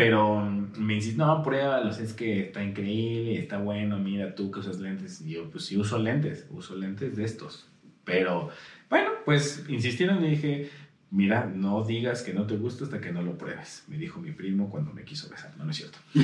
Pero 0.00 0.40
me 0.78 0.94
dices, 0.94 1.16
no, 1.16 1.42
pruébalos, 1.42 1.98
es 1.98 2.14
que 2.14 2.40
está 2.40 2.64
increíble, 2.64 3.38
está 3.38 3.58
bueno, 3.58 3.98
mira 3.98 4.34
tú 4.34 4.50
que 4.50 4.60
usas 4.60 4.80
lentes. 4.80 5.20
Y 5.20 5.32
yo, 5.32 5.50
pues 5.50 5.66
sí, 5.66 5.76
uso 5.76 5.98
lentes, 5.98 6.46
uso 6.50 6.74
lentes 6.74 7.16
de 7.16 7.24
estos. 7.24 7.68
Pero 8.04 8.48
bueno, 8.88 9.10
pues 9.26 9.66
insistieron 9.68 10.24
y 10.24 10.30
dije, 10.30 10.70
mira, 11.10 11.44
no 11.44 11.84
digas 11.84 12.22
que 12.22 12.32
no 12.32 12.46
te 12.46 12.56
gusta 12.56 12.84
hasta 12.84 12.98
que 12.98 13.12
no 13.12 13.20
lo 13.20 13.36
pruebes, 13.36 13.84
me 13.88 13.98
dijo 13.98 14.20
mi 14.20 14.32
primo 14.32 14.70
cuando 14.70 14.90
me 14.94 15.04
quiso 15.04 15.28
besar. 15.28 15.52
No, 15.58 15.66
no 15.66 15.70
es 15.70 15.76
cierto. 15.76 15.98
y 16.14 16.20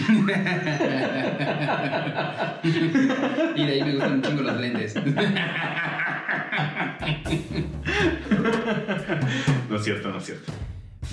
de 3.66 3.72
ahí 3.72 3.84
me 3.84 3.92
gustan 3.92 4.12
un 4.14 4.22
chingo 4.22 4.40
los 4.40 4.58
lentes. 4.58 4.94
no 9.68 9.76
es 9.76 9.84
cierto, 9.84 10.10
no 10.10 10.16
es 10.16 10.24
cierto. 10.24 10.50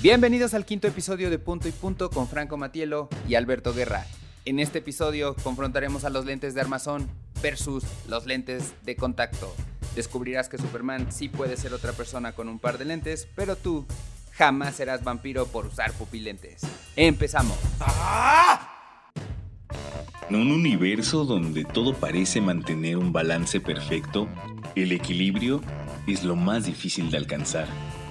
Bienvenidos 0.03 0.53
al 0.53 0.65
quinto 0.65 0.89
episodio 0.89 1.29
de 1.29 1.39
Punto 1.39 1.69
y 1.69 1.71
Punto 1.71 2.09
con 2.09 2.27
Franco 2.27 2.57
Matielo 2.57 3.07
y 3.25 3.35
Alberto 3.35 3.73
Guerra. 3.73 4.05
En 4.43 4.59
este 4.59 4.79
episodio 4.79 5.33
confrontaremos 5.33 6.03
a 6.03 6.09
los 6.09 6.25
lentes 6.25 6.53
de 6.53 6.59
armazón 6.59 7.07
versus 7.41 7.85
los 8.09 8.25
lentes 8.25 8.73
de 8.83 8.97
contacto. 8.97 9.55
Descubrirás 9.95 10.49
que 10.49 10.57
Superman 10.57 11.09
sí 11.09 11.29
puede 11.29 11.55
ser 11.55 11.73
otra 11.73 11.93
persona 11.93 12.33
con 12.33 12.49
un 12.49 12.59
par 12.59 12.77
de 12.79 12.83
lentes, 12.83 13.29
pero 13.33 13.55
tú 13.55 13.85
jamás 14.33 14.75
serás 14.75 15.05
vampiro 15.05 15.45
por 15.45 15.67
usar 15.67 15.93
pupilentes. 15.93 16.63
Empezamos. 16.97 17.57
En 20.29 20.35
un 20.35 20.51
universo 20.51 21.23
donde 21.23 21.63
todo 21.63 21.93
parece 21.93 22.41
mantener 22.41 22.97
un 22.97 23.13
balance 23.13 23.61
perfecto, 23.61 24.27
el 24.75 24.91
equilibrio 24.91 25.61
es 26.07 26.25
lo 26.25 26.35
más 26.35 26.65
difícil 26.65 27.09
de 27.09 27.15
alcanzar. 27.15 27.69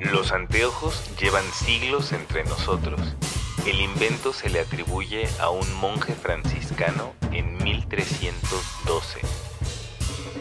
Los 0.00 0.32
anteojos 0.32 1.16
llevan 1.20 1.44
siglos 1.52 2.12
entre 2.12 2.42
nosotros. 2.44 3.00
El 3.66 3.80
invento 3.80 4.32
se 4.32 4.50
le 4.50 4.60
atribuye 4.60 5.24
a 5.40 5.50
un 5.50 5.72
monje 5.80 6.14
franciscano 6.14 7.14
en 7.30 7.56
1312. 7.62 9.20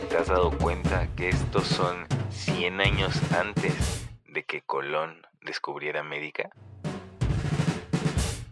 ¿Te 0.10 0.18
has 0.18 0.28
dado 0.28 0.52
cuenta 0.58 1.08
que 1.16 1.30
estos 1.30 1.68
son 1.68 2.06
100 2.32 2.82
años 2.82 3.22
antes 3.34 4.08
de 4.28 4.44
que 4.44 4.62
Colón 4.62 5.22
descubriera 5.46 6.00
América? 6.00 6.50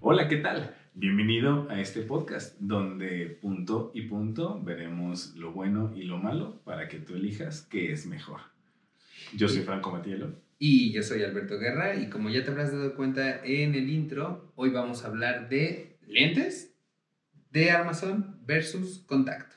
Hola, 0.01 0.27
¿qué 0.27 0.37
tal? 0.37 0.75
Bienvenido 0.93 1.67
a 1.69 1.79
este 1.79 2.01
podcast 2.01 2.57
donde 2.59 3.25
punto 3.41 3.91
y 3.95 4.03
punto 4.03 4.61
veremos 4.61 5.35
lo 5.35 5.51
bueno 5.51 5.91
y 5.95 6.03
lo 6.03 6.17
malo 6.17 6.61
para 6.63 6.87
que 6.87 6.99
tú 6.99 7.15
elijas 7.15 7.63
qué 7.63 7.91
es 7.91 8.05
mejor. 8.05 8.41
Yo 9.33 9.47
soy 9.47 9.63
Franco 9.63 9.91
Matielo. 9.91 10.50
Y 10.63 10.91
yo 10.91 11.01
soy 11.01 11.23
Alberto 11.23 11.57
Guerra 11.57 11.95
y 11.95 12.07
como 12.07 12.29
ya 12.29 12.43
te 12.43 12.51
habrás 12.51 12.71
dado 12.71 12.93
cuenta 12.93 13.43
en 13.43 13.73
el 13.73 13.89
intro, 13.89 14.53
hoy 14.55 14.69
vamos 14.69 15.03
a 15.03 15.07
hablar 15.07 15.49
de 15.49 15.97
lentes 16.05 16.75
de 17.49 17.71
armazón 17.71 18.37
versus 18.45 18.99
contacto. 19.07 19.55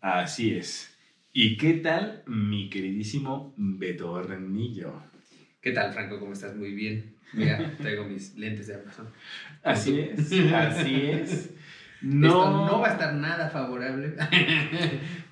Así 0.00 0.52
es. 0.52 0.92
¿Y 1.32 1.56
qué 1.56 1.74
tal 1.74 2.24
mi 2.26 2.68
queridísimo 2.70 3.54
Beto 3.56 4.20
Renillo? 4.20 5.00
¿Qué 5.60 5.70
tal, 5.70 5.92
Franco? 5.92 6.18
¿Cómo 6.18 6.32
estás? 6.32 6.56
Muy 6.56 6.74
bien. 6.74 7.14
Mira, 7.32 7.76
traigo 7.80 8.02
mis 8.02 8.34
lentes 8.34 8.66
de 8.66 8.74
armazón. 8.74 9.10
Así 9.62 10.00
es, 10.00 10.32
así 10.52 11.02
es. 11.06 11.50
No, 12.02 12.26
Esto 12.26 12.50
no 12.50 12.80
va 12.80 12.88
a 12.88 12.92
estar 12.92 13.14
nada 13.14 13.48
favorable. 13.48 14.14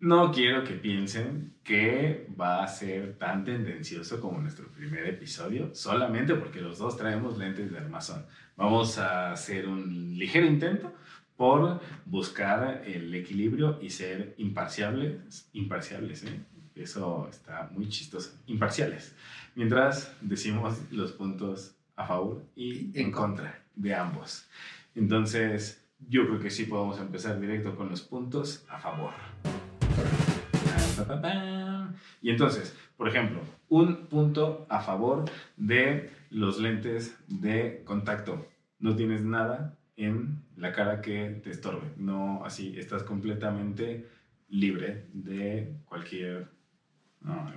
No 0.00 0.32
quiero 0.32 0.64
que 0.64 0.72
piensen 0.72 1.52
que 1.62 2.26
va 2.40 2.64
a 2.64 2.68
ser 2.68 3.18
tan 3.18 3.44
tendencioso 3.44 4.18
como 4.18 4.40
nuestro 4.40 4.66
primer 4.68 5.06
episodio, 5.06 5.74
solamente 5.74 6.34
porque 6.34 6.62
los 6.62 6.78
dos 6.78 6.96
traemos 6.96 7.36
lentes 7.36 7.70
de 7.70 7.76
armazón. 7.76 8.24
Vamos 8.56 8.96
a 8.96 9.32
hacer 9.32 9.68
un 9.68 10.16
ligero 10.16 10.46
intento 10.46 10.94
por 11.36 11.82
buscar 12.06 12.82
el 12.86 13.14
equilibrio 13.14 13.78
y 13.82 13.90
ser 13.90 14.34
imparciales, 14.38 15.50
imparciales, 15.52 16.24
¿eh? 16.24 16.40
eso 16.76 17.28
está 17.28 17.68
muy 17.70 17.86
chistoso, 17.90 18.32
imparciales, 18.46 19.14
mientras 19.54 20.16
decimos 20.22 20.78
los 20.90 21.12
puntos 21.12 21.74
a 21.96 22.06
favor 22.06 22.42
y 22.56 22.98
en 22.98 23.12
contra 23.12 23.62
de 23.76 23.94
ambos. 23.94 24.48
Entonces, 24.94 25.86
yo 26.08 26.26
creo 26.26 26.40
que 26.40 26.48
sí 26.48 26.64
podemos 26.64 26.98
empezar 26.98 27.38
directo 27.38 27.76
con 27.76 27.90
los 27.90 28.00
puntos 28.00 28.64
a 28.70 28.78
favor. 28.78 29.12
Y 32.22 32.30
entonces, 32.30 32.76
por 32.96 33.08
ejemplo, 33.08 33.40
un 33.68 34.06
punto 34.06 34.66
a 34.68 34.80
favor 34.80 35.24
de 35.56 36.10
los 36.30 36.60
lentes 36.60 37.16
de 37.28 37.82
contacto. 37.84 38.46
No 38.78 38.96
tienes 38.96 39.22
nada 39.22 39.78
en 39.96 40.42
la 40.56 40.72
cara 40.72 41.00
que 41.00 41.40
te 41.42 41.50
estorbe. 41.50 41.92
No, 41.96 42.44
así, 42.44 42.74
estás 42.78 43.02
completamente 43.02 44.08
libre 44.48 45.06
de 45.12 45.76
cualquier... 45.84 46.48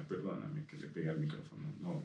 Perdóname 0.09 0.65
que 0.65 0.77
le 0.77 0.87
pegue 0.87 1.09
al 1.09 1.19
micrófono. 1.19 1.63
No, 1.79 2.03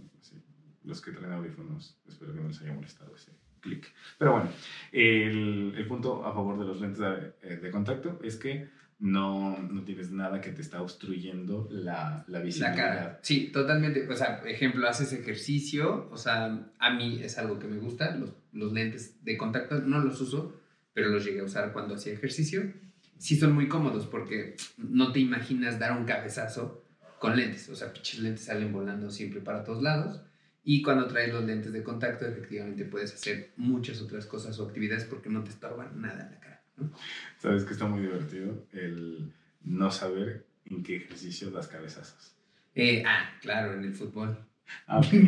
los 0.85 1.01
que 1.01 1.11
traen 1.11 1.33
audífonos, 1.33 1.99
espero 2.07 2.33
que 2.33 2.41
no 2.41 2.49
les 2.49 2.61
haya 2.63 2.73
molestado 2.73 3.15
ese 3.15 3.33
clic. 3.61 3.93
Pero 4.17 4.33
bueno, 4.33 4.49
el, 4.93 5.85
punto 5.89 6.25
a 6.25 6.33
favor 6.33 6.59
de 6.59 6.65
los 6.65 6.81
lentes 6.81 7.01
de, 7.01 7.57
de 7.57 7.71
contacto 7.71 8.21
es 8.23 8.37
que 8.37 8.69
no, 9.01 9.57
no 9.59 9.85
tienes 9.85 10.11
nada 10.11 10.41
que 10.41 10.51
te 10.51 10.61
está 10.61 10.83
obstruyendo 10.83 11.69
la, 11.71 12.25
la 12.27 12.41
visibilidad. 12.41 12.77
La 12.77 12.83
cara. 12.83 13.21
Sí, 13.23 13.51
totalmente. 13.53 14.09
O 14.09 14.17
sea, 14.17 14.43
ejemplo, 14.45 14.89
haces 14.89 15.13
ejercicio. 15.13 16.09
O 16.11 16.17
sea, 16.17 16.73
a 16.79 16.95
mí 16.95 17.21
es 17.23 17.39
algo 17.39 17.59
que 17.59 17.69
me 17.69 17.79
gusta. 17.79 18.17
Los, 18.17 18.33
los 18.53 18.73
lentes 18.73 19.25
de 19.25 19.37
contacto 19.37 19.81
no 19.81 20.01
los 20.01 20.21
uso, 20.21 20.61
pero 20.93 21.11
los 21.11 21.25
llegué 21.25 21.41
a 21.41 21.45
usar 21.45 21.73
cuando 21.73 21.95
hacía 21.95 22.13
ejercicio. 22.13 22.73
Sí 23.19 23.37
son 23.37 23.53
muy 23.53 23.69
cómodos 23.69 24.07
porque 24.07 24.57
no 24.77 25.13
te 25.13 25.21
imaginas 25.21 25.79
dar 25.79 25.97
un 25.97 26.05
cabezazo 26.05 26.85
con 27.21 27.37
lentes. 27.37 27.69
O 27.69 27.77
sea, 27.77 27.93
pinches 27.93 28.21
lentes 28.21 28.47
salen 28.47 28.73
volando 28.73 29.11
siempre 29.11 29.41
para 29.41 29.63
todos 29.63 29.83
lados. 29.83 30.23
Y 30.65 30.83
cuando 30.83 31.07
traes 31.07 31.33
los 31.33 31.45
lentes 31.45 31.73
de 31.73 31.83
contacto, 31.83 32.27
efectivamente 32.27 32.85
puedes 32.85 33.15
hacer 33.15 33.53
muchas 33.57 34.03
otras 34.03 34.27
cosas 34.27 34.59
o 34.59 34.67
actividades 34.67 35.05
porque 35.05 35.31
no 35.31 35.43
te 35.45 35.51
estorban 35.51 36.01
nada 36.01 36.25
en 36.25 36.31
la 36.33 36.41
cara. 36.41 36.58
Sabes 37.39 37.65
que 37.65 37.73
está 37.73 37.87
muy 37.87 38.01
divertido 38.01 38.67
el 38.73 39.33
no 39.65 39.91
saber 39.91 40.47
en 40.67 40.83
qué 40.83 40.97
ejercicio 40.97 41.51
das 41.51 41.69
cabezazos. 41.69 42.35
Eh, 42.75 43.03
ah, 43.07 43.31
claro, 43.41 43.75
en 43.75 43.85
el 43.85 43.95
fútbol. 43.95 44.39
Ah, 44.87 45.03
sí, 45.03 45.19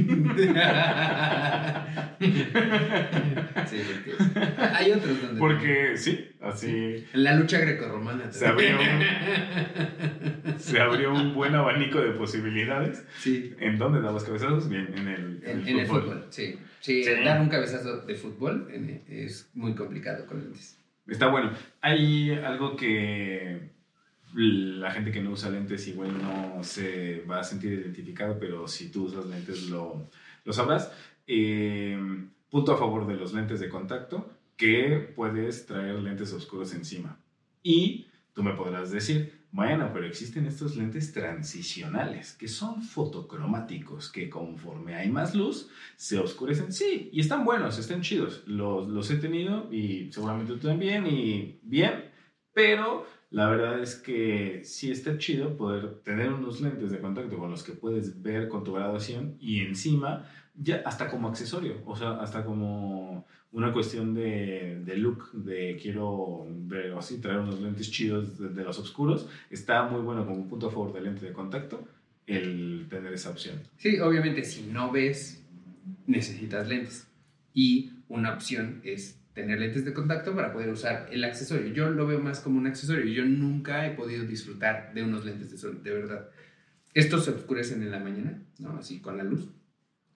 porque 3.86 4.14
hay 4.58 4.92
otros 4.92 5.22
donde. 5.22 5.38
Porque 5.38 5.96
sí, 5.96 6.28
así. 6.40 7.06
En 7.12 7.24
la 7.24 7.34
lucha 7.36 7.58
grecorromana. 7.58 8.30
Se 8.30 8.46
abrió, 8.46 8.78
un, 8.78 10.58
se 10.58 10.80
abrió 10.80 11.12
un 11.14 11.34
buen 11.34 11.54
abanico 11.54 12.00
de 12.00 12.10
posibilidades. 12.12 13.04
Sí. 13.18 13.54
¿En 13.58 13.78
dónde 13.78 14.00
dabas 14.00 14.24
cabezazos? 14.24 14.68
Bien, 14.68 14.92
en 14.96 15.08
el, 15.08 15.42
en, 15.44 15.66
el, 15.66 15.86
fútbol. 15.86 16.26
sí. 16.30 16.58
sí. 16.80 17.02
dar 17.24 17.40
un 17.40 17.48
cabezazo 17.48 18.02
de 18.02 18.14
fútbol 18.14 18.68
es 19.08 19.48
muy 19.54 19.74
complicado 19.74 20.26
con 20.26 20.40
lentes. 20.40 20.79
Está 21.06 21.28
bueno. 21.28 21.52
Hay 21.80 22.30
algo 22.30 22.76
que 22.76 23.70
la 24.34 24.92
gente 24.92 25.10
que 25.10 25.20
no 25.20 25.30
usa 25.30 25.50
lentes 25.50 25.88
igual 25.88 26.22
no 26.22 26.62
se 26.62 27.22
va 27.22 27.40
a 27.40 27.44
sentir 27.44 27.72
identificado, 27.72 28.38
pero 28.38 28.68
si 28.68 28.90
tú 28.90 29.04
usas 29.04 29.26
lentes 29.26 29.68
lo, 29.68 30.08
lo 30.44 30.52
sabrás. 30.52 30.92
Eh, 31.26 31.98
punto 32.48 32.72
a 32.72 32.76
favor 32.76 33.06
de 33.06 33.16
los 33.16 33.32
lentes 33.32 33.60
de 33.60 33.68
contacto, 33.68 34.30
que 34.56 35.12
puedes 35.16 35.66
traer 35.66 35.94
lentes 36.00 36.32
oscuros 36.32 36.74
encima. 36.74 37.18
Y 37.62 38.06
tú 38.34 38.42
me 38.42 38.54
podrás 38.54 38.90
decir, 38.90 39.39
bueno, 39.52 39.90
pero 39.92 40.06
existen 40.06 40.46
estos 40.46 40.76
lentes 40.76 41.12
transicionales 41.12 42.34
que 42.34 42.46
son 42.46 42.82
fotocromáticos, 42.82 44.10
que 44.10 44.30
conforme 44.30 44.94
hay 44.94 45.10
más 45.10 45.34
luz 45.34 45.68
se 45.96 46.18
oscurecen. 46.18 46.72
Sí, 46.72 47.10
y 47.12 47.20
están 47.20 47.44
buenos, 47.44 47.78
están 47.78 48.00
chidos. 48.00 48.42
Los, 48.46 48.88
los 48.88 49.10
he 49.10 49.16
tenido 49.16 49.72
y 49.72 50.12
seguramente 50.12 50.52
tú 50.52 50.68
también 50.68 51.06
y 51.06 51.58
bien, 51.62 52.04
pero 52.52 53.06
la 53.30 53.48
verdad 53.48 53.80
es 53.80 53.96
que 53.96 54.62
sí 54.64 54.90
está 54.90 55.18
chido 55.18 55.56
poder 55.56 56.00
tener 56.02 56.32
unos 56.32 56.60
lentes 56.60 56.90
de 56.90 57.00
contacto 57.00 57.38
con 57.38 57.50
los 57.50 57.62
que 57.62 57.72
puedes 57.72 58.22
ver 58.22 58.48
con 58.48 58.64
tu 58.64 58.72
graduación 58.72 59.36
y 59.40 59.60
encima 59.60 60.28
ya 60.54 60.82
hasta 60.84 61.08
como 61.08 61.28
accesorio, 61.28 61.82
o 61.86 61.96
sea, 61.96 62.20
hasta 62.20 62.44
como 62.44 63.26
una 63.52 63.72
cuestión 63.72 64.14
de, 64.14 64.80
de 64.84 64.96
look, 64.96 65.32
de 65.32 65.78
quiero 65.80 66.46
ver 66.48 66.92
así, 66.92 67.18
traer 67.20 67.40
unos 67.40 67.60
lentes 67.60 67.90
chidos 67.90 68.38
de, 68.38 68.62
los 68.62 68.78
oscuros, 68.78 69.28
está 69.50 69.82
muy 69.84 70.00
bueno 70.02 70.24
como 70.24 70.36
un 70.36 70.48
punto 70.48 70.68
a 70.68 70.70
favor 70.70 70.92
del 70.92 71.04
lente 71.04 71.26
de 71.26 71.32
contacto 71.32 71.86
el 72.26 72.86
tener 72.88 73.12
esa 73.12 73.30
opción. 73.30 73.56
Sí, 73.76 73.98
obviamente 73.98 74.44
si 74.44 74.62
no 74.62 74.92
ves, 74.92 75.42
necesitas 76.06 76.68
lentes. 76.68 77.08
Y 77.52 77.90
una 78.08 78.34
opción 78.34 78.80
es 78.84 79.18
tener 79.34 79.58
lentes 79.58 79.84
de 79.84 79.92
contacto 79.92 80.34
para 80.34 80.52
poder 80.52 80.68
usar 80.68 81.08
el 81.10 81.24
accesorio. 81.24 81.72
Yo 81.72 81.90
lo 81.90 82.06
veo 82.06 82.20
más 82.20 82.38
como 82.38 82.58
un 82.58 82.68
accesorio. 82.68 83.04
Yo 83.06 83.24
nunca 83.24 83.84
he 83.84 83.90
podido 83.90 84.24
disfrutar 84.24 84.94
de 84.94 85.02
unos 85.02 85.24
lentes 85.24 85.50
de 85.50 85.58
sol, 85.58 85.82
de 85.82 85.92
verdad. 85.92 86.28
Estos 86.94 87.24
se 87.24 87.32
oscurecen 87.32 87.82
en 87.82 87.90
la 87.90 87.98
mañana, 87.98 88.40
¿no? 88.60 88.76
Así 88.78 89.00
con 89.00 89.16
la 89.16 89.24
luz. 89.24 89.48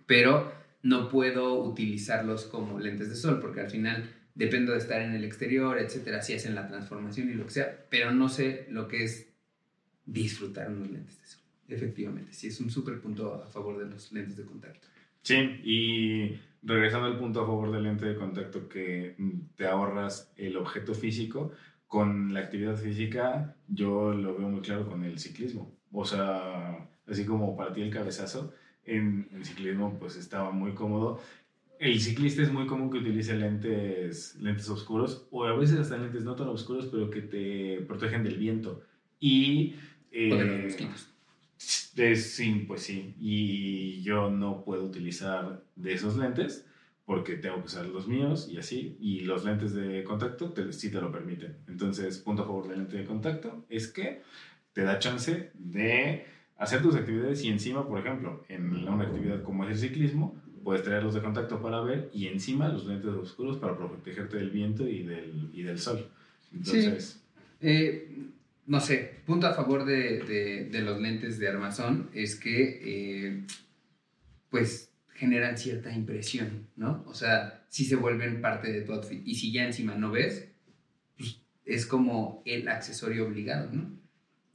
Pero 0.06 0.52
no 0.84 1.08
puedo 1.08 1.64
utilizarlos 1.64 2.44
como 2.44 2.78
lentes 2.78 3.08
de 3.08 3.16
sol 3.16 3.40
porque 3.40 3.60
al 3.60 3.70
final 3.70 4.04
dependo 4.34 4.72
de 4.72 4.78
estar 4.78 5.00
en 5.00 5.12
el 5.12 5.25
exterior, 5.25 5.78
etcétera, 5.78 6.20
si 6.20 6.34
hacen 6.34 6.54
la 6.54 6.69
transformación 6.69 7.31
y 7.31 7.34
lo 7.34 7.46
que 7.46 7.52
sea, 7.52 7.86
pero 7.88 8.12
no 8.12 8.28
sé 8.28 8.66
lo 8.69 8.86
que 8.86 9.04
es 9.04 9.32
disfrutar 10.04 10.70
unos 10.70 10.90
lentes 10.90 11.19
de 11.20 11.26
sol. 11.26 11.40
Efectivamente, 11.69 12.32
sí, 12.34 12.48
es 12.48 12.60
un 12.60 12.70
súper 12.70 13.00
punto 13.00 13.42
a 13.42 13.46
favor 13.46 13.78
de 13.78 13.86
los 13.86 14.12
lentes 14.12 14.36
de 14.36 14.44
contacto. 14.44 14.86
Sí, 15.22 15.36
y 15.64 16.38
regresando 16.62 17.06
al 17.06 17.19
punto 17.19 17.40
a 17.40 17.46
favor 17.46 17.72
del 17.72 17.84
lente 17.84 18.04
de 18.04 18.16
contacto 18.16 18.69
que 18.69 19.14
mm, 19.16 19.54
te 19.56 19.66
ahorras 19.66 20.32
el 20.36 20.54
objeto 20.58 20.92
físico, 20.92 21.52
con 21.86 22.34
la 22.34 22.40
actividad 22.40 22.76
física 22.76 23.56
yo 23.69 24.12
lo 24.12 24.36
veo 24.36 24.48
muy 24.48 24.60
claro 24.60 24.86
con 24.86 25.02
el 25.02 25.19
ciclismo. 25.19 25.75
O 25.92 26.04
sea, 26.04 26.86
así 27.06 27.25
como 27.25 27.56
para 27.56 27.75
el 27.75 27.90
cabezazo, 27.90 28.52
en 28.86 29.28
el 29.32 29.44
ciclismo 29.44 29.96
pues 29.98 30.16
estaba 30.16 30.50
muy 30.50 30.72
cómodo. 30.72 31.20
El 31.78 32.00
ciclista 32.00 32.42
es 32.42 32.52
muy 32.52 32.66
común 32.66 32.90
que 32.90 32.98
utilice 32.98 33.34
lentes, 33.36 34.36
lentes 34.40 34.69
oscuros 34.69 35.26
o 35.31 35.44
a 35.44 35.56
veces 35.56 35.78
hasta 35.81 35.96
lentes 35.96 36.22
no 36.22 36.34
tan 36.36 36.48
oscuros 36.48 36.86
pero 36.86 37.10
que 37.10 37.22
te 37.22 37.84
protegen 37.86 38.22
del 38.25 38.38
viento. 38.38 38.82
Y... 39.20 39.75
O 40.12 40.36
de 40.36 40.44
los 40.44 40.56
eh, 40.56 40.62
mosquitos. 40.64 41.08
de- 41.94 42.16
sí, 42.16 42.64
pues 42.69 42.82
sí. 42.82 43.14
Y 43.19 44.02
yo 44.02 44.31
no 44.31 44.62
puedo 44.64 44.84
utilizar 44.84 45.62
de 45.76 45.92
esos 45.94 46.16
lentes 46.16 46.66
porque 47.04 47.36
tengo 47.36 47.56
que 47.60 47.66
usar 47.66 47.86
los 47.86 48.06
míos 48.06 48.48
y 48.50 48.56
así. 48.58 48.96
Y 49.00 49.20
los 49.20 49.44
lentes 49.44 49.75
de 49.75 50.04
contacto 50.04 50.50
te, 50.52 50.72
sí 50.72 50.90
te 50.90 51.00
lo 51.00 51.10
permiten. 51.10 51.56
Entonces, 51.69 52.19
punto 52.19 52.42
a 52.42 52.46
favor 52.46 52.69
del 52.69 52.78
lente 52.78 52.96
de 52.98 53.04
contacto 53.04 53.66
es 53.69 53.88
que 53.88 54.22
te 54.72 54.82
da 54.82 54.98
chance 54.98 55.50
de 55.54 56.25
hacer 56.58 56.82
tus 56.82 56.94
actividades 56.94 57.42
y 57.44 57.48
encima, 57.48 57.86
por 57.86 57.98
ejemplo, 57.98 58.44
en 58.48 58.86
una 58.88 59.04
actividad 59.04 59.42
como 59.42 59.64
es 59.64 59.70
el 59.72 59.88
ciclismo, 59.88 60.34
puedes 60.62 60.82
traerlos 60.82 61.14
de 61.14 61.20
contacto 61.20 61.60
para 61.60 61.80
ver 61.82 62.10
y 62.14 62.28
encima 62.28 62.68
los 62.68 62.86
lentes 62.86 63.10
oscuros 63.10 63.58
para 63.58 63.76
protegerte 63.76 64.36
del 64.38 64.50
viento 64.50 64.88
y 64.88 65.02
del, 65.02 65.50
y 65.52 65.62
del 65.62 65.78
sol. 65.78 66.06
Entonces, 66.52 67.20
Eh, 67.60 68.08
no 68.66 68.80
sé, 68.80 69.20
punto 69.26 69.46
a 69.46 69.54
favor 69.54 69.84
de, 69.84 70.20
de- 70.22 70.64
de 70.70 70.80
los 70.82 71.00
lentes 71.00 71.38
de 71.38 71.48
armazón 71.48 72.08
es 72.14 72.36
que, 72.36 72.80
eh, 73.28 73.42
pues, 74.50 74.90
generan 75.14 75.56
cierta 75.58 75.92
impresión, 75.92 76.66
¿no? 76.76 77.04
O 77.06 77.14
sea, 77.14 77.64
si 77.68 77.84
se 77.84 77.96
vuelven 77.96 78.40
parte 78.40 78.72
de 78.72 78.82
tu 78.82 78.92
outfit. 78.92 79.26
Y 79.26 79.34
si 79.34 79.52
ya 79.52 79.64
encima 79.64 79.94
no 79.94 80.10
ves, 80.10 80.48
pues 81.16 81.40
es 81.64 81.86
como 81.86 82.42
el 82.44 82.68
accesorio 82.68 83.26
obligado, 83.26 83.70
¿no? 83.72 83.90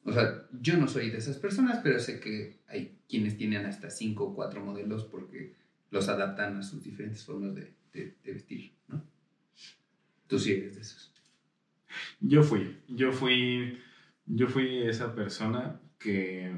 O 0.05 0.13
sea, 0.13 0.47
yo 0.61 0.77
no 0.77 0.87
soy 0.87 1.09
de 1.09 1.17
esas 1.17 1.37
personas, 1.37 1.79
pero 1.83 1.99
sé 1.99 2.19
que 2.19 2.59
hay 2.67 2.97
quienes 3.07 3.37
tienen 3.37 3.65
hasta 3.65 3.89
cinco 3.91 4.25
o 4.25 4.35
cuatro 4.35 4.63
modelos 4.63 5.03
porque 5.05 5.53
los 5.91 6.07
adaptan 6.09 6.57
a 6.57 6.63
sus 6.63 6.83
diferentes 6.83 7.23
formas 7.23 7.53
de, 7.55 7.73
de- 7.93 8.15
de 8.23 8.33
vestir, 8.33 8.71
¿no? 8.87 9.03
Tú 10.27 10.39
sí 10.39 10.53
eres 10.53 10.75
de 10.75 10.81
esos. 10.81 11.11
Yo 12.21 12.43
fui, 12.43 12.77
yo 12.87 13.11
fui, 13.11 13.79
yo 14.27 14.47
fui 14.47 14.83
esa 14.83 15.13
persona 15.15 15.79
que 15.97 16.51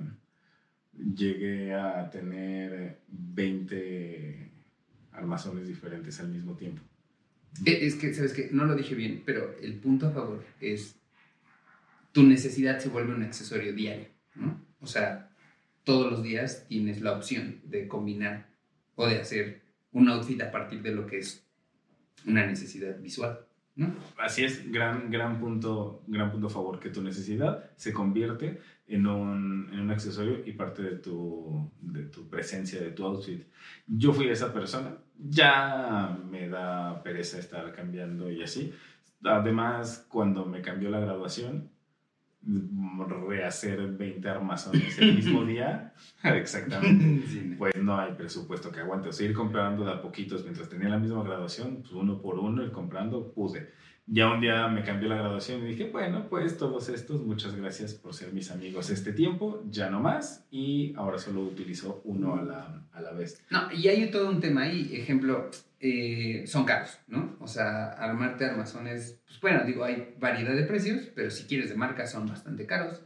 llegué 1.16 1.74
a 1.74 2.10
tener 2.10 3.00
20 3.08 4.52
armazones 5.14 5.68
diferentes 5.68 6.20
al 6.20 6.30
mismo 6.30 6.56
tiempo. 6.56 6.82
Eh, 7.66 7.80
Es 7.82 7.96
que, 7.96 8.14
¿sabes 8.14 8.34
qué? 8.34 8.50
No 8.52 8.66
lo 8.66 8.76
dije 8.76 8.96
bien, 8.96 9.24
pero 9.26 9.56
el 9.62 9.76
punto 9.76 10.08
a 10.08 10.12
favor 10.12 10.44
es 10.60 10.96
tu 12.12 12.24
necesidad 12.24 12.80
se 12.80 12.90
vuelve 12.90 13.14
un 13.14 13.24
accesorio 13.24 13.74
diario. 13.74 14.08
O 14.80 14.88
sea, 14.88 15.30
todos 15.84 16.12
los 16.12 16.24
días 16.24 16.66
tienes 16.68 17.02
la 17.02 17.14
opción 17.14 17.62
de 17.64 17.88
combinar 17.88 18.50
o 18.96 19.08
de 19.08 19.20
hacer 19.20 19.62
un 19.92 20.10
outfit 20.10 20.42
a 20.42 20.52
partir 20.52 20.82
de 20.82 20.92
lo 20.92 21.06
que 21.06 21.20
es 21.20 21.46
una 22.26 22.46
necesidad 22.46 23.00
visual, 23.00 23.40
¿no? 23.76 23.94
Así 24.18 24.44
es, 24.44 24.72
gran, 24.72 25.10
gran, 25.10 25.40
punto, 25.40 26.04
gran 26.08 26.32
punto 26.32 26.50
favor, 26.50 26.80
que 26.80 26.90
tu 26.90 27.02
necesidad 27.02 27.72
se 27.76 27.94
convierte 27.94 28.62
en 28.88 29.08
un, 29.08 29.70
en 29.74 29.80
un 29.80 29.92
accesorio 29.92 30.46
y 30.46 30.52
parte 30.54 30.84
de 30.84 30.98
tu, 30.98 31.72
de 31.82 32.04
tu 32.04 32.30
presencia, 32.30 32.80
de 32.80 32.92
tu 32.92 33.06
outfit. 33.06 33.44
Yo 33.88 34.14
fui 34.14 34.30
esa 34.30 34.54
persona, 34.54 34.98
ya 35.18 36.18
me 36.30 36.48
da 36.48 37.02
pereza 37.02 37.40
estar 37.40 37.74
cambiando 37.74 38.30
y 38.30 38.44
así. 38.44 38.72
Además, 39.24 40.06
cuando 40.10 40.46
me 40.46 40.62
cambió 40.62 40.90
la 40.90 41.00
graduación, 41.00 41.71
rehacer 43.28 43.80
20 43.80 44.28
armazones 44.28 44.98
el 45.00 45.16
mismo 45.16 45.46
día, 45.46 45.94
exactamente. 46.24 47.56
Pues 47.58 47.76
no 47.76 48.00
hay 48.00 48.14
presupuesto 48.14 48.72
que 48.72 48.80
aguante. 48.80 49.10
O 49.10 49.14
sea, 49.14 49.28
ir 49.28 49.36
comprando 49.36 49.86
de 49.86 49.92
a 49.92 50.02
poquitos 50.02 50.44
mientras 50.44 50.68
tenía 50.68 50.90
la 50.90 50.98
misma 50.98 51.24
graduación, 51.24 51.78
pues 51.82 51.94
uno 51.94 52.20
por 52.20 52.40
uno, 52.40 52.64
ir 52.64 52.72
comprando, 52.72 53.32
pude. 53.32 53.72
Ya 54.08 54.32
un 54.32 54.42
día 54.42 54.68
me 54.68 54.84
cambió 54.84 55.08
la 55.08 55.16
graduación 55.16 55.62
y 55.64 55.70
dije, 55.70 55.90
bueno, 55.90 56.28
pues 56.30 56.58
todos 56.58 56.90
estos, 56.90 57.24
muchas 57.24 57.56
gracias 57.56 57.94
por 57.94 58.14
ser 58.14 58.34
mis 58.34 58.52
amigos 58.52 58.90
este 58.90 59.14
tiempo, 59.14 59.64
ya 59.70 59.90
no 59.90 60.02
más. 60.02 60.46
Y 60.52 60.94
ahora 60.96 61.18
solo 61.18 61.42
utilizo 61.42 62.02
uno 62.04 62.36
a 62.36 62.44
la, 62.44 62.88
a 62.92 63.02
la 63.02 63.12
vez. 63.14 63.44
No, 63.50 63.72
y 63.72 63.88
hay 63.88 64.12
todo 64.12 64.30
un 64.30 64.42
tema 64.42 64.64
ahí. 64.64 64.90
Ejemplo, 64.94 65.50
eh, 65.80 66.44
son 66.46 66.66
caros, 66.66 67.00
¿no? 67.08 67.38
O 67.40 67.48
sea, 67.48 67.90
armarte 67.94 68.46
armazones, 68.46 69.20
pues 69.26 69.42
bueno, 69.42 69.64
digo, 69.66 69.84
hay 69.84 70.14
variedad 70.20 70.56
de 70.56 70.64
precios, 70.64 71.10
pero 71.16 71.32
si 71.32 71.46
quieres 71.46 71.70
de 71.70 71.76
marca 71.76 72.06
son 72.06 72.28
bastante 72.28 72.66
caros. 72.66 73.02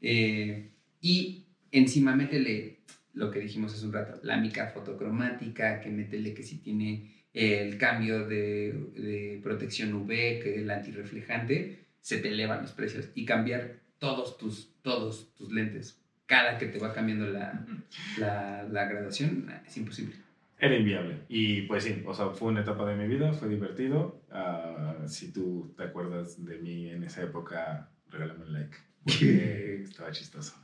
Eh, 0.00 0.72
y 1.00 1.46
encima 1.70 2.16
métele 2.16 2.80
lo 3.12 3.30
que 3.30 3.38
dijimos 3.38 3.74
hace 3.74 3.86
un 3.86 3.92
rato, 3.92 4.20
la 4.22 4.36
mica 4.36 4.68
fotocromática, 4.68 5.80
que 5.80 5.90
métele 5.90 6.34
que 6.34 6.42
si 6.42 6.58
tiene 6.58 7.15
el 7.36 7.76
cambio 7.76 8.26
de, 8.26 8.72
de 8.96 9.40
protección 9.42 9.92
UV, 9.92 10.08
que 10.08 10.54
el 10.56 10.70
antirreflejante, 10.70 11.80
se 12.00 12.18
te 12.18 12.30
elevan 12.30 12.62
los 12.62 12.72
precios. 12.72 13.10
Y 13.14 13.26
cambiar 13.26 13.74
todos 13.98 14.38
tus, 14.38 14.72
todos 14.82 15.34
tus 15.36 15.52
lentes, 15.52 16.00
cada 16.24 16.56
que 16.56 16.66
te 16.66 16.78
va 16.78 16.94
cambiando 16.94 17.26
la, 17.26 17.66
la, 18.18 18.66
la 18.70 18.84
graduación, 18.86 19.52
es 19.66 19.76
imposible. 19.76 20.14
Era 20.58 20.76
inviable. 20.76 21.18
Y 21.28 21.62
pues 21.62 21.84
sí, 21.84 22.02
o 22.06 22.14
sea, 22.14 22.30
fue 22.30 22.48
una 22.48 22.62
etapa 22.62 22.86
de 22.86 22.96
mi 22.96 23.06
vida, 23.06 23.34
fue 23.34 23.48
divertido. 23.48 24.22
Ah, 24.30 24.96
si 25.06 25.30
tú 25.30 25.74
te 25.76 25.84
acuerdas 25.84 26.42
de 26.42 26.56
mí 26.56 26.88
en 26.88 27.04
esa 27.04 27.22
época, 27.22 27.90
regálame 28.10 28.44
un 28.44 28.52
like. 28.54 28.76
Porque 29.04 29.82
estaba 29.82 30.10
chistoso. 30.10 30.54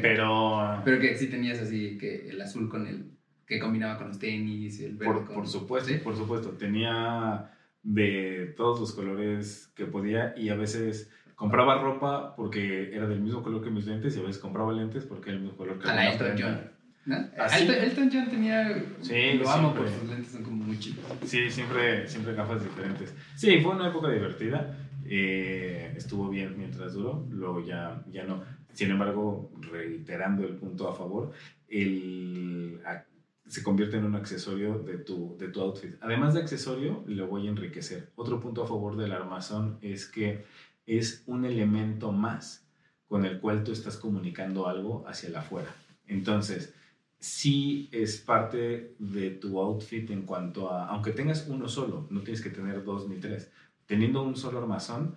Pero... 0.00 0.80
Pero 0.84 1.00
que 1.00 1.16
sí 1.16 1.26
tenías 1.26 1.58
así 1.58 1.98
que 1.98 2.28
el 2.28 2.40
azul 2.40 2.68
con 2.68 2.86
el 2.86 3.10
que 3.50 3.58
combinaba 3.58 3.98
con 3.98 4.06
los 4.08 4.18
tenis, 4.20 4.78
el 4.80 4.94
verde 4.96 5.12
Por, 5.12 5.24
con... 5.26 5.34
por 5.34 5.48
supuesto, 5.48 5.88
¿Sí? 5.90 5.96
por 6.04 6.16
supuesto. 6.16 6.50
Tenía 6.50 7.50
de 7.82 8.54
todos 8.56 8.78
los 8.78 8.92
colores 8.92 9.72
que 9.74 9.86
podía 9.86 10.34
y 10.38 10.50
a 10.50 10.54
veces 10.54 11.10
compraba 11.34 11.82
ropa 11.82 12.36
porque 12.36 12.94
era 12.94 13.08
del 13.08 13.20
mismo 13.20 13.42
color 13.42 13.64
que 13.64 13.70
mis 13.70 13.86
lentes 13.86 14.16
y 14.16 14.20
a 14.20 14.22
veces 14.22 14.38
compraba 14.40 14.72
lentes 14.72 15.04
porque 15.04 15.30
era 15.30 15.38
el 15.38 15.42
mismo 15.42 15.56
color 15.58 15.80
que 15.80 15.88
A 15.88 15.94
la 15.96 16.12
Elton. 16.12 16.36
John. 16.38 16.60
¿no? 17.06 17.16
Así. 17.38 17.62
Elton, 17.64 17.76
Elton 17.84 18.10
John 18.12 18.30
tenía... 18.30 18.84
Sí, 19.00 19.32
lo 19.32 19.50
amo 19.50 19.74
por 19.74 19.88
siempre. 19.88 20.00
sus 20.00 20.10
lentes, 20.10 20.32
son 20.32 20.42
como 20.44 20.64
muy 20.64 20.78
chidos. 20.78 21.04
Sí, 21.24 21.50
siempre, 21.50 22.06
siempre 22.06 22.34
gafas 22.34 22.62
diferentes. 22.62 23.12
Sí, 23.34 23.58
fue 23.60 23.74
una 23.74 23.88
época 23.88 24.10
divertida. 24.10 24.78
eh, 25.06 25.92
estuvo 25.96 26.28
bien 26.28 26.56
mientras 26.56 26.92
duró, 26.92 27.26
luego 27.30 27.66
ya, 27.66 28.04
ya 28.12 28.22
no. 28.22 28.44
Sin 28.74 28.92
embargo, 28.92 29.50
reiterando 29.72 30.44
el 30.46 30.54
punto 30.54 30.88
a 30.88 30.94
favor, 30.94 31.32
el, 31.68 32.80
a- 32.86 33.04
se 33.50 33.64
convierte 33.64 33.96
en 33.96 34.04
un 34.04 34.14
accesorio 34.14 34.78
de 34.78 34.98
tu, 34.98 35.36
de 35.36 35.48
tu 35.48 35.60
outfit. 35.60 35.96
Además 36.00 36.34
de 36.34 36.40
accesorio, 36.40 37.02
lo 37.06 37.26
voy 37.26 37.48
a 37.48 37.50
enriquecer. 37.50 38.12
Otro 38.14 38.38
punto 38.38 38.62
a 38.62 38.66
favor 38.66 38.96
del 38.96 39.10
armazón 39.10 39.78
es 39.82 40.06
que 40.06 40.44
es 40.86 41.24
un 41.26 41.44
elemento 41.44 42.12
más 42.12 42.64
con 43.08 43.24
el 43.24 43.40
cual 43.40 43.64
tú 43.64 43.72
estás 43.72 43.96
comunicando 43.96 44.68
algo 44.68 45.04
hacia 45.08 45.30
el 45.30 45.36
afuera. 45.36 45.74
Entonces, 46.06 46.72
sí 47.18 47.88
es 47.90 48.18
parte 48.18 48.94
de 49.00 49.30
tu 49.30 49.60
outfit 49.60 50.08
en 50.10 50.22
cuanto 50.22 50.70
a, 50.70 50.86
aunque 50.86 51.10
tengas 51.10 51.48
uno 51.48 51.68
solo, 51.68 52.06
no 52.08 52.20
tienes 52.20 52.40
que 52.40 52.50
tener 52.50 52.84
dos 52.84 53.08
ni 53.08 53.16
tres. 53.16 53.50
Teniendo 53.86 54.22
un 54.22 54.36
solo 54.36 54.60
armazón, 54.60 55.16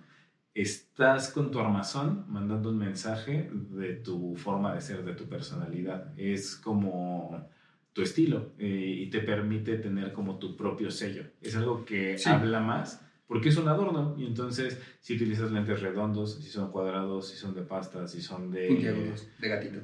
estás 0.54 1.30
con 1.30 1.52
tu 1.52 1.60
armazón 1.60 2.24
mandando 2.28 2.70
un 2.70 2.78
mensaje 2.78 3.48
de 3.52 3.94
tu 3.94 4.34
forma 4.34 4.74
de 4.74 4.80
ser, 4.80 5.04
de 5.04 5.14
tu 5.14 5.28
personalidad. 5.28 6.12
Es 6.18 6.56
como 6.56 7.48
tu 7.94 8.02
estilo 8.02 8.52
eh, 8.58 8.96
y 8.98 9.08
te 9.08 9.20
permite 9.20 9.78
tener 9.78 10.12
como 10.12 10.38
tu 10.38 10.54
propio 10.56 10.90
sello. 10.90 11.24
Es 11.40 11.56
algo 11.56 11.84
que 11.86 12.18
Sí. 12.18 12.28
habla 12.28 12.60
más 12.60 13.00
porque 13.26 13.48
es 13.48 13.56
un 13.56 13.68
adorno 13.68 14.14
y 14.18 14.26
entonces 14.26 14.78
si 15.00 15.14
utilizas 15.14 15.50
lentes 15.50 15.80
redondos, 15.80 16.42
si 16.42 16.50
son 16.50 16.70
cuadrados, 16.70 17.28
si 17.30 17.36
son 17.36 17.54
de 17.54 17.62
pasta, 17.62 18.06
si 18.06 18.20
son 18.20 18.50
de... 18.50 18.66
Puntiagudos, 18.68 19.26
de 19.38 19.48
gatito. 19.48 19.78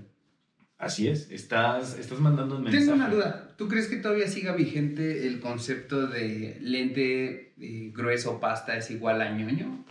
Así 0.76 1.08
es, 1.08 1.30
estás, 1.30 1.98
estás 1.98 2.20
mandando 2.20 2.56
un 2.56 2.64
mensaje. 2.64 2.84
Tengo 2.84 2.96
una 2.96 3.08
duda. 3.10 3.54
¿Tú 3.56 3.68
crees 3.68 3.86
que 3.86 3.96
todavía 3.96 4.26
siga 4.28 4.54
vigente 4.54 5.26
el 5.26 5.38
concepto 5.40 6.06
de 6.06 6.56
lente 6.62 7.52
eh, 7.60 7.92
grueso 7.94 8.40
pasta 8.40 8.76
es 8.76 8.90
igual 8.90 9.20
a 9.22 9.30
ñoño? 9.30 9.84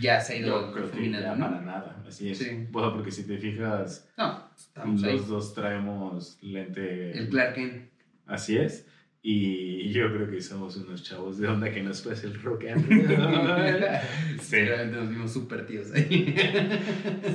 Ya 0.00 0.20
se 0.20 0.34
ha 0.34 0.36
ido 0.36 0.48
Yo 0.66 0.72
creo 0.72 0.84
que 0.90 0.96
difuminando, 0.98 1.34
¿no? 1.36 1.50
para 1.50 1.60
nada, 1.62 2.02
así 2.06 2.30
es. 2.30 2.38
Sí. 2.38 2.66
Bueno, 2.70 2.92
porque 2.92 3.10
si 3.10 3.26
te 3.26 3.38
fijas, 3.38 4.08
No, 4.16 4.42
ahí. 4.76 5.12
los 5.12 5.28
dos 5.28 5.54
traemos 5.54 6.38
lente... 6.42 7.12
El 7.18 7.28
Clark 7.30 7.54
Kent. 7.54 7.90
Así 8.26 8.56
es. 8.58 8.86
Y 9.20 9.90
yo 9.90 10.12
creo 10.12 10.30
que 10.30 10.40
somos 10.40 10.76
unos 10.76 11.02
chavos 11.02 11.38
de 11.38 11.48
onda 11.48 11.70
que 11.72 11.82
nos 11.82 12.00
pasa 12.02 12.26
el 12.26 12.40
rock 12.40 12.64
and 12.66 12.88
roll. 12.88 13.84
Sí. 14.40 14.56
Realmente 14.56 14.96
nos 14.96 15.08
vimos 15.10 15.32
súper 15.32 15.66
tíos 15.66 15.92
ahí. 15.92 16.34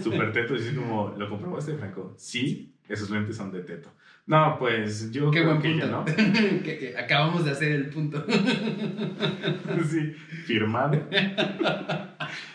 Súper 0.01 0.31
teto, 0.31 0.55
y 0.55 0.59
es 0.59 0.71
como, 0.71 1.13
¿lo 1.17 1.29
comprobaste, 1.29 1.73
Franco? 1.75 2.13
Sí, 2.17 2.73
esos 2.87 3.09
lentes 3.09 3.35
son 3.35 3.51
de 3.51 3.61
teto. 3.61 3.89
No, 4.25 4.55
pues 4.57 5.11
yo 5.11 5.29
Qué 5.29 5.39
creo 5.41 5.49
buen 5.57 5.61
que 5.61 5.69
punto. 5.71 5.85
ya 5.85 5.91
no. 5.91 6.05
que, 6.63 6.77
que 6.79 6.97
acabamos 6.97 7.43
de 7.43 7.51
hacer 7.51 7.71
el 7.73 7.89
punto. 7.89 8.25
Sí, 9.89 10.13
firmado, 10.45 10.97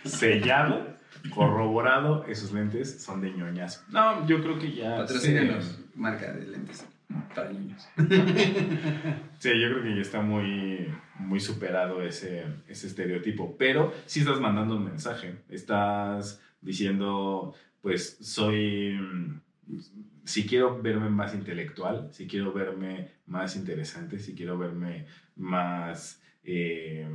sellado, 0.05 0.97
corroborado, 1.35 2.25
esos 2.27 2.53
lentes 2.53 3.03
son 3.03 3.21
de 3.21 3.31
ñoñazo. 3.33 3.83
No, 3.91 4.27
yo 4.27 4.41
creo 4.43 4.59
que 4.59 4.73
ya... 4.73 4.97
Patrocínanos, 4.97 5.79
marca 5.95 6.33
de 6.33 6.47
lentes 6.47 6.87
para 7.35 7.53
niños. 7.53 7.89
Sí, 9.39 9.51
yo 9.61 9.71
creo 9.71 9.83
que 9.85 9.95
ya 9.95 10.01
está 10.01 10.21
muy, 10.21 10.89
muy 11.21 11.39
superado 11.39 12.03
ese, 12.03 12.45
ese 12.67 12.89
estereotipo, 12.89 13.57
pero 13.57 13.95
sí 14.05 14.19
estás 14.19 14.41
mandando 14.41 14.77
un 14.77 14.85
mensaje, 14.85 15.37
estás 15.49 16.43
diciendo, 16.61 17.55
pues 17.81 18.19
soy, 18.21 18.99
mm, 18.99 19.41
si 20.25 20.45
quiero 20.45 20.83
verme 20.83 21.09
más 21.09 21.35
intelectual, 21.35 22.09
si 22.13 22.27
quiero 22.27 22.53
verme 22.53 23.11
más 23.27 23.55
interesante, 23.55 24.19
si 24.19 24.35
quiero 24.35 24.59
verme 24.59 25.07
más 25.37 26.21
eh, 26.43 27.09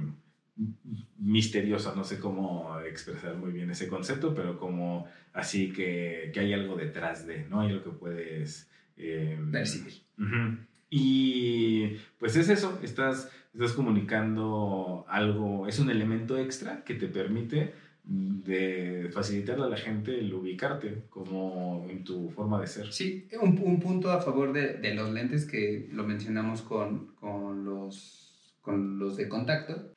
misterioso, 1.17 1.93
no 1.95 2.03
sé 2.03 2.19
cómo 2.19 2.79
expresar 2.81 3.35
muy 3.35 3.51
bien 3.51 3.69
ese 3.71 3.87
concepto, 3.87 4.33
pero 4.33 4.57
como 4.57 5.07
así 5.33 5.73
que, 5.73 6.31
que 6.33 6.39
hay 6.39 6.53
algo 6.53 6.75
detrás 6.75 7.27
de, 7.27 7.45
¿no? 7.49 7.61
Hay 7.61 7.71
algo 7.71 7.83
que 7.83 7.97
puedes... 7.97 8.69
eh, 8.97 9.39
Percibir. 9.51 9.93
Ujú. 10.17 10.57
Y 10.89 11.97
pues 12.19 12.35
es 12.35 12.49
eso, 12.49 12.79
estás, 12.83 13.31
estás 13.53 13.73
comunicando 13.73 15.05
algo, 15.09 15.67
es 15.67 15.79
un 15.79 15.89
elemento 15.89 16.37
extra 16.37 16.83
que 16.83 16.93
te 16.93 17.07
permite 17.07 17.73
de 18.05 19.09
facilitarle 19.13 19.63
a 19.65 19.69
la 19.69 19.77
gente 19.77 20.19
el 20.19 20.33
ubicarte 20.33 21.03
como 21.09 21.87
en 21.89 22.03
tu 22.03 22.29
forma 22.29 22.59
de 22.59 22.67
ser. 22.67 22.91
Sí, 22.91 23.27
un, 23.41 23.59
un 23.63 23.79
punto 23.79 24.11
a 24.11 24.21
favor 24.21 24.51
de, 24.53 24.73
de 24.73 24.93
los 24.93 25.11
lentes 25.11 25.45
que 25.45 25.87
lo 25.91 26.03
mencionamos 26.03 26.61
con, 26.61 27.07
con, 27.15 27.63
los, 27.65 28.57
con 28.61 28.99
los 28.99 29.17
de 29.17 29.29
contacto. 29.29 29.93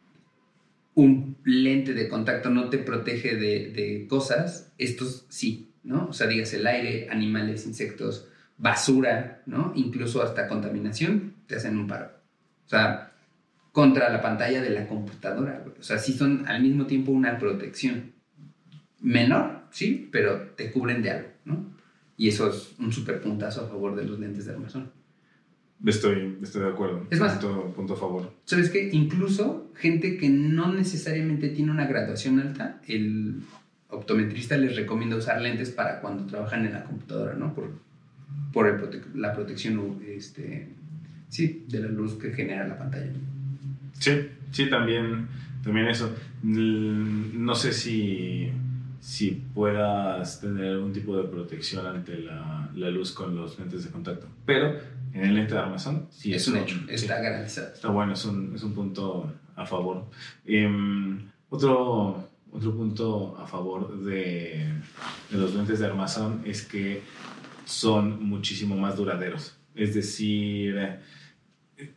Un 0.95 1.37
lente 1.45 1.93
de 1.93 2.09
contacto 2.09 2.49
no 2.49 2.71
te 2.71 2.79
protege 2.79 3.37
de, 3.37 3.71
de 3.71 4.07
cosas, 4.09 4.73
estos 4.79 5.27
sí, 5.29 5.73
¿no? 5.83 6.07
O 6.07 6.13
sea, 6.15 6.27
digas 6.27 6.55
el 6.55 6.67
aire, 6.67 7.09
animales, 7.11 7.67
insectos, 7.67 8.31
basura, 8.59 9.43
¿no? 9.47 9.73
Incluso 9.77 10.23
hasta 10.23 10.49
contaminación, 10.49 11.35
te 11.47 11.57
hacen 11.57 11.77
un 11.79 11.87
paro. 11.87 12.11
O 12.67 12.69
sea, 12.69 13.13
contra 13.73 14.09
la 14.11 14.23
pantalla 14.23 14.63
de 14.63 14.71
la 14.71 14.87
computadora. 14.87 15.61
güey. 15.65 15.77
O 15.79 15.83
sea, 15.83 15.99
sí 15.99 16.13
son 16.15 16.47
al 16.49 16.63
mismo 16.63 16.87
tiempo 16.87 17.13
una 17.13 17.39
protección. 17.39 18.13
Menor, 19.01 19.61
sí, 19.71 20.09
pero 20.11 20.41
te 20.57 20.73
cubren 20.73 21.03
de 21.03 21.11
algo, 21.11 21.29
¿no? 21.45 21.67
Y 22.17 22.29
eso 22.29 22.49
es 22.49 22.75
un 22.79 22.93
super 22.93 23.21
puntazo 23.21 23.65
a 23.65 23.69
favor 23.69 23.95
de 23.95 24.05
los 24.05 24.19
lentes 24.19 24.47
de 24.47 24.53
armazón. 24.53 24.91
Estoy, 25.85 26.39
estoy 26.43 26.63
de 26.63 26.69
acuerdo. 26.71 27.07
Es 27.11 27.21
más- 27.21 27.35
punto, 27.35 27.73
punto 27.75 27.93
a 27.93 27.97
favor. 27.99 28.33
¿Sabes 28.47 28.71
qué? 28.71 28.89
Incluso 28.93 29.71
gente 29.75 30.17
que 30.17 30.31
no 30.31 30.73
necesariamente 30.73 31.51
tiene 31.51 31.71
una 31.71 31.87
graduación 31.87 32.41
alta, 32.41 32.81
el 32.89 33.43
optometrista 33.91 34.57
les 34.57 34.75
recomienda 34.75 35.17
usar 35.17 35.43
lentes 35.43 35.71
para 35.71 36.01
cuando 36.01 36.25
trabajan 36.25 36.65
en 36.65 36.73
la 36.73 36.85
computadora, 36.85 37.35
¿no? 37.35 37.55
Por, 37.55 37.71
por 38.53 38.67
el 38.69 38.77
prote- 38.81 39.15
la 39.15 39.33
protección 39.35 39.99
este, 40.07 40.69
sí, 41.29 41.65
de 41.69 41.81
la 41.81 41.89
luz 41.89 42.15
que 42.15 42.33
genera 42.33 42.67
la 42.67 42.79
pantalla. 42.79 43.11
Sí, 43.99 44.13
sí, 44.51 44.69
también, 44.71 45.29
también 45.63 45.87
eso. 45.89 46.15
Mm, 46.43 47.45
No 47.45 47.55
sé 47.55 47.73
si, 47.73 48.51
si 49.01 49.31
puedas 49.55 50.41
tener 50.41 50.79
un 50.79 50.93
tipo 50.93 51.17
de 51.17 51.25
protección 51.29 51.87
ante 51.87 52.19
la, 52.21 52.71
la 52.75 52.91
luz 52.91 53.13
con 53.13 53.37
los 53.37 53.59
lentes 53.59 53.85
de 53.85 53.91
contacto, 53.91 54.27
pero 54.45 54.75
en 55.13 55.23
el 55.25 55.35
lente 55.35 55.55
de 55.55 55.61
armazón 55.61 56.07
sí 56.11 56.33
es 56.35 56.47
un 56.49 56.55
son- 56.55 56.63
hecho, 56.63 56.77
sí. 56.89 56.95
está 56.95 57.21
garantizado. 57.21 57.73
Está 57.73 57.89
bueno, 57.89 58.13
es 58.15 58.25
un, 58.25 58.53
es 58.55 58.63
un 58.63 58.73
punto 58.75 59.33
a 59.55 59.65
favor. 59.65 60.05
Em, 60.45 61.19
otro, 61.49 62.29
otro 62.53 62.75
punto 62.77 63.37
a 63.39 63.47
favor 63.47 63.99
de, 64.05 64.73
de 65.31 65.39
los 65.39 65.55
lentes 65.55 65.79
de 65.79 65.87
armazón 65.87 66.43
es 66.45 66.63
que 66.67 67.03
son 67.67 68.25
muchísimo 68.25 68.77
más 68.77 68.97
duraderos. 68.97 69.59
Es 69.75 69.95
decir, 69.95 70.99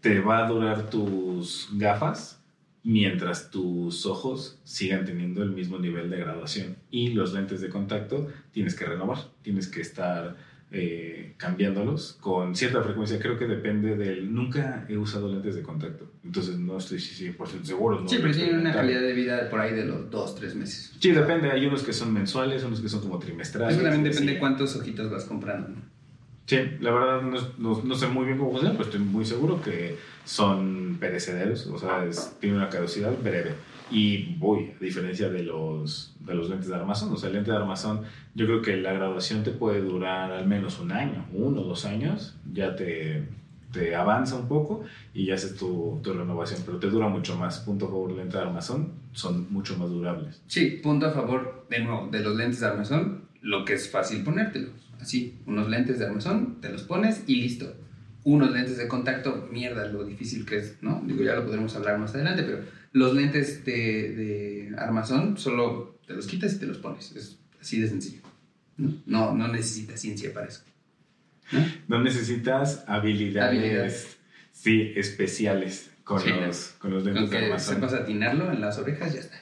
te 0.02 0.20
va 0.20 0.46
a 0.46 0.50
durar 0.50 0.90
tus 0.90 1.70
gafas 1.74 2.44
mientras 2.84 3.52
tus 3.52 4.06
ojos 4.06 4.60
sigan 4.64 5.06
teniendo 5.06 5.44
el 5.44 5.52
mismo 5.52 5.78
nivel 5.78 6.10
de 6.10 6.18
graduación. 6.18 6.78
Y 6.90 7.10
los 7.10 7.34
lentes 7.34 7.62
de 7.62 7.70
contacto 7.70 8.28
tienes 8.52 8.76
que 8.76 8.86
renovar, 8.86 9.20
tienes 9.42 9.68
que 9.68 9.82
estar 9.82 10.36
eh, 10.72 11.34
cambiándolos 11.38 12.18
con 12.22 12.56
cierta 12.56 12.82
frecuencia. 12.84 13.20
Creo 13.20 13.38
que 13.38 13.48
depende 13.48 13.96
del... 13.96 14.34
Nunca 14.34 14.86
he 14.88 14.98
usado 14.98 15.32
lentes 15.32 15.56
de 15.56 15.64
contacto, 15.64 16.12
entonces 16.24 16.58
no 16.60 16.78
estoy 16.78 17.00
100% 17.00 17.64
seguro. 17.64 18.02
no 18.02 18.08
Sí, 18.08 18.18
pero 18.22 18.34
tienen 18.34 18.60
una 18.60 18.74
calidad 18.74 19.02
de 19.02 19.14
vida 19.14 19.50
por 19.50 19.60
ahí 19.60 19.74
de 19.74 19.86
los 19.86 20.10
dos, 20.12 20.36
tres 20.36 20.56
meses. 20.56 20.94
Sí, 21.00 21.12
depende. 21.12 21.52
Hay 21.52 21.66
unos 21.66 21.84
que 21.84 21.94
son 21.94 22.14
mensuales, 22.14 22.64
unos 22.64 22.82
que 22.82 22.90
son 22.90 23.02
como 23.02 23.18
trimestrales. 23.20 23.76
Eso 23.78 23.84
también 23.84 24.04
depende 24.04 24.34
de 24.34 24.40
cuántos 24.40 24.76
ojitos 24.76 25.10
vas 25.10 25.26
comprando. 25.26 25.70
¿no? 25.70 25.76
Sí, 26.46 26.58
la 26.82 26.92
verdad 26.92 27.22
no, 27.22 27.40
no- 27.60 27.82
no 27.84 27.96
sé 27.96 28.08
muy 28.08 28.26
bien 28.26 28.38
cómo 28.38 28.52
funciona, 28.52 28.74
pero 28.76 28.90
estoy 28.90 29.02
muy 29.02 29.24
seguro 29.24 29.62
que 29.62 29.98
son 30.26 30.98
perecederos, 31.00 31.68
o 31.68 31.78
sea, 31.78 32.06
es- 32.06 32.36
tiene 32.40 32.56
una 32.58 32.70
caducidad 32.70 33.12
breve. 33.24 33.52
Y 33.92 34.36
voy, 34.36 34.72
a 34.80 34.84
diferencia 34.84 35.30
de 35.30 35.44
los, 35.44 36.16
de 36.20 36.36
los 36.36 36.50
lentes 36.50 36.68
de 36.70 36.76
armazón, 36.76 37.12
o 37.12 37.18
sea, 37.18 37.30
el 37.30 37.36
lente 37.36 37.52
de 37.52 37.58
armazón, 37.58 38.02
yo 38.36 38.46
creo 38.46 38.62
que 38.62 38.78
la 38.78 38.94
graduación 38.94 39.44
te 39.44 39.52
puede 39.52 39.82
durar 39.82 40.32
al 40.32 40.48
menos 40.48 40.80
un 40.80 40.92
año, 40.92 41.26
uno 41.34 41.62
o 41.62 41.64
dos 41.64 41.86
años, 41.86 42.36
ya 42.54 42.76
te, 42.76 43.24
te 43.72 43.96
avanza 43.96 44.36
un 44.36 44.48
poco 44.48 44.84
y 45.14 45.26
ya 45.26 45.36
haces 45.36 45.56
tu, 45.56 46.00
tu 46.04 46.14
renovación, 46.14 46.62
pero 46.66 46.78
te 46.78 46.88
dura 46.88 47.08
mucho 47.08 47.36
más. 47.36 47.60
Punto 47.60 47.86
a 47.86 47.90
favor, 47.90 48.12
lente 48.12 48.38
de 48.38 48.44
armazón, 48.44 48.94
son 49.12 49.52
mucho 49.52 49.78
más 49.78 49.90
durables. 49.90 50.42
Sí, 50.48 50.80
punto 50.84 51.08
a 51.08 51.12
favor, 51.12 51.66
de 51.70 51.80
nuevo, 51.80 52.10
de 52.12 52.20
los 52.20 52.36
lentes 52.36 52.60
de 52.60 52.68
armazón, 52.68 53.24
lo 53.42 53.66
que 53.66 53.74
es 53.74 53.90
fácil 53.90 54.24
ponértelos. 54.24 54.72
Así, 55.00 55.40
unos 55.46 55.70
lentes 55.70 56.00
de 56.00 56.06
armazón, 56.06 56.60
te 56.62 56.70
los 56.70 56.84
pones 56.84 57.24
y 57.28 57.36
listo. 57.42 57.74
Unos 58.26 58.52
lentes 58.52 58.78
de 58.78 58.88
contacto, 58.88 59.48
mierda, 59.52 59.88
lo 59.88 60.04
difícil 60.04 60.46
que 60.46 60.58
es, 60.58 60.78
¿no? 60.82 61.02
Digo, 61.06 61.24
ya 61.24 61.36
lo 61.36 61.46
podremos 61.46 61.74
hablar 61.76 61.98
más 61.98 62.14
adelante, 62.14 62.44
pero 62.44 62.60
los 62.92 63.14
lentes 63.14 63.64
de, 63.66 63.72
de 64.16 64.76
armazón 64.78 65.38
solo 65.38 66.00
te 66.08 66.14
los 66.14 66.28
quitas 66.28 66.54
y 66.54 66.60
te 66.60 66.66
los 66.66 66.78
pones. 66.78 67.12
Es 67.16 67.40
así 67.62 67.80
de 67.80 67.88
sencillo. 67.88 68.22
No, 68.78 68.94
no, 69.06 69.34
no 69.36 69.48
necesitas 69.48 70.00
ciencia 70.00 70.34
para 70.34 70.48
eso. 70.48 70.62
¿no? 71.52 71.60
No 71.88 72.04
necesitas 72.04 72.84
habilidades, 72.88 73.60
Habilidades. 73.60 74.18
sí, 74.52 74.94
especiales 74.96 75.92
con, 76.04 76.22
Sí, 76.22 76.30
los, 76.30 76.68
con 76.80 76.92
los 76.92 77.04
lentes 77.04 77.24
Con 77.24 77.32
de 77.32 77.38
que 77.38 77.46
armazón. 77.46 77.76
sepas 77.76 77.94
atinarlo 77.94 78.52
en 78.52 78.62
las 78.62 78.78
orejas, 78.78 79.14
ya 79.14 79.20
está. 79.20 79.38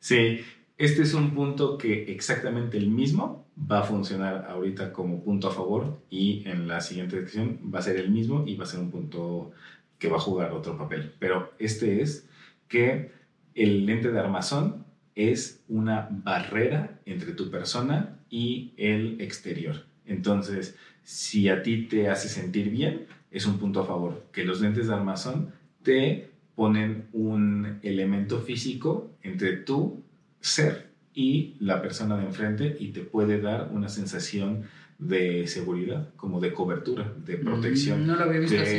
Sí, 0.00 0.40
este 0.76 1.02
es 1.02 1.14
un 1.14 1.34
punto 1.34 1.78
que 1.78 2.12
exactamente 2.12 2.76
el 2.76 2.90
mismo 2.90 3.46
va 3.70 3.80
a 3.80 3.84
funcionar 3.84 4.46
ahorita 4.50 4.92
como 4.92 5.22
punto 5.22 5.48
a 5.48 5.54
favor 5.54 6.02
y 6.10 6.42
en 6.46 6.66
la 6.66 6.80
siguiente 6.80 7.20
sección 7.20 7.60
va 7.72 7.78
a 7.78 7.82
ser 7.82 7.96
el 7.96 8.10
mismo 8.10 8.44
y 8.46 8.56
va 8.56 8.64
a 8.64 8.66
ser 8.66 8.80
un 8.80 8.90
punto 8.90 9.52
que 9.98 10.08
va 10.08 10.16
a 10.16 10.20
jugar 10.20 10.52
otro 10.52 10.76
papel. 10.76 11.14
Pero 11.18 11.52
este 11.58 12.02
es 12.02 12.28
que 12.68 13.10
el 13.54 13.86
lente 13.86 14.10
de 14.10 14.18
armazón 14.18 14.84
es 15.14 15.62
una 15.68 16.08
barrera 16.10 16.98
entre 17.06 17.32
tu 17.32 17.50
persona 17.50 18.16
y 18.30 18.72
el 18.76 19.20
exterior. 19.20 19.84
Entonces, 20.06 20.76
si 21.02 21.48
a 21.48 21.62
ti 21.62 21.82
te 21.86 22.08
hace 22.08 22.28
sentir 22.28 22.70
bien, 22.70 23.06
es 23.30 23.46
un 23.46 23.58
punto 23.58 23.80
a 23.80 23.86
favor. 23.86 24.24
Que 24.32 24.44
los 24.44 24.60
lentes 24.60 24.88
de 24.88 24.94
armazón 24.94 25.52
te 25.82 26.30
ponen 26.54 27.04
un 27.12 27.78
elemento 27.82 28.40
físico 28.40 29.10
entre 29.22 29.56
tu 29.58 30.02
ser 30.40 30.88
y 31.14 31.54
la 31.60 31.80
persona 31.80 32.16
de 32.16 32.26
enfrente 32.26 32.76
y 32.80 32.88
te 32.88 33.00
puede 33.00 33.40
dar 33.40 33.70
una 33.72 33.88
sensación 33.88 34.64
de 34.98 35.46
seguridad, 35.46 36.08
como 36.16 36.40
de 36.40 36.52
cobertura, 36.52 37.12
de 37.24 37.36
protección. 37.36 38.02
Mm, 38.02 38.06
No 38.06 38.16
lo 38.16 38.24
había 38.24 38.40
visto 38.40 38.56
Te- 38.56 38.62
así. 38.62 38.78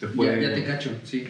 te 0.00 0.06
Ya- 0.06 0.12
puede- 0.12 0.42
ya, 0.42 0.54
te 0.54 0.64
cacho, 0.64 0.90
sí. 1.04 1.24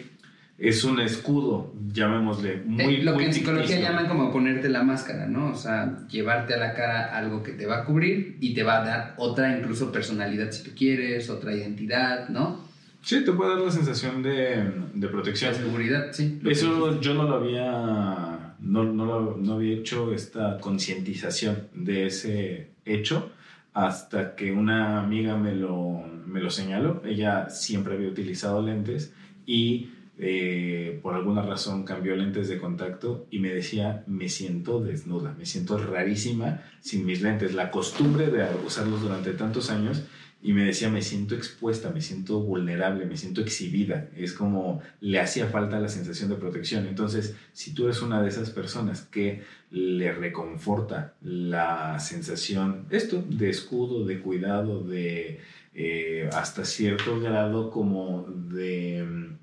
Es 0.57 0.83
un 0.83 0.99
escudo, 0.99 1.73
llamémosle, 1.91 2.61
muy, 2.65 2.95
Eh, 2.95 3.03
lo 3.03 3.13
muy 3.13 3.21
que 3.23 3.25
en 3.29 3.33
psicología 3.33 3.79
llaman 3.79 4.07
como 4.07 4.31
ponerte 4.31 4.69
la 4.69 4.83
máscara, 4.83 5.25
¿no? 5.27 5.51
O 5.51 5.55
sea, 5.55 6.05
llevarte 6.09 6.53
a 6.53 6.57
la 6.57 6.73
cara 6.73 7.17
algo 7.17 7.41
que 7.41 7.53
te 7.53 7.65
va 7.65 7.79
a 7.79 7.85
cubrir 7.85 8.37
y 8.39 8.53
te 8.53 8.63
va 8.63 8.81
a 8.81 8.85
dar 8.85 9.13
otra 9.17 9.57
incluso 9.57 9.91
personalidad 9.91 10.51
si 10.51 10.63
tú 10.63 10.71
quieres, 10.77 11.29
otra 11.29 11.53
identidad, 11.55 12.29
¿no? 12.29 12.61
Sí, 13.01 13.25
te 13.25 13.33
puede 13.33 13.49
dar 13.55 13.59
la 13.61 13.71
sensación 13.71 14.23
de, 14.23 14.71
de 14.93 15.07
protección. 15.09 15.51
La 15.51 15.57
seguridad, 15.57 16.05
sí. 16.11 16.39
Eso 16.45 17.01
yo 17.01 17.13
no 17.15 17.23
lo 17.23 17.35
había, 17.35 18.55
no, 18.59 18.83
no, 18.85 19.05
lo- 19.05 19.37
no 19.37 19.53
había 19.55 19.75
hecho 19.75 20.13
esta 20.13 20.57
concientización 20.59 21.67
de 21.73 22.05
ese 22.05 22.69
hecho 22.85 23.31
hasta 23.73 24.35
que 24.35 24.51
una 24.53 25.01
amiga 25.01 25.35
me 25.35 25.53
lo, 25.55 26.03
me 26.27 26.39
lo 26.39 26.49
señaló. 26.49 27.01
Ella 27.03 27.49
siempre 27.49 27.95
había 27.95 28.07
utilizado 28.09 28.61
lentes 28.61 29.11
y 29.45 29.89
eh, 30.17 30.99
por 31.01 31.15
alguna 31.15 31.41
razón 31.41 31.83
cambió 31.83 32.15
lentes 32.15 32.47
de 32.47 32.59
contacto 32.59 33.27
y 33.31 33.39
me 33.39 33.49
decía, 33.49 34.03
me 34.05 34.29
siento 34.29 34.79
desnuda, 34.79 35.35
me 35.37 35.45
siento 35.45 35.77
rarísima 35.77 36.61
sin 36.81 37.05
mis 37.05 37.21
lentes. 37.21 37.53
La 37.53 37.71
costumbre 37.71 38.27
de 38.27 38.47
usarlos 38.65 39.01
durante 39.01 39.33
tantos 39.33 39.69
años 39.69 40.03
y 40.45 40.51
me 40.51 40.65
decía, 40.65 40.89
me 40.89 41.01
siento 41.01 41.35
expuesta, 41.35 41.89
me 41.89 42.01
siento 42.01 42.41
vulnerable, 42.41 43.05
me 43.05 43.15
siento 43.15 43.39
exhibida. 43.39 44.09
Es 44.15 44.33
como 44.33 44.81
le 44.99 45.19
hacía 45.21 45.47
falta 45.47 45.79
la 45.79 45.87
sensación 45.87 46.29
de 46.29 46.35
protección. 46.35 46.85
Entonces, 46.85 47.35
si 47.53 47.73
tú 47.73 47.85
eres 47.85 48.01
una 48.01 48.21
de 48.21 48.27
esas 48.27 48.49
personas 48.49 49.03
que 49.03 49.41
le 49.71 50.11
reconforta 50.11 51.15
la 51.21 51.97
sensación, 51.99 52.87
esto, 52.89 53.23
de 53.27 53.49
escudo, 53.49 54.05
de 54.05 54.19
cuidado, 54.19 54.83
de 54.83 55.39
eh, 55.73 56.29
hasta 56.33 56.65
cierto 56.65 57.19
grado 57.21 57.71
como 57.71 58.27
de, 58.27 59.03
mm, 59.03 59.42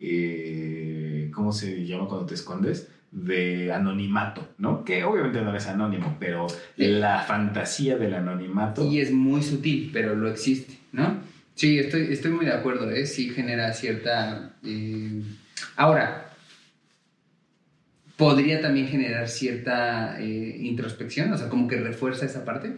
eh, 0.00 1.30
¿cómo 1.34 1.52
se 1.52 1.84
llama 1.86 2.06
cuando 2.06 2.26
te 2.26 2.34
escondes? 2.34 2.88
de 3.10 3.72
anonimato, 3.72 4.46
¿no? 4.58 4.84
Que 4.84 5.02
obviamente 5.04 5.40
no 5.40 5.50
eres 5.50 5.66
anónimo, 5.66 6.16
pero 6.20 6.46
la 6.76 7.20
fantasía 7.20 7.96
del 7.96 8.14
anonimato 8.14 8.86
Y 8.86 9.00
es 9.00 9.10
muy 9.12 9.42
sutil, 9.42 9.90
pero 9.92 10.14
lo 10.14 10.28
existe, 10.30 10.78
¿no? 10.92 11.20
Sí, 11.54 11.78
estoy, 11.78 12.12
estoy 12.12 12.32
muy 12.32 12.44
de 12.44 12.52
acuerdo, 12.52 12.90
¿eh? 12.90 13.06
Sí 13.06 13.30
genera 13.30 13.72
cierta... 13.72 14.56
eh, 14.62 15.22
Ahora, 15.76 16.30
¿podría 18.16 18.60
también 18.60 18.88
generar 18.88 19.28
cierta 19.28 20.20
eh, 20.20 20.56
introspección? 20.60 21.32
O 21.32 21.38
sea, 21.38 21.48
como 21.48 21.66
que 21.66 21.76
refuerza 21.76 22.26
esa 22.26 22.44
parte. 22.44 22.76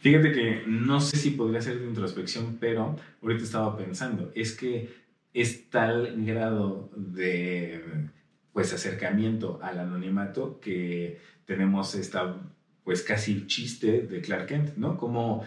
Fíjate 0.00 0.32
que 0.32 0.62
no 0.66 1.00
sé 1.00 1.16
si 1.16 1.30
podría 1.30 1.62
ser 1.62 1.80
de 1.80 1.86
introspección, 1.86 2.58
pero 2.60 2.96
ahorita 3.22 3.42
estaba 3.42 3.76
pensando, 3.76 4.30
es 4.34 4.52
que 4.52 5.03
es 5.34 5.68
tal 5.68 6.24
grado 6.24 6.90
de 6.96 8.08
pues 8.52 8.72
acercamiento 8.72 9.58
al 9.62 9.80
anonimato 9.80 10.60
que 10.60 11.20
tenemos 11.44 11.94
esta 11.96 12.36
pues 12.84 13.02
casi 13.02 13.46
chiste 13.46 14.02
de 14.02 14.20
Clark 14.20 14.46
Kent, 14.46 14.76
¿no? 14.76 14.96
Como 14.96 15.44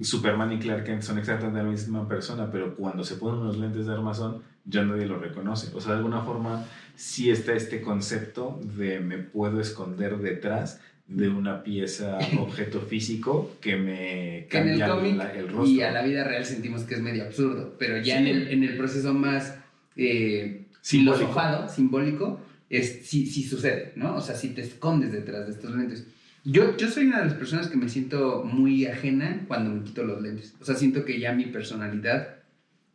Superman 0.00 0.52
y 0.52 0.58
Clark 0.58 0.84
Kent 0.84 1.02
son 1.02 1.18
exactamente 1.18 1.62
la 1.62 1.68
misma 1.68 2.06
persona, 2.08 2.50
pero 2.50 2.76
cuando 2.76 3.04
se 3.04 3.16
ponen 3.16 3.40
unos 3.40 3.58
lentes 3.58 3.86
de 3.86 3.92
armazón 3.92 4.42
ya 4.64 4.82
nadie 4.82 5.06
lo 5.06 5.18
reconoce. 5.18 5.74
O 5.74 5.80
sea, 5.80 5.92
de 5.92 5.98
alguna 5.98 6.22
forma 6.22 6.64
sí 6.94 7.30
está 7.30 7.52
este 7.52 7.82
concepto 7.82 8.60
de 8.62 9.00
me 9.00 9.18
puedo 9.18 9.60
esconder 9.60 10.18
detrás 10.18 10.80
de 11.06 11.28
una 11.28 11.62
pieza, 11.62 12.18
objeto 12.38 12.80
físico 12.80 13.56
que 13.60 13.76
me 13.76 14.46
Que 14.48 14.58
en 14.58 14.68
el 14.70 14.78
cambia 14.78 14.88
cómic 14.88 15.20
el 15.36 15.48
rostro. 15.48 15.66
y 15.66 15.82
a 15.82 15.90
la 15.92 16.02
vida 16.02 16.24
real 16.24 16.44
sentimos 16.44 16.82
que 16.84 16.94
es 16.94 17.00
medio 17.00 17.24
absurdo, 17.24 17.76
pero 17.78 17.98
ya 17.98 18.18
Sí. 18.18 18.22
en, 18.22 18.26
el, 18.28 18.48
en 18.48 18.64
el 18.64 18.76
proceso 18.76 19.12
más 19.14 19.56
eh, 19.96 20.64
Simbólico. 20.80 21.16
filosofado, 21.18 21.68
simbólico, 21.68 22.40
es, 22.70 23.00
sí, 23.06 23.26
sí 23.26 23.42
sucede, 23.44 23.92
¿no? 23.96 24.16
O 24.16 24.20
sea, 24.20 24.34
si 24.34 24.48
te 24.50 24.62
escondes 24.62 25.12
detrás 25.12 25.46
de 25.46 25.52
estos 25.52 25.74
lentes. 25.76 26.06
Yo, 26.44 26.76
yo 26.76 26.88
soy 26.90 27.06
una 27.06 27.20
de 27.20 27.26
las 27.26 27.34
personas 27.34 27.68
que 27.68 27.76
me 27.76 27.88
siento 27.88 28.42
muy 28.44 28.84
ajena 28.86 29.44
cuando 29.46 29.70
me 29.70 29.82
quito 29.84 30.04
los 30.04 30.20
lentes. 30.20 30.54
O 30.60 30.64
sea, 30.64 30.74
siento 30.74 31.04
que 31.04 31.18
ya 31.20 31.32
mi 31.32 31.46
personalidad, 31.46 32.36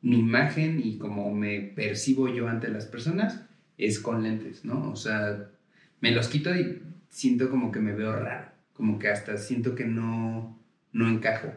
mi 0.02 0.20
imagen 0.20 0.82
y 0.84 0.98
como 0.98 1.34
me 1.34 1.60
percibo 1.62 2.28
yo 2.28 2.48
ante 2.48 2.68
las 2.70 2.86
personas 2.86 3.42
es 3.78 4.00
con 4.00 4.22
lentes, 4.24 4.66
¿no? 4.66 4.92
O 4.92 4.96
sea, 4.96 5.50
me 6.02 6.12
los 6.12 6.28
quito 6.28 6.54
y 6.56 6.80
siento 7.10 7.50
como 7.50 7.72
que 7.72 7.80
me 7.80 7.94
veo 7.94 8.14
raro, 8.16 8.48
como 8.74 9.00
que 9.00 9.10
hasta 9.10 9.38
siento 9.38 9.76
que 9.76 9.86
no, 9.86 10.58
no 10.94 11.08
encajo. 11.10 11.52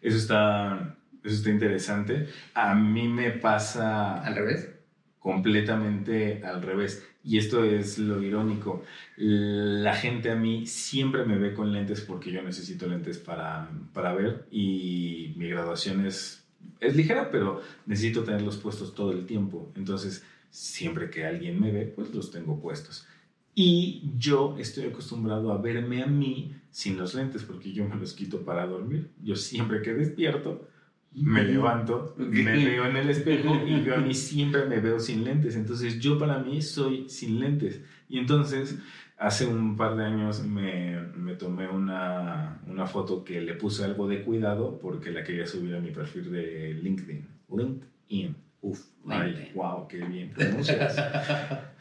Eso 0.00 0.16
está, 0.16 0.96
eso 1.22 1.34
está 1.34 1.50
interesante. 1.50 2.28
A 2.54 2.74
mí 2.74 3.08
me 3.08 3.30
pasa 3.32 4.22
Al 4.22 4.34
revés. 4.34 4.70
completamente 5.18 6.42
al 6.44 6.62
revés. 6.62 7.06
Y 7.22 7.38
esto 7.38 7.64
es 7.64 7.98
lo 7.98 8.22
irónico. 8.22 8.84
La 9.16 9.94
gente 9.94 10.30
a 10.30 10.36
mí 10.36 10.66
siempre 10.66 11.24
me 11.24 11.38
ve 11.38 11.54
con 11.54 11.72
lentes 11.72 12.02
porque 12.02 12.30
yo 12.30 12.42
necesito 12.42 12.86
lentes 12.86 13.18
para, 13.18 13.70
para 13.94 14.12
ver 14.12 14.46
y 14.50 15.32
mi 15.36 15.48
graduación 15.48 16.04
es, 16.06 16.44
es 16.80 16.94
ligera, 16.94 17.30
pero 17.30 17.62
necesito 17.86 18.24
tenerlos 18.24 18.58
puestos 18.58 18.94
todo 18.94 19.12
el 19.12 19.24
tiempo. 19.24 19.72
Entonces, 19.74 20.22
siempre 20.50 21.08
que 21.08 21.24
alguien 21.24 21.58
me 21.60 21.72
ve, 21.72 21.86
pues 21.86 22.14
los 22.14 22.30
tengo 22.30 22.60
puestos. 22.60 23.06
Y 23.54 24.10
yo 24.18 24.56
estoy 24.58 24.86
acostumbrado 24.86 25.52
a 25.52 25.58
verme 25.58 26.02
a 26.02 26.06
mí 26.06 26.56
sin 26.70 26.98
los 26.98 27.14
lentes 27.14 27.44
porque 27.44 27.72
yo 27.72 27.88
me 27.88 27.96
los 27.96 28.12
quito 28.14 28.44
para 28.44 28.66
dormir. 28.66 29.10
Yo 29.22 29.36
siempre 29.36 29.80
que 29.80 29.94
despierto, 29.94 30.68
me 31.12 31.44
levanto, 31.44 32.16
me 32.18 32.56
veo 32.56 32.86
en 32.86 32.96
el 32.96 33.10
espejo 33.10 33.54
y 33.64 33.84
yo 33.84 33.94
a 33.94 33.98
mí 33.98 34.12
siempre 34.12 34.66
me 34.66 34.80
veo 34.80 34.98
sin 34.98 35.22
lentes. 35.22 35.54
Entonces 35.54 36.00
yo 36.00 36.18
para 36.18 36.38
mí 36.38 36.60
soy 36.62 37.08
sin 37.08 37.38
lentes. 37.38 37.80
Y 38.08 38.18
entonces 38.18 38.76
hace 39.16 39.46
un 39.46 39.76
par 39.76 39.96
de 39.96 40.04
años 40.04 40.44
me, 40.44 41.00
me 41.16 41.34
tomé 41.34 41.68
una, 41.68 42.60
una 42.66 42.86
foto 42.86 43.22
que 43.22 43.40
le 43.40 43.54
puse 43.54 43.84
algo 43.84 44.08
de 44.08 44.22
cuidado 44.22 44.78
porque 44.80 45.12
la 45.12 45.22
quería 45.22 45.46
subir 45.46 45.76
a 45.76 45.80
mi 45.80 45.92
perfil 45.92 46.32
de 46.32 46.74
LinkedIn. 46.74 47.26
LinkedIn. 47.56 48.36
Uf, 48.62 48.80
ay, 49.08 49.30
LinkedIn. 49.30 49.54
wow, 49.54 49.86
qué 49.86 49.98
bien 49.98 50.30
pronuncias. 50.30 50.96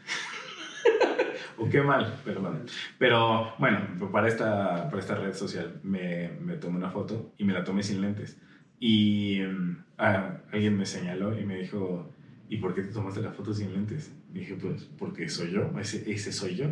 o 1.57 1.69
qué 1.69 1.81
mal, 1.81 2.21
perdón. 2.23 2.65
Pero 2.97 3.53
bueno, 3.59 3.79
para 4.11 4.27
esta, 4.27 4.89
para 4.89 4.99
esta 4.99 5.15
red 5.15 5.33
social 5.33 5.79
me, 5.83 6.31
me 6.41 6.55
tomé 6.55 6.77
una 6.77 6.89
foto 6.89 7.33
y 7.37 7.43
me 7.43 7.53
la 7.53 7.63
tomé 7.63 7.83
sin 7.83 8.01
lentes. 8.01 8.37
Y 8.79 9.39
ah, 9.97 10.41
alguien 10.51 10.77
me 10.77 10.85
señaló 10.85 11.37
y 11.39 11.45
me 11.45 11.59
dijo, 11.59 12.09
¿y 12.49 12.57
por 12.57 12.75
qué 12.75 12.81
te 12.81 12.91
tomaste 12.91 13.21
la 13.21 13.31
foto 13.31 13.53
sin 13.53 13.73
lentes? 13.73 14.11
Y 14.33 14.39
dije, 14.39 14.55
pues 14.55 14.89
porque 14.97 15.29
soy 15.29 15.51
yo, 15.51 15.71
ese, 15.79 16.11
ese 16.11 16.31
soy 16.31 16.55
yo. 16.55 16.65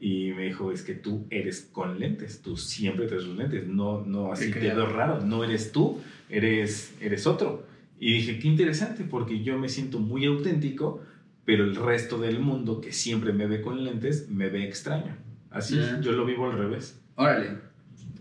Y 0.00 0.32
me 0.32 0.44
dijo, 0.44 0.70
es 0.70 0.82
que 0.82 0.94
tú 0.94 1.26
eres 1.30 1.68
con 1.72 1.98
lentes, 1.98 2.42
tú 2.42 2.56
siempre 2.56 3.06
traes 3.06 3.24
los 3.24 3.36
lentes, 3.36 3.66
no, 3.66 4.04
no 4.04 4.32
así 4.32 4.52
te 4.52 4.60
veo 4.60 4.86
raro, 4.86 5.20
no 5.22 5.42
eres 5.42 5.72
tú, 5.72 6.00
eres, 6.28 6.94
eres 7.00 7.26
otro. 7.26 7.66
Y 7.98 8.12
dije, 8.12 8.38
qué 8.38 8.48
interesante, 8.48 9.04
porque 9.04 9.42
yo 9.42 9.58
me 9.58 9.68
siento 9.68 9.98
muy 9.98 10.26
auténtico, 10.26 11.02
pero 11.46 11.64
el 11.64 11.74
resto 11.76 12.18
del 12.18 12.40
mundo 12.40 12.80
que 12.82 12.92
siempre 12.92 13.32
me 13.32 13.46
ve 13.46 13.62
con 13.62 13.82
lentes 13.82 14.28
me 14.28 14.50
ve 14.50 14.64
extraño. 14.68 15.16
Así, 15.50 15.76
Ya. 15.76 16.00
yo 16.02 16.12
lo 16.12 16.26
vivo 16.26 16.50
al 16.50 16.58
revés. 16.58 17.00
Órale, 17.14 17.52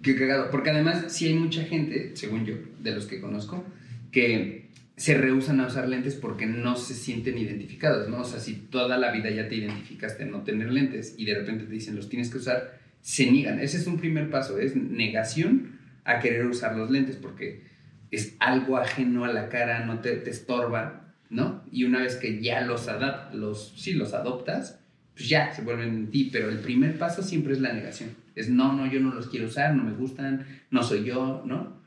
qué 0.01 0.15
cagado. 0.15 0.49
Porque 0.51 0.69
además 0.69 1.05
sí 1.09 1.27
hay 1.27 1.33
mucha 1.33 1.63
gente, 1.63 2.11
según 2.15 2.45
yo, 2.45 2.55
de 2.79 2.91
los 2.95 3.05
que 3.07 3.19
conozco, 3.19 3.65
que 4.11 4.69
se 4.95 5.17
rehusan 5.17 5.59
a 5.59 5.67
usar 5.67 5.89
lentes 5.89 6.15
porque 6.15 6.45
no 6.45 6.77
se 6.77 6.93
sienten 6.93 7.38
identificados, 7.38 8.07
¿no? 8.07 8.21
O 8.21 8.23
sea, 8.23 8.39
si 8.39 8.53
toda 8.53 8.97
la 8.97 9.11
vida 9.11 9.29
ya 9.29 9.49
te 9.49 9.55
identificaste 9.55 10.23
en 10.23 10.31
no 10.31 10.43
tener 10.43 10.71
lentes 10.71 11.15
y 11.17 11.25
de 11.25 11.33
repente 11.35 11.65
te 11.65 11.73
dicen 11.73 11.97
los 11.97 12.07
tienes 12.07 12.29
que 12.29 12.38
usar, 12.38 12.79
se 13.01 13.29
niegan. 13.29 13.59
Ese 13.59 13.75
es 13.77 13.88
un 13.88 13.97
primer 13.97 14.29
paso, 14.29 14.57
es 14.57 14.75
negación 14.77 15.79
a 16.05 16.19
querer 16.19 16.45
usar 16.45 16.77
los 16.77 16.89
lentes 16.91 17.17
porque 17.17 17.63
es 18.11 18.35
algo 18.39 18.77
ajeno 18.77 19.25
a 19.25 19.33
la 19.33 19.49
cara, 19.49 19.85
no 19.85 19.99
te, 19.99 20.11
te 20.15 20.29
estorba, 20.29 21.04
¿no? 21.29 21.63
Y 21.71 21.83
una 21.83 21.99
vez 21.99 22.15
que 22.15 22.41
ya 22.41 22.61
los, 22.61 22.88
los, 23.33 23.73
sí, 23.75 23.93
los 23.93 24.13
adoptas, 24.13 24.79
pues 25.15 25.29
ya 25.29 25.53
se 25.53 25.61
vuelven 25.61 25.89
en 25.89 26.11
ti, 26.11 26.29
pero 26.31 26.49
el 26.49 26.59
primer 26.59 26.97
paso 26.97 27.23
siempre 27.23 27.53
es 27.53 27.61
la 27.61 27.73
negación. 27.73 28.09
Es 28.35 28.49
no, 28.49 28.73
no, 28.73 28.91
yo 28.91 28.99
no 28.99 29.13
los 29.13 29.27
quiero 29.27 29.47
usar, 29.47 29.75
no 29.75 29.83
me 29.83 29.93
gustan, 29.93 30.45
no 30.71 30.83
soy 30.83 31.03
yo, 31.05 31.43
¿no? 31.45 31.79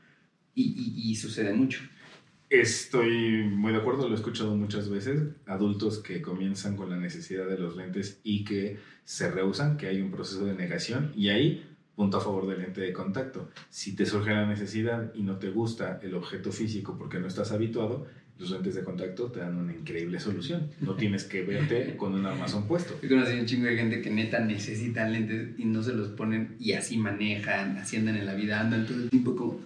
Y, 0.55 0.63
y- 0.63 1.11
y 1.11 1.15
sucede 1.15 1.53
mucho. 1.53 1.81
Estoy 2.49 3.43
muy 3.43 3.71
de 3.71 3.77
acuerdo, 3.77 4.07
lo 4.07 4.15
he 4.15 4.17
escuchado 4.17 4.55
muchas 4.55 4.89
veces, 4.89 5.21
adultos 5.45 5.99
que 5.99 6.19
comienzan 6.23 6.75
con 6.75 6.89
la 6.89 6.97
necesidad 6.97 7.47
de 7.47 7.59
los 7.59 7.75
lentes 7.77 8.19
y 8.23 8.43
que 8.43 8.79
se 9.03 9.29
rehusan, 9.29 9.77
que 9.77 9.85
hay 9.85 10.01
un 10.01 10.09
proceso 10.09 10.45
de 10.45 10.55
negación 10.55 11.11
y 11.15 11.29
ahí, 11.29 11.63
punto 11.95 12.17
a 12.17 12.21
favor 12.21 12.47
del 12.47 12.61
lente 12.61 12.81
de 12.81 12.91
contacto. 12.91 13.51
Si 13.69 13.95
te 13.95 14.07
surge 14.07 14.31
la 14.31 14.47
necesidad 14.47 15.13
y 15.13 15.21
no 15.21 15.37
te 15.37 15.51
gusta 15.51 15.99
el 16.01 16.15
objeto 16.15 16.51
físico 16.51 16.97
porque 16.97 17.19
no 17.19 17.27
estás 17.27 17.51
habituado, 17.51 18.07
los 18.39 18.51
lentes 18.51 18.75
de 18.75 18.83
contacto 18.83 19.25
te 19.25 19.41
dan 19.41 19.57
una 19.57 19.73
increíble 19.73 20.19
solución. 20.19 20.69
No 20.79 20.95
tienes 20.95 21.25
que 21.25 21.43
verte 21.43 21.97
con 21.97 22.13
un 22.13 22.25
armazón 22.25 22.65
puesto. 22.67 22.97
Yo 23.01 23.09
conocí 23.09 23.33
un 23.37 23.45
chingo 23.45 23.65
de 23.65 23.75
gente 23.75 24.01
que 24.01 24.09
neta 24.09 24.39
necesitan 24.39 25.11
lentes 25.11 25.59
y 25.59 25.65
no 25.65 25.83
se 25.83 25.93
los 25.93 26.07
ponen 26.09 26.55
y 26.57 26.71
así 26.71 26.97
manejan, 26.97 27.77
así 27.77 27.97
andan 27.97 28.15
en 28.15 28.25
la 28.25 28.35
vida, 28.35 28.61
andan 28.61 28.87
todo 28.87 28.97
el 28.97 29.09
tiempo 29.09 29.35
como, 29.35 29.59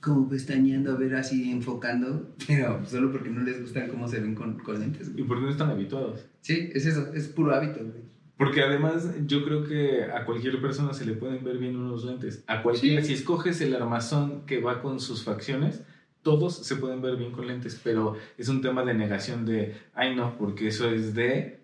como 0.00 0.26
pestañeando, 0.26 0.92
a 0.92 0.96
ver 0.96 1.16
así 1.16 1.50
enfocando, 1.50 2.34
pero 2.46 2.84
solo 2.86 3.12
porque 3.12 3.28
no 3.28 3.42
les 3.42 3.60
gustan 3.60 3.88
cómo 3.88 4.08
se 4.08 4.20
ven 4.20 4.34
con, 4.34 4.58
con 4.58 4.80
lentes. 4.80 5.12
¿Y 5.14 5.22
por 5.24 5.36
qué 5.36 5.44
no 5.44 5.50
están 5.50 5.70
habituados? 5.70 6.24
Sí, 6.40 6.70
es 6.72 6.86
eso, 6.86 7.12
es 7.12 7.28
puro 7.28 7.54
hábito, 7.54 7.80
güey. 7.80 8.08
Porque 8.38 8.62
además 8.62 9.10
yo 9.26 9.44
creo 9.44 9.64
que 9.64 10.04
a 10.04 10.24
cualquier 10.24 10.60
persona 10.62 10.94
se 10.94 11.04
le 11.04 11.14
pueden 11.14 11.42
ver 11.42 11.58
bien 11.58 11.76
unos 11.76 12.04
lentes. 12.04 12.44
A 12.46 12.62
cualquiera, 12.62 13.02
si 13.02 13.12
escoges 13.12 13.60
el 13.60 13.74
armazón 13.74 14.46
que 14.46 14.60
va 14.60 14.80
con 14.80 15.00
sus 15.00 15.24
facciones, 15.24 15.82
todos 16.28 16.56
se 16.56 16.76
pueden 16.76 17.00
ver 17.00 17.16
bien 17.16 17.32
con 17.32 17.46
lentes, 17.46 17.80
pero 17.82 18.14
es 18.36 18.50
un 18.50 18.60
tema 18.60 18.84
de 18.84 18.92
negación 18.92 19.46
de, 19.46 19.74
ay 19.94 20.14
no, 20.14 20.36
porque 20.36 20.68
eso 20.68 20.90
es 20.90 21.14
de 21.14 21.58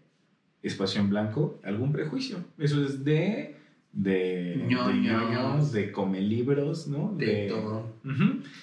espacio 0.62 1.02
en 1.02 1.10
blanco, 1.10 1.60
algún 1.62 1.92
prejuicio. 1.92 2.38
Eso 2.56 2.82
es 2.82 3.04
de 3.04 3.56
de 3.92 4.64
ñoños, 4.66 5.70
de, 5.70 5.92
come 5.92 6.22
libros, 6.22 6.88
¿no? 6.88 7.14
De, 7.14 7.46
todo. 7.48 7.92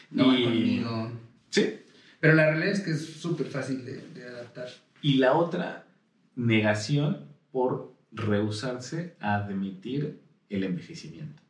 No 0.09 0.35
y... 0.35 0.43
conmigo. 0.43 1.11
Sí. 1.51 1.75
Pero 2.19 2.33
la 2.33 2.47
realidad 2.47 2.71
es 2.71 2.79
que 2.79 2.91
es 2.91 3.05
súper 3.05 3.45
fácil 3.45 3.85
de, 3.85 4.01
de 4.15 4.25
adaptar. 4.25 4.69
Y 5.03 5.19
la 5.19 5.33
otra, 5.33 5.85
negación 6.35 7.27
por 7.51 7.93
rehusarse 8.11 9.13
a 9.19 9.35
admitir 9.35 10.19
el 10.49 10.63
envejecimiento. 10.63 11.43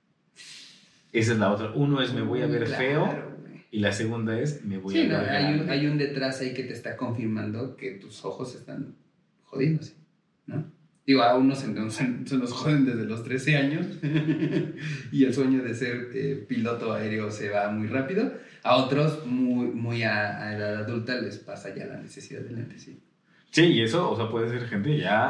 Esa 1.13 1.31
es 1.31 1.39
la 1.39 1.53
otra. 1.53 1.71
Uno 1.73 2.01
es 2.01 2.13
me 2.13 2.21
voy 2.21 2.41
a 2.41 2.47
ver 2.47 2.67
feo 2.67 3.30
y 3.71 3.79
la 3.79 3.93
segunda 3.93 4.39
es 4.39 4.63
me 4.65 4.77
voy 4.77 4.99
a 4.99 5.21
ver 5.21 5.29
hay 5.29 5.59
un, 5.59 5.69
hay 5.69 5.87
un 5.87 5.97
detrás 5.97 6.41
ahí 6.41 6.53
que 6.53 6.63
te 6.63 6.73
está 6.73 6.97
confirmando 6.97 7.75
que 7.77 7.91
tus 7.91 8.23
ojos 8.25 8.53
están 8.55 8.95
jodiéndose, 9.43 9.95
¿no? 10.45 10.71
Digo, 11.05 11.23
a 11.23 11.35
unos 11.35 11.59
se, 11.59 11.65
se 12.25 12.37
nos 12.37 12.53
joden 12.53 12.85
desde 12.85 13.05
los 13.05 13.23
13 13.23 13.57
años 13.57 13.85
y 15.11 15.23
el 15.25 15.33
sueño 15.33 15.63
de 15.63 15.73
ser 15.73 16.09
eh, 16.13 16.45
piloto 16.47 16.93
aéreo 16.93 17.31
se 17.31 17.49
va 17.49 17.71
muy 17.71 17.87
rápido. 17.87 18.31
A 18.63 18.75
otros, 18.75 19.25
muy, 19.25 19.65
muy 19.67 20.03
a, 20.03 20.39
a, 20.39 20.55
edad 20.55 20.75
adulta, 20.85 21.19
les 21.19 21.39
pasa 21.39 21.75
ya 21.75 21.87
la 21.87 21.97
necesidad 21.97 22.41
de 22.41 22.51
lentes, 22.51 22.83
sí. 22.83 22.99
Sí, 23.49 23.63
y 23.63 23.81
eso, 23.81 24.09
o 24.09 24.15
sea, 24.15 24.29
puede 24.29 24.49
ser 24.49 24.67
gente 24.67 24.97
ya 24.97 25.27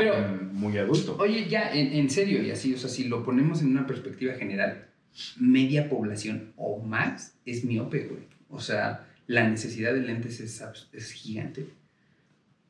muy 0.51 0.77
adulto. 0.77 1.15
Oye, 1.17 1.47
ya, 1.49 1.73
en, 1.73 1.93
en, 1.93 2.09
serio, 2.09 2.43
y 2.43 2.51
así, 2.51 2.73
o 2.73 2.77
sea, 2.77 2.89
si 2.89 3.05
lo 3.05 3.23
ponemos 3.23 3.61
en 3.61 3.69
una 3.69 3.87
perspectiva 3.87 4.35
general, 4.35 4.90
media 5.37 5.89
población 5.89 6.53
o 6.57 6.81
más 6.81 7.35
es 7.45 7.63
miope, 7.63 8.07
güey. 8.07 8.23
O 8.49 8.59
sea, 8.59 9.07
la 9.27 9.47
necesidad 9.47 9.93
de 9.93 10.01
lentes 10.01 10.39
es, 10.39 10.63
es 10.91 11.11
gigante. 11.11 11.67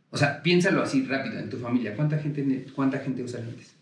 O 0.10 0.18
sea, 0.18 0.44
piénsalo 0.44 0.82
así 0.82 1.06
rápido 1.06 1.40
en 1.40 1.50
tu 1.50 1.58
familia. 1.58 1.96
¿Cuánta 1.96 2.18
gente, 2.18 2.66
cuánta 2.76 3.00
gente 3.00 3.24
usa 3.24 3.40
lentes? 3.40 3.76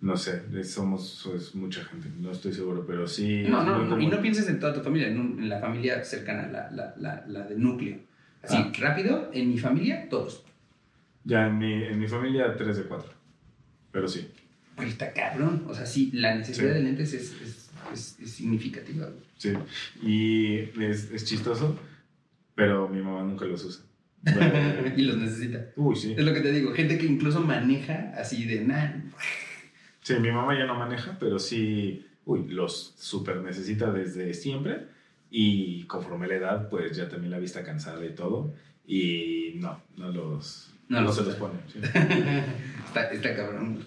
No 0.00 0.16
sé, 0.16 0.42
somos 0.62 1.28
es 1.34 1.56
mucha 1.56 1.82
gente, 1.84 2.08
no 2.20 2.30
estoy 2.30 2.52
seguro, 2.52 2.84
pero 2.86 3.08
sí. 3.08 3.42
No, 3.48 3.64
no, 3.64 4.00
y 4.00 4.06
no 4.06 4.20
pienses 4.20 4.48
en 4.48 4.60
toda 4.60 4.72
tu 4.72 4.80
familia, 4.80 5.08
en, 5.08 5.48
la 5.48 5.58
familia 5.58 6.04
cercana, 6.04 6.46
la, 6.46 6.70
la, 6.70 6.94
la, 6.98 7.24
la 7.26 7.42
de 7.42 7.56
núcleo. 7.56 7.98
Así, 8.42 8.56
ah. 8.56 8.72
rápido, 8.78 9.30
en 9.32 9.50
mi 9.50 9.58
familia, 9.58 10.08
todos. 10.08 10.44
Ya, 11.24 11.48
en 11.48 11.58
mi, 11.58 11.82
en 11.82 11.98
mi 11.98 12.06
familia, 12.06 12.56
3 12.56 12.76
de 12.76 12.82
4. 12.84 13.10
Pero 13.90 14.06
sí. 14.06 14.30
Pues 14.78 14.90
está 14.90 15.12
cabrón. 15.12 15.64
O 15.66 15.74
sea, 15.74 15.84
sí, 15.84 16.10
la 16.14 16.36
necesidad 16.36 16.72
de 16.72 16.82
lentes 16.82 17.12
es, 17.12 17.34
es, 17.42 18.16
es, 18.22 18.30
significativa. 18.30 19.10
Sí. 19.36 19.52
Y 20.02 20.58
es, 20.80 21.10
es 21.10 21.24
chistoso, 21.24 21.76
pero 22.54 22.88
mi 22.88 23.02
mamá 23.02 23.22
nunca 23.22 23.44
los 23.44 23.64
usa. 23.64 23.84
y 24.96 25.02
los 25.02 25.16
necesita. 25.16 25.66
Uy, 25.74 25.96
sí. 25.96 26.14
Es 26.16 26.24
lo 26.24 26.32
que 26.32 26.40
te 26.40 26.52
digo. 26.52 26.72
Gente 26.72 26.96
que 26.96 27.06
incluso 27.06 27.40
maneja 27.40 28.14
así 28.16 28.44
de 28.44 28.64
nada. 28.64 29.02
Sí, 30.00 30.14
mi 30.20 30.30
mamá 30.30 30.56
ya 30.56 30.64
no 30.64 30.76
maneja, 30.76 31.16
pero 31.18 31.40
sí, 31.40 32.06
uy, 32.24 32.46
los 32.48 32.94
super 32.96 33.38
necesita 33.38 33.90
desde 33.90 34.32
siempre. 34.32 34.86
Y 35.28 35.82
conforme 35.84 36.28
la 36.28 36.34
edad, 36.36 36.68
pues 36.68 36.96
ya 36.96 37.08
también 37.08 37.32
la 37.32 37.38
vista 37.38 37.64
cansada 37.64 38.06
y 38.06 38.14
todo. 38.14 38.54
Y 38.86 39.54
no, 39.56 39.82
no 39.96 40.12
los, 40.12 40.72
no, 40.88 41.12
se 41.12 41.24
los 41.24 41.34
pone. 41.34 41.58
está, 42.86 43.10
está, 43.10 43.34
cabrón. 43.34 43.84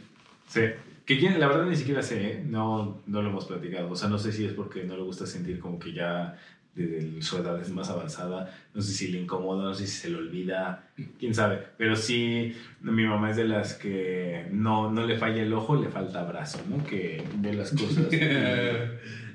Sí. 0.52 0.62
Que 1.06 1.20
la 1.38 1.48
verdad 1.48 1.66
ni 1.66 1.76
siquiera 1.76 2.02
sé, 2.02 2.32
¿eh? 2.32 2.44
no, 2.46 3.02
no 3.08 3.22
lo 3.22 3.30
hemos 3.30 3.46
platicado. 3.46 3.90
O 3.90 3.96
sea, 3.96 4.08
no 4.08 4.18
sé 4.18 4.32
si 4.32 4.46
es 4.46 4.54
porque 4.54 4.84
no 4.84 4.96
le 4.96 5.04
gusta 5.04 5.26
sentir 5.26 5.60
como 5.60 5.80
que 5.80 5.94
ya 5.94 6.38
desde 6.76 7.22
su 7.22 7.38
edad 7.38 7.60
es 7.60 7.70
más 7.70 7.90
avanzada. 7.90 8.54
No 8.74 8.82
sé 8.82 8.94
si 8.94 9.08
le 9.10 9.20
incomoda, 9.20 9.64
no 9.64 9.74
sé 9.74 9.88
si 9.88 9.98
se 9.98 10.10
le 10.10 10.18
olvida, 10.18 10.90
quién 11.20 11.34
sabe. 11.34 11.64
Pero 11.78 11.96
sí, 11.96 12.56
mi 12.82 13.06
mamá 13.06 13.32
es 13.32 13.38
de 13.38 13.46
las 13.46 13.74
que 13.74 14.48
no, 14.52 14.92
no 14.92 15.06
le 15.06 15.18
falla 15.18 15.42
el 15.42 15.54
ojo, 15.54 15.76
le 15.76 15.90
falta 15.90 16.24
brazo, 16.24 16.60
¿no? 16.70 16.84
Que 16.86 17.24
ve 17.38 17.54
las 17.54 17.72
cosas. 17.72 18.08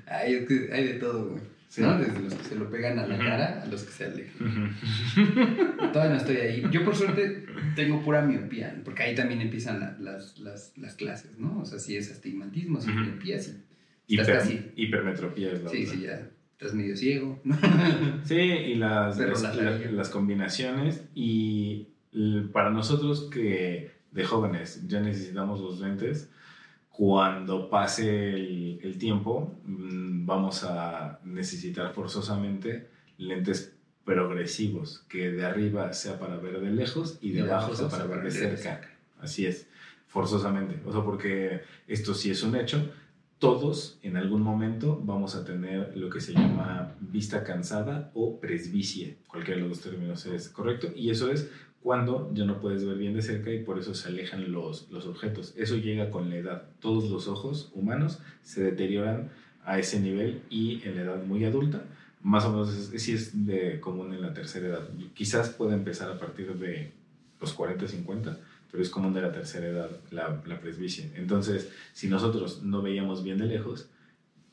hay, 0.06 0.46
hay 0.72 0.84
de 0.84 0.94
todo, 1.00 1.30
güey. 1.30 1.55
¿No? 1.78 1.98
Desde 1.98 2.20
los 2.20 2.34
que 2.34 2.44
se 2.44 2.56
lo 2.56 2.70
pegan 2.70 2.98
a 2.98 3.06
la 3.06 3.18
cara 3.18 3.62
a 3.62 3.66
los 3.66 3.82
que 3.82 3.92
se 3.92 4.04
alejan. 4.06 4.74
Todavía 5.92 6.12
no 6.12 6.16
estoy 6.16 6.36
ahí. 6.36 6.64
Yo 6.70 6.84
por 6.84 6.94
suerte 6.94 7.46
tengo 7.74 8.02
pura 8.02 8.22
miopía, 8.22 8.80
porque 8.84 9.02
ahí 9.02 9.14
también 9.14 9.40
empiezan 9.40 9.80
las, 9.80 10.38
las, 10.38 10.76
las, 10.76 10.94
clases, 10.94 11.38
¿no? 11.38 11.60
O 11.60 11.64
sea, 11.64 11.78
si 11.78 11.96
es 11.96 12.10
astigmatismo, 12.10 12.80
si 12.80 12.90
es 12.90 12.96
miopía, 12.96 13.38
si 13.38 13.52
Hiper, 14.06 14.26
casi... 14.26 14.72
Hipermetropía 14.76 15.52
es 15.52 15.62
la 15.62 15.70
Sí, 15.70 15.86
sí, 15.86 16.02
ya 16.02 16.30
estás 16.52 16.74
medio 16.74 16.96
ciego. 16.96 17.40
sí, 18.24 18.34
y 18.34 18.74
las, 18.76 19.18
las, 19.18 20.08
combinaciones 20.08 21.04
y 21.14 21.88
para 22.52 22.70
nosotros 22.70 23.28
que 23.30 23.90
de 24.12 24.24
jóvenes 24.24 24.86
ya 24.86 25.00
necesitamos 25.00 25.60
los 25.60 25.80
lentes, 25.80 26.30
cuando 26.96 27.68
pase 27.68 28.32
el, 28.32 28.96
tiempo, 28.98 29.54
mm, 29.66 30.24
vamos 30.24 30.64
a 30.64 31.20
necesitar 31.24 31.92
forzosamente 31.92 32.88
lentes 33.18 33.74
progresivos, 34.02 35.04
que 35.06 35.30
de 35.30 35.44
arriba 35.44 35.92
sea 35.92 36.18
para 36.18 36.36
ver 36.36 36.58
de 36.58 36.70
lejos 36.70 37.18
y 37.20 37.32
de, 37.32 37.42
abajo 37.42 37.76
sea 37.76 37.90
para 37.90 38.06
ver 38.06 38.22
de 38.22 38.30
cerca. 38.30 38.80
Así 39.20 39.44
es, 39.44 39.68
forzosamente. 40.06 40.80
O 40.86 40.92
sea, 40.92 41.02
porque 41.02 41.60
esto 41.86 42.14
sí 42.14 42.30
es 42.30 42.42
un 42.42 42.56
hecho. 42.56 42.90
Todos 43.38 43.98
en 44.02 44.16
algún 44.16 44.40
momento 44.40 44.98
vamos 45.04 45.34
a 45.34 45.44
tener 45.44 45.94
lo 45.98 46.08
que 46.08 46.22
se 46.22 46.32
llama 46.32 46.94
vista 46.98 47.44
cansada 47.44 48.10
o 48.14 48.40
presbicie. 48.40 49.18
Cualquiera 49.26 49.60
de 49.60 49.68
los 49.68 49.82
dos 49.82 49.90
términos 49.90 50.24
es 50.24 50.48
correcto. 50.48 50.88
Y 50.96 51.10
eso 51.10 51.30
es 51.30 51.50
cuando 51.86 52.32
ya 52.34 52.44
no 52.44 52.60
puedes 52.60 52.84
ver 52.84 52.98
bien 52.98 53.14
de 53.14 53.22
cerca 53.22 53.52
y 53.52 53.62
por 53.62 53.78
eso 53.78 53.94
se 53.94 54.08
alejan 54.08 54.50
los, 54.50 54.90
los 54.90 55.06
objetos. 55.06 55.54
Eso 55.56 55.76
llega 55.76 56.10
con 56.10 56.28
la 56.30 56.34
edad. 56.34 56.64
Todos 56.80 57.08
los 57.08 57.28
ojos 57.28 57.70
humanos 57.74 58.18
se 58.42 58.64
deterioran 58.64 59.30
a 59.64 59.78
ese 59.78 60.00
nivel 60.00 60.42
y 60.50 60.82
en 60.82 60.96
la 60.96 61.02
edad 61.02 61.22
muy 61.22 61.44
adulta, 61.44 61.84
más 62.22 62.44
o 62.44 62.50
menos 62.50 62.74
es, 62.74 63.00
sí 63.00 63.12
es 63.12 63.46
de 63.46 63.78
común 63.78 64.12
en 64.12 64.20
la 64.20 64.34
tercera 64.34 64.66
edad. 64.66 64.88
Quizás 65.14 65.50
pueda 65.50 65.74
empezar 65.74 66.10
a 66.10 66.18
partir 66.18 66.52
de 66.54 66.90
los 67.40 67.52
40, 67.52 67.86
50, 67.86 68.36
pero 68.68 68.82
es 68.82 68.90
común 68.90 69.14
de 69.14 69.22
la 69.22 69.30
tercera 69.30 69.68
edad 69.68 69.90
la, 70.10 70.42
la 70.44 70.60
presbicia. 70.60 71.08
Entonces, 71.14 71.70
si 71.92 72.08
nosotros 72.08 72.64
no 72.64 72.82
veíamos 72.82 73.22
bien 73.22 73.38
de 73.38 73.46
lejos, 73.46 73.88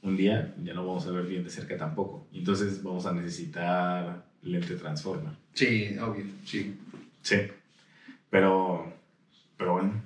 un 0.03 0.17
día 0.17 0.53
ya 0.63 0.75
no 0.75 0.85
vamos 0.85 1.07
a 1.07 1.11
ver 1.11 1.25
bien 1.25 1.43
de 1.43 1.49
cerca 1.49 1.77
tampoco. 1.77 2.27
Entonces 2.31 2.83
vamos 2.83 3.07
a 3.07 3.11
necesitar 3.11 4.23
lente 4.43 4.75
transformer. 4.75 5.33
Sí, 5.55 5.97
obvio, 5.99 6.25
sí. 6.45 6.75
Sí, 7.23 7.37
pero, 8.29 8.93
pero 9.57 9.73
bueno, 9.73 10.01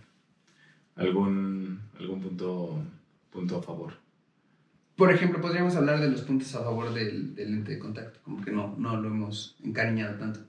algún, 0.95 1.81
algún 1.99 2.21
punto, 2.21 2.79
punto 3.31 3.57
a 3.57 3.63
favor. 3.63 3.93
Por 4.95 5.11
ejemplo, 5.11 5.41
podríamos 5.41 5.75
hablar 5.75 5.99
de 5.99 6.09
los 6.09 6.21
puntos 6.21 6.53
a 6.55 6.63
favor 6.63 6.93
del, 6.93 7.35
del 7.35 7.51
lente 7.51 7.73
de 7.73 7.79
contacto, 7.79 8.19
como 8.23 8.43
que 8.43 8.51
no, 8.51 8.75
no 8.77 8.97
lo 8.97 9.09
hemos 9.09 9.57
encariñado 9.63 10.17
tanto. 10.19 10.41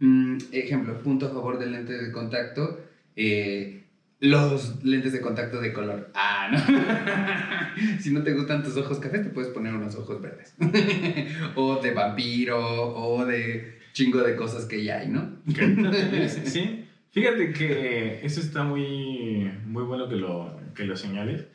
Mm, 0.00 0.38
ejemplo, 0.52 0.98
punto 1.02 1.26
a 1.26 1.30
favor 1.30 1.58
del 1.58 1.72
lente 1.72 1.92
de 1.92 2.10
contacto, 2.10 2.80
eh, 3.14 3.84
los 4.20 4.82
lentes 4.82 5.12
de 5.12 5.20
contacto 5.20 5.60
de 5.60 5.74
color. 5.74 6.10
Ah, 6.14 6.48
¿no? 6.50 7.98
si 8.00 8.10
no 8.12 8.22
te 8.22 8.32
gustan 8.32 8.62
tus 8.62 8.78
ojos 8.78 8.98
cafés, 8.98 9.24
te 9.24 9.30
puedes 9.30 9.50
poner 9.50 9.74
unos 9.74 9.94
ojos 9.94 10.22
verdes. 10.22 10.54
o 11.54 11.82
de 11.82 11.92
vampiro, 11.92 12.94
o 12.96 13.26
de 13.26 13.77
chingo 13.98 14.22
de 14.22 14.36
cosas 14.36 14.64
que 14.66 14.84
ya 14.84 15.00
hay, 15.00 15.08
¿no? 15.08 15.28
sí, 16.44 16.84
fíjate 17.10 17.52
que 17.52 18.24
eso 18.24 18.40
está 18.40 18.62
muy, 18.62 19.50
muy 19.66 19.82
bueno 19.82 20.08
que 20.08 20.14
lo, 20.14 20.56
que 20.76 20.84
lo 20.84 20.96
señales. 20.96 21.46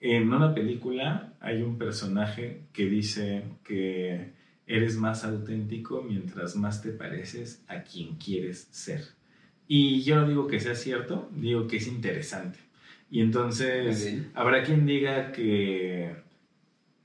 En 0.00 0.32
una 0.32 0.54
película 0.54 1.32
hay 1.40 1.62
un 1.62 1.76
personaje 1.76 2.60
que 2.72 2.86
dice 2.86 3.42
que 3.64 4.30
eres 4.68 4.96
más 4.96 5.24
auténtico 5.24 6.04
mientras 6.04 6.54
más 6.54 6.82
te 6.82 6.90
pareces 6.90 7.64
a 7.66 7.82
quien 7.82 8.14
quieres 8.14 8.68
ser. 8.70 9.02
Y 9.66 10.02
yo 10.02 10.20
no 10.20 10.28
digo 10.28 10.46
que 10.46 10.60
sea 10.60 10.76
cierto, 10.76 11.28
digo 11.34 11.66
que 11.66 11.78
es 11.78 11.88
interesante. 11.88 12.60
Y 13.10 13.22
entonces 13.22 14.22
habrá 14.34 14.62
quien 14.62 14.86
diga 14.86 15.32
que 15.32 16.14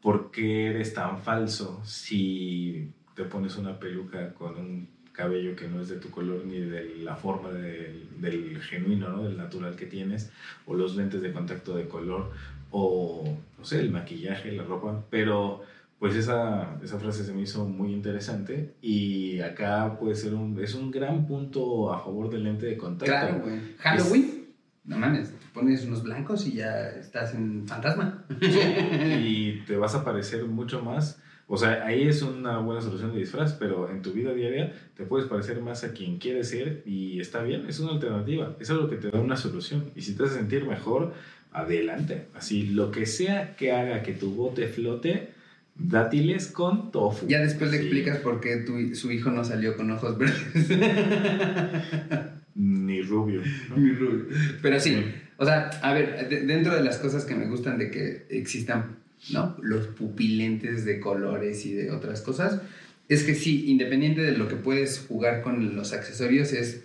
¿por 0.01 0.29
qué 0.29 0.67
eres 0.67 0.93
tan 0.93 1.17
falso 1.23 1.81
si 1.83 2.91
te 3.15 3.23
pones 3.25 3.55
una 3.55 3.79
peluca 3.79 4.33
con 4.33 4.57
un 4.57 4.87
cabello 5.11 5.55
que 5.55 5.67
no 5.67 5.79
es 5.79 5.89
de 5.89 5.97
tu 5.97 6.09
color 6.09 6.43
ni 6.43 6.59
de 6.59 6.95
la 7.03 7.15
forma 7.15 7.51
del, 7.51 8.07
del 8.19 8.59
genuino, 8.61 9.09
¿no? 9.09 9.23
Del 9.23 9.37
natural 9.37 9.75
que 9.75 9.85
tienes, 9.85 10.31
o 10.65 10.73
los 10.73 10.95
lentes 10.95 11.21
de 11.21 11.31
contacto 11.31 11.75
de 11.75 11.87
color, 11.87 12.31
o, 12.71 13.23
no 13.57 13.65
sé, 13.65 13.79
el 13.79 13.91
maquillaje, 13.91 14.51
la 14.51 14.63
ropa, 14.63 15.05
pero 15.09 15.61
pues 15.99 16.15
esa, 16.15 16.77
esa 16.83 16.99
frase 16.99 17.23
se 17.23 17.31
me 17.31 17.43
hizo 17.43 17.63
muy 17.63 17.93
interesante 17.93 18.73
y 18.81 19.39
acá 19.39 19.97
puede 19.97 20.15
ser 20.15 20.33
un, 20.33 20.61
es 20.61 20.73
un 20.73 20.91
gran 20.91 21.25
punto 21.25 21.93
a 21.93 21.99
favor 21.99 22.29
del 22.29 22.43
lente 22.43 22.65
de 22.65 22.75
contacto. 22.75 23.05
Claro, 23.05 23.41
güey. 23.41 23.59
Halloween, 23.77 24.47
no 24.83 24.97
mames, 24.97 25.29
te 25.29 25.45
pones 25.53 25.85
unos 25.85 26.03
blancos 26.03 26.45
y 26.45 26.55
ya 26.55 26.89
estás 26.89 27.35
en 27.35 27.65
fantasma. 27.67 28.25
y 28.41 29.61
te 29.65 29.77
vas 29.77 29.95
a 29.95 30.03
parecer 30.03 30.43
mucho 30.43 30.81
más. 30.81 31.21
O 31.47 31.57
sea, 31.57 31.85
ahí 31.85 32.07
es 32.07 32.21
una 32.21 32.57
buena 32.59 32.81
solución 32.81 33.11
de 33.13 33.19
disfraz, 33.19 33.53
pero 33.53 33.89
en 33.91 34.01
tu 34.01 34.11
vida 34.13 34.33
diaria 34.33 34.73
te 34.95 35.03
puedes 35.05 35.27
parecer 35.27 35.59
más 35.61 35.83
a 35.83 35.91
quien 35.93 36.17
quieres 36.17 36.49
ser 36.49 36.81
y 36.85 37.19
está 37.19 37.43
bien, 37.43 37.65
es 37.67 37.79
una 37.79 37.91
alternativa, 37.93 38.55
es 38.59 38.69
algo 38.69 38.89
que 38.89 38.95
te 38.95 39.11
da 39.11 39.19
una 39.19 39.35
solución. 39.37 39.83
Y 39.95 40.01
si 40.01 40.15
te 40.15 40.23
hace 40.23 40.35
sentir 40.35 40.65
mejor, 40.65 41.13
adelante. 41.51 42.25
Así, 42.33 42.67
lo 42.67 42.89
que 42.91 43.05
sea 43.05 43.55
que 43.55 43.71
haga 43.73 44.01
que 44.03 44.13
tu 44.13 44.31
bote 44.33 44.67
flote, 44.67 45.29
dátiles 45.75 46.47
con 46.47 46.91
tofu. 46.91 47.27
Ya 47.27 47.41
después 47.41 47.69
le 47.71 47.77
Sí. 47.77 47.83
explicas 47.83 48.17
por 48.19 48.39
qué 48.39 48.57
tu, 48.57 48.95
su 48.95 49.11
hijo 49.11 49.29
no 49.29 49.43
salió 49.43 49.75
con 49.75 49.91
ojos 49.91 50.17
verdes. 50.17 50.69
Ni 52.55 53.01
rubio. 53.01 53.41
¿no? 53.69 53.77
Mi 53.77 53.91
rubio. 53.91 54.25
Pero 54.61 54.79
sí, 54.79 55.03
o 55.37 55.45
sea, 55.45 55.69
a 55.81 55.93
ver, 55.93 56.29
de- 56.29 56.41
dentro 56.45 56.73
de 56.75 56.83
las 56.83 56.97
cosas 56.99 57.25
que 57.25 57.35
me 57.35 57.47
gustan 57.47 57.77
de 57.79 57.89
que 57.91 58.27
existan, 58.29 58.97
¿no? 59.31 59.55
Los 59.61 59.87
pupilentes 59.87 60.85
de 60.85 60.99
colores 60.99 61.65
y 61.65 61.73
de 61.73 61.91
otras 61.91 62.21
cosas, 62.21 62.61
es 63.09 63.23
que 63.23 63.35
sí, 63.35 63.69
independiente 63.69 64.21
de 64.21 64.37
lo 64.37 64.47
que 64.47 64.55
puedes 64.55 65.05
jugar 65.07 65.41
con 65.41 65.75
los 65.75 65.93
accesorios, 65.93 66.53
es, 66.53 66.83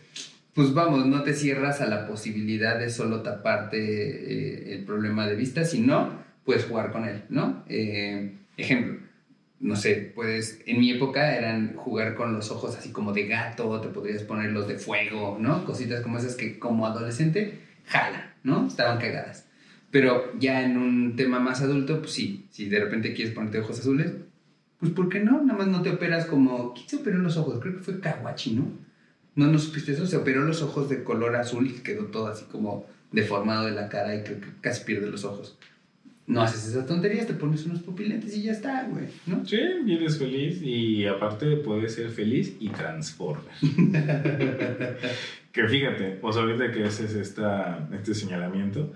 pues 0.54 0.74
vamos, 0.74 1.06
no 1.06 1.22
te 1.22 1.34
cierras 1.34 1.80
a 1.80 1.86
la 1.86 2.06
posibilidad 2.06 2.78
de 2.78 2.90
solo 2.90 3.22
taparte 3.22 3.78
eh, 3.78 4.74
el 4.74 4.84
problema 4.84 5.26
de 5.26 5.36
vista, 5.36 5.64
sino 5.64 6.10
puedes 6.44 6.64
jugar 6.64 6.92
con 6.92 7.04
él, 7.04 7.22
¿no? 7.28 7.64
Eh, 7.68 8.32
ejemplo, 8.56 8.98
no 9.60 9.76
sé, 9.76 10.12
puedes, 10.14 10.60
en 10.66 10.80
mi 10.80 10.90
época 10.90 11.36
eran 11.36 11.74
jugar 11.74 12.14
con 12.14 12.32
los 12.32 12.50
ojos 12.50 12.76
así 12.76 12.90
como 12.90 13.12
de 13.12 13.26
gato, 13.26 13.80
te 13.80 13.88
podrías 13.88 14.22
poner 14.22 14.52
los 14.52 14.68
de 14.68 14.78
fuego, 14.78 15.36
¿no? 15.40 15.64
Cositas 15.64 16.00
como 16.00 16.18
esas 16.18 16.36
que 16.36 16.58
como 16.58 16.86
adolescente 16.86 17.60
jalan, 17.86 18.34
¿no? 18.44 18.66
Estaban 18.66 18.98
cagadas. 18.98 19.47
Pero 19.90 20.38
ya 20.38 20.62
en 20.62 20.76
un 20.76 21.16
tema 21.16 21.40
más 21.40 21.62
adulto, 21.62 22.00
pues 22.00 22.12
sí, 22.12 22.46
si 22.50 22.68
de 22.68 22.80
repente 22.80 23.14
quieres 23.14 23.34
ponerte 23.34 23.60
ojos 23.60 23.80
azules, 23.80 24.12
pues 24.78 24.92
¿por 24.92 25.08
qué 25.08 25.20
no? 25.20 25.42
Nada 25.42 25.58
más 25.58 25.68
no 25.68 25.82
te 25.82 25.90
operas 25.90 26.26
como... 26.26 26.74
¿Quién 26.74 26.88
se 26.88 26.96
operó 26.96 27.18
los 27.18 27.36
ojos? 27.36 27.58
Creo 27.60 27.76
que 27.76 27.82
fue 27.82 28.00
Kawachi, 28.00 28.54
¿no? 28.54 28.70
¿No, 29.34 29.46
no 29.46 29.58
supiste 29.58 29.92
eso? 29.92 30.06
Se 30.06 30.16
operó 30.16 30.44
los 30.44 30.62
ojos 30.62 30.88
de 30.88 31.02
color 31.04 31.36
azul 31.36 31.66
y 31.66 31.80
quedó 31.80 32.06
todo 32.06 32.26
así 32.26 32.44
como 32.50 32.86
deformado 33.12 33.66
de 33.66 33.72
la 33.72 33.88
cara 33.88 34.14
y 34.14 34.22
creo 34.22 34.40
que 34.40 34.48
casi 34.60 34.84
pierde 34.84 35.10
los 35.10 35.24
ojos. 35.24 35.56
No 36.26 36.42
haces 36.42 36.66
esas 36.68 36.86
tonterías, 36.86 37.26
te 37.26 37.32
pones 37.32 37.64
unos 37.64 37.80
pupilentes 37.80 38.36
y 38.36 38.42
ya 38.42 38.52
está, 38.52 38.84
güey, 38.84 39.06
¿no? 39.26 39.46
Sí, 39.46 39.58
y 39.86 39.94
eres 39.94 40.18
feliz 40.18 40.60
y 40.62 41.06
aparte 41.06 41.56
puedes 41.56 41.94
ser 41.94 42.10
feliz 42.10 42.54
y 42.60 42.68
transformer. 42.68 43.46
que 45.52 45.68
fíjate, 45.68 46.18
pues 46.20 46.36
ahorita 46.36 46.70
que 46.70 46.84
haces 46.84 47.14
esta, 47.14 47.88
este 47.94 48.14
señalamiento, 48.14 48.92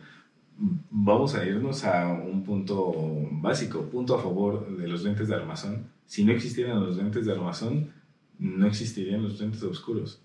vamos 0.58 1.34
a 1.34 1.44
irnos 1.46 1.84
a 1.84 2.12
un 2.12 2.44
punto 2.44 2.92
básico, 3.32 3.82
punto 3.90 4.14
a 4.14 4.22
favor 4.22 4.76
de 4.76 4.86
los 4.88 5.02
lentes 5.04 5.28
de 5.28 5.34
armazón. 5.34 5.86
Si 6.06 6.24
no 6.24 6.32
existieran 6.32 6.80
los 6.80 6.96
lentes 6.96 7.26
de 7.26 7.32
armazón, 7.32 7.90
no 8.38 8.66
existirían 8.66 9.22
los 9.22 9.40
lentes 9.40 9.62
oscuros. 9.62 10.20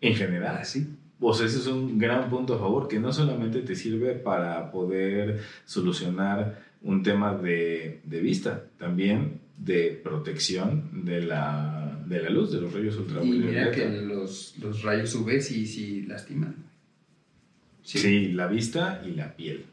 En 0.00 0.14
general. 0.14 0.56
Así. 0.58 0.86
Pues 1.18 1.40
ese 1.40 1.58
es 1.58 1.66
un 1.68 1.98
gran 1.98 2.28
punto 2.30 2.54
a 2.54 2.58
favor, 2.58 2.88
que 2.88 2.98
no 2.98 3.12
solamente 3.12 3.60
te 3.62 3.76
sirve 3.76 4.14
para 4.14 4.72
poder 4.72 5.40
solucionar 5.64 6.62
un 6.82 7.02
tema 7.04 7.34
de, 7.36 8.00
de 8.04 8.20
vista, 8.20 8.64
también 8.78 9.40
de 9.56 10.00
protección 10.02 11.04
de 11.04 11.22
la, 11.22 12.02
de 12.06 12.22
la 12.22 12.30
luz, 12.30 12.50
de 12.50 12.60
los 12.60 12.72
rayos 12.72 12.96
Y 12.96 12.98
ultravioleta. 12.98 13.46
mira 13.50 13.70
que 13.70 13.88
los, 14.02 14.56
los 14.58 14.82
rayos 14.82 15.14
UV 15.14 15.40
sí, 15.40 15.64
sí 15.66 16.02
lastiman. 16.02 16.56
Sí. 17.82 18.32
la 18.32 18.46
vista 18.46 19.02
y 19.04 19.12
la 19.12 19.34
piel. 19.36 19.64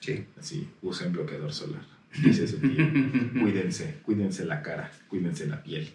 Sí. 0.00 0.24
Así, 0.38 0.68
usen 0.82 1.12
bloqueador 1.12 1.52
solar. 1.52 1.82
Dice 2.22 2.46
su 2.46 2.58
tío. 2.58 2.88
cuídense, 3.40 3.98
cuídense 4.04 4.44
la 4.44 4.62
cara, 4.62 4.90
cuídense 5.08 5.46
la 5.46 5.62
piel. 5.62 5.88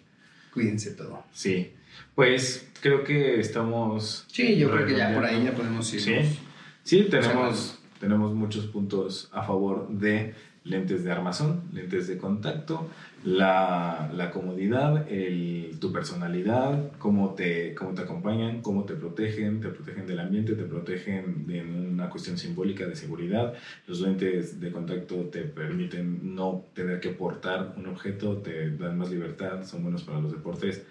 Cuídense 0.52 0.92
todo. 0.92 1.24
Sí, 1.32 1.72
pues 2.14 2.68
creo 2.80 3.04
que 3.04 3.38
estamos... 3.38 4.24
Sí, 4.28 4.56
yo 4.56 4.70
creo 4.70 4.86
que 4.86 4.96
ya 4.96 5.14
por 5.14 5.24
ahí 5.24 5.44
ya 5.44 5.54
podemos 5.54 5.92
ir. 5.94 6.00
Sí, 6.00 6.14
sí 6.82 7.06
tenemos, 7.10 7.78
tenemos 8.00 8.34
muchos 8.34 8.66
puntos 8.66 9.28
a 9.32 9.42
favor 9.42 9.88
de 9.88 10.34
lentes 10.68 11.04
de 11.04 11.10
armazón, 11.10 11.62
lentes 11.72 12.06
de 12.06 12.18
contacto, 12.18 12.88
la, 13.24 14.10
la 14.14 14.30
comodidad, 14.30 15.10
el, 15.10 15.76
tu 15.80 15.92
personalidad, 15.92 16.92
cómo 16.98 17.34
te, 17.34 17.74
cómo 17.74 17.94
te 17.94 18.02
acompañan, 18.02 18.62
cómo 18.62 18.84
te 18.84 18.94
protegen, 18.94 19.60
te 19.60 19.68
protegen 19.68 20.06
del 20.06 20.20
ambiente, 20.20 20.54
te 20.54 20.64
protegen 20.64 21.46
en 21.48 21.92
una 21.94 22.08
cuestión 22.10 22.38
simbólica 22.38 22.86
de 22.86 22.94
seguridad. 22.94 23.54
Los 23.86 24.00
lentes 24.00 24.60
de 24.60 24.70
contacto 24.70 25.16
te 25.26 25.42
permiten 25.42 26.34
no 26.34 26.64
tener 26.74 27.00
que 27.00 27.10
portar 27.10 27.74
un 27.76 27.86
objeto, 27.86 28.38
te 28.38 28.70
dan 28.76 28.98
más 28.98 29.10
libertad, 29.10 29.64
son 29.64 29.82
buenos 29.82 30.04
para 30.04 30.20
los 30.20 30.32
deportes. 30.32 30.86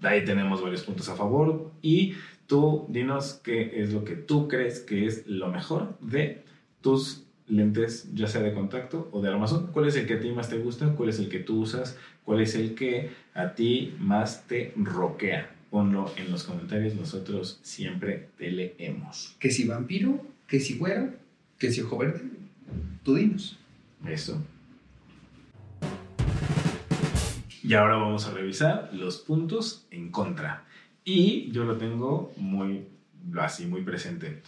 De 0.00 0.08
ahí 0.08 0.24
tenemos 0.24 0.62
varios 0.62 0.82
puntos 0.82 1.08
a 1.08 1.14
favor 1.14 1.70
y 1.80 2.14
tú 2.46 2.86
dinos 2.90 3.40
qué 3.42 3.80
es 3.80 3.92
lo 3.92 4.04
que 4.04 4.16
tú 4.16 4.48
crees 4.48 4.80
que 4.80 5.06
es 5.06 5.26
lo 5.26 5.48
mejor 5.48 5.96
de 6.00 6.44
tus 6.82 7.23
lentes, 7.46 8.08
ya 8.14 8.26
sea 8.26 8.42
de 8.42 8.54
contacto 8.54 9.08
o 9.12 9.20
de 9.20 9.28
armazón. 9.28 9.68
¿Cuál 9.72 9.88
es 9.88 9.96
el 9.96 10.06
que 10.06 10.14
a 10.14 10.20
ti 10.20 10.30
más 10.30 10.48
te 10.48 10.58
gusta? 10.58 10.94
¿Cuál 10.94 11.08
es 11.08 11.18
el 11.18 11.28
que 11.28 11.40
tú 11.40 11.60
usas? 11.60 11.98
¿Cuál 12.24 12.40
es 12.40 12.54
el 12.54 12.74
que 12.74 13.10
a 13.34 13.54
ti 13.54 13.94
más 13.98 14.46
te 14.46 14.72
roquea? 14.76 15.50
Ponlo 15.70 16.12
en 16.16 16.30
los 16.30 16.44
comentarios, 16.44 16.94
nosotros 16.94 17.58
siempre 17.62 18.28
te 18.38 18.50
leemos. 18.50 19.36
Que 19.38 19.50
si 19.50 19.66
vampiro, 19.66 20.24
que 20.46 20.60
si 20.60 20.78
güero, 20.78 21.10
que 21.58 21.70
si 21.70 21.80
ojo 21.80 21.98
verde. 21.98 22.22
Tú 23.02 23.16
dinos. 23.16 23.58
Eso. 24.06 24.42
Y 27.62 27.72
ahora 27.74 27.96
vamos 27.96 28.26
a 28.26 28.32
revisar 28.32 28.90
los 28.92 29.18
puntos 29.18 29.86
en 29.90 30.10
contra. 30.10 30.64
Y 31.04 31.50
yo 31.50 31.64
lo 31.64 31.76
tengo 31.76 32.32
muy 32.36 32.86
así, 33.38 33.66
muy 33.66 33.82
presente. 33.82 34.42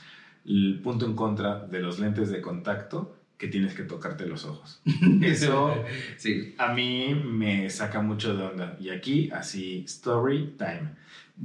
El 0.47 0.81
punto 0.83 1.07
en 1.07 1.15
contra 1.15 1.67
de 1.67 1.81
los 1.81 1.99
lentes 1.99 2.31
de 2.31 2.41
contacto 2.41 3.17
que 3.39 3.49
tienes 3.49 3.75
que 3.75 3.83
tocarte 3.83 4.27
los 4.27 4.45
ojos. 4.47 4.81
Eso 5.23 5.75
Sí. 6.17 6.55
a 6.59 6.73
mí 6.73 7.15
me 7.15 7.69
saca 7.69 8.01
mucho 8.01 8.37
de 8.37 8.45
onda. 8.45 8.77
Y 8.81 8.91
aquí, 8.91 9.31
así, 9.31 9.83
story 9.87 10.55
time. 10.57 10.91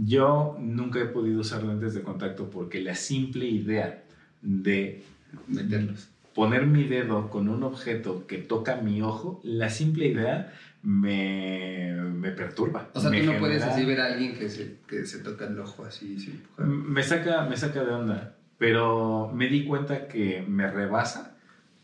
Yo 0.05 0.55
nunca 0.59 0.99
he 1.01 1.05
podido 1.05 1.41
usar 1.41 1.63
lentes 1.63 1.93
de 1.93 2.01
contacto 2.01 2.49
porque 2.49 2.79
la 2.79 2.95
simple 2.95 3.45
idea 3.45 4.03
de 4.41 5.03
Meterlos. 5.47 6.09
poner 6.33 6.65
mi 6.65 6.85
dedo 6.85 7.29
con 7.29 7.49
un 7.49 7.63
objeto 7.63 8.25
que 8.25 8.37
toca 8.37 8.77
mi 8.77 9.01
ojo, 9.01 9.41
la 9.43 9.69
simple 9.69 10.07
idea 10.07 10.53
me, 10.83 11.93
me 12.15 12.31
perturba. 12.31 12.89
O 12.93 12.99
sea, 13.01 13.09
me 13.09 13.19
tú 13.21 13.33
no 13.33 13.39
puedes 13.39 13.59
genera- 13.61 13.75
así 13.75 13.85
ver 13.85 13.99
a 13.99 14.05
alguien 14.13 14.33
que 14.37 14.49
se, 14.49 14.77
que 14.87 15.05
se 15.05 15.19
toca 15.19 15.47
el 15.47 15.59
ojo 15.59 15.83
así 15.83 16.17
sin. 16.19 16.41
Me 16.57 17.03
saca, 17.03 17.45
me 17.45 17.57
saca 17.57 17.83
de 17.83 17.91
onda, 17.91 18.35
pero 18.61 19.31
me 19.33 19.47
di 19.47 19.63
cuenta 19.65 20.07
que 20.07 20.45
me 20.47 20.67
rebasa 20.69 21.35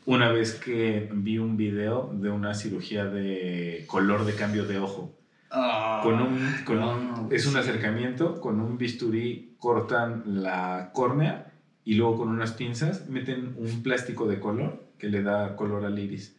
una 0.06 0.32
vez 0.32 0.54
que 0.54 1.10
vi 1.12 1.40
un 1.40 1.58
video 1.58 2.12
de 2.14 2.30
una 2.30 2.54
cirugía 2.54 3.06
de 3.06 3.84
color 3.88 4.26
de 4.26 4.36
cambio 4.36 4.64
de 4.64 4.78
ojo. 4.78 5.12
Ah, 5.50 6.02
Con 6.04 6.22
un, 6.22 6.38
con 6.66 6.78
un- 6.84 7.28
es 7.32 7.48
un 7.48 7.58
acercamiento, 7.58 8.40
con 8.40 8.60
un 8.62 8.78
bisturí 8.78 9.56
cortan 9.58 10.22
la 10.44 10.92
córnea 10.94 11.52
y 11.84 11.96
luego 11.96 12.16
con 12.18 12.30
unas 12.30 12.52
pinzas 12.52 13.10
meten 13.10 13.56
un 13.58 13.82
plástico 13.82 14.28
de 14.28 14.40
color 14.40 14.86
que 15.00 15.08
le 15.10 15.24
da 15.24 15.56
color 15.56 15.84
al 15.84 15.98
iris. 15.98 16.37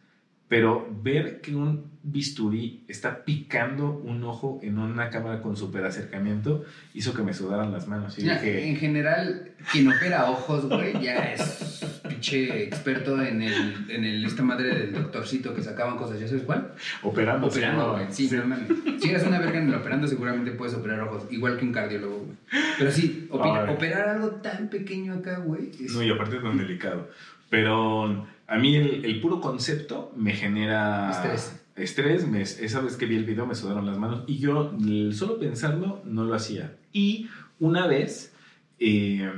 Pero 0.49 0.89
ver 1.03 1.41
que 1.41 1.55
un 1.55 1.91
bisturí 2.01 2.83
está 2.87 3.23
picando 3.23 3.91
un 3.91 4.23
ojo 4.23 4.59
en 4.63 4.79
una 4.79 5.11
cámara 5.11 5.41
con 5.43 5.55
super 5.55 5.85
acercamiento 5.85 6.65
hizo 6.95 7.13
que 7.13 7.21
me 7.21 7.33
sudaran 7.35 7.71
las 7.71 7.87
manos. 7.87 8.17
Y 8.17 8.23
Ya, 8.23 8.33
dije, 8.33 8.67
En 8.67 8.75
general, 8.77 9.51
quien 9.71 9.87
opera 9.89 10.29
ojos, 10.31 10.65
güey, 10.67 10.99
ya 11.03 11.33
es 11.33 11.85
pinche 12.07 12.63
experto 12.63 13.21
en 13.21 13.43
el, 13.43 13.85
en 13.89 14.03
el, 14.05 14.25
esta 14.25 14.41
madre 14.41 14.69
del 14.73 14.93
doctorcito 14.93 15.53
que 15.53 15.61
sacaban 15.61 15.97
cosas, 15.97 16.19
¿ya 16.19 16.27
sabes 16.27 16.43
cuál? 16.43 16.73
operando. 17.03 17.45
Operando, 17.47 17.91
güey. 17.93 18.05
Sí, 18.09 18.27
Sí. 18.27 18.35
no. 18.35 18.55
Si 18.99 19.09
eres 19.09 19.23
una 19.27 19.37
verga 19.39 19.59
en 19.59 19.69
el 19.69 19.75
operando, 19.75 20.07
seguramente 20.07 20.51
puedes 20.51 20.73
operar 20.73 21.01
ojos, 21.01 21.27
igual 21.31 21.57
que 21.57 21.65
un 21.65 21.71
cardiólogo, 21.73 22.17
güey. 22.25 22.37
Pero 22.79 22.91
sí, 22.91 23.27
opina- 23.29 23.69
operar 23.71 24.09
algo 24.09 24.29
tan 24.41 24.67
pequeño 24.69 25.13
acá, 25.13 25.37
güey. 25.37 25.69
es- 25.79 25.93
No, 25.93 26.01
y 26.01 26.09
aparte 26.09 26.37
es 26.37 26.41
tan 26.41 26.57
delicado. 26.57 27.07
Pero 27.49 28.27
a 28.47 28.57
mí 28.57 28.75
el, 28.75 29.05
el 29.05 29.21
puro 29.21 29.41
concepto 29.41 30.11
me 30.15 30.33
genera... 30.33 31.11
Estrés. 31.11 31.61
estrés, 31.75 32.27
me, 32.27 32.41
esa 32.41 32.81
vez 32.81 32.95
que 32.95 33.05
vi 33.05 33.15
el 33.15 33.25
video 33.25 33.45
me 33.45 33.55
sudaron 33.55 33.85
las 33.85 33.97
manos 33.97 34.23
y 34.27 34.37
yo 34.37 34.75
solo 35.11 35.39
pensarlo 35.39 36.01
no 36.05 36.23
lo 36.25 36.35
hacía. 36.35 36.75
Y 36.91 37.27
una 37.59 37.87
vez, 37.87 38.33
eh, 38.79 39.31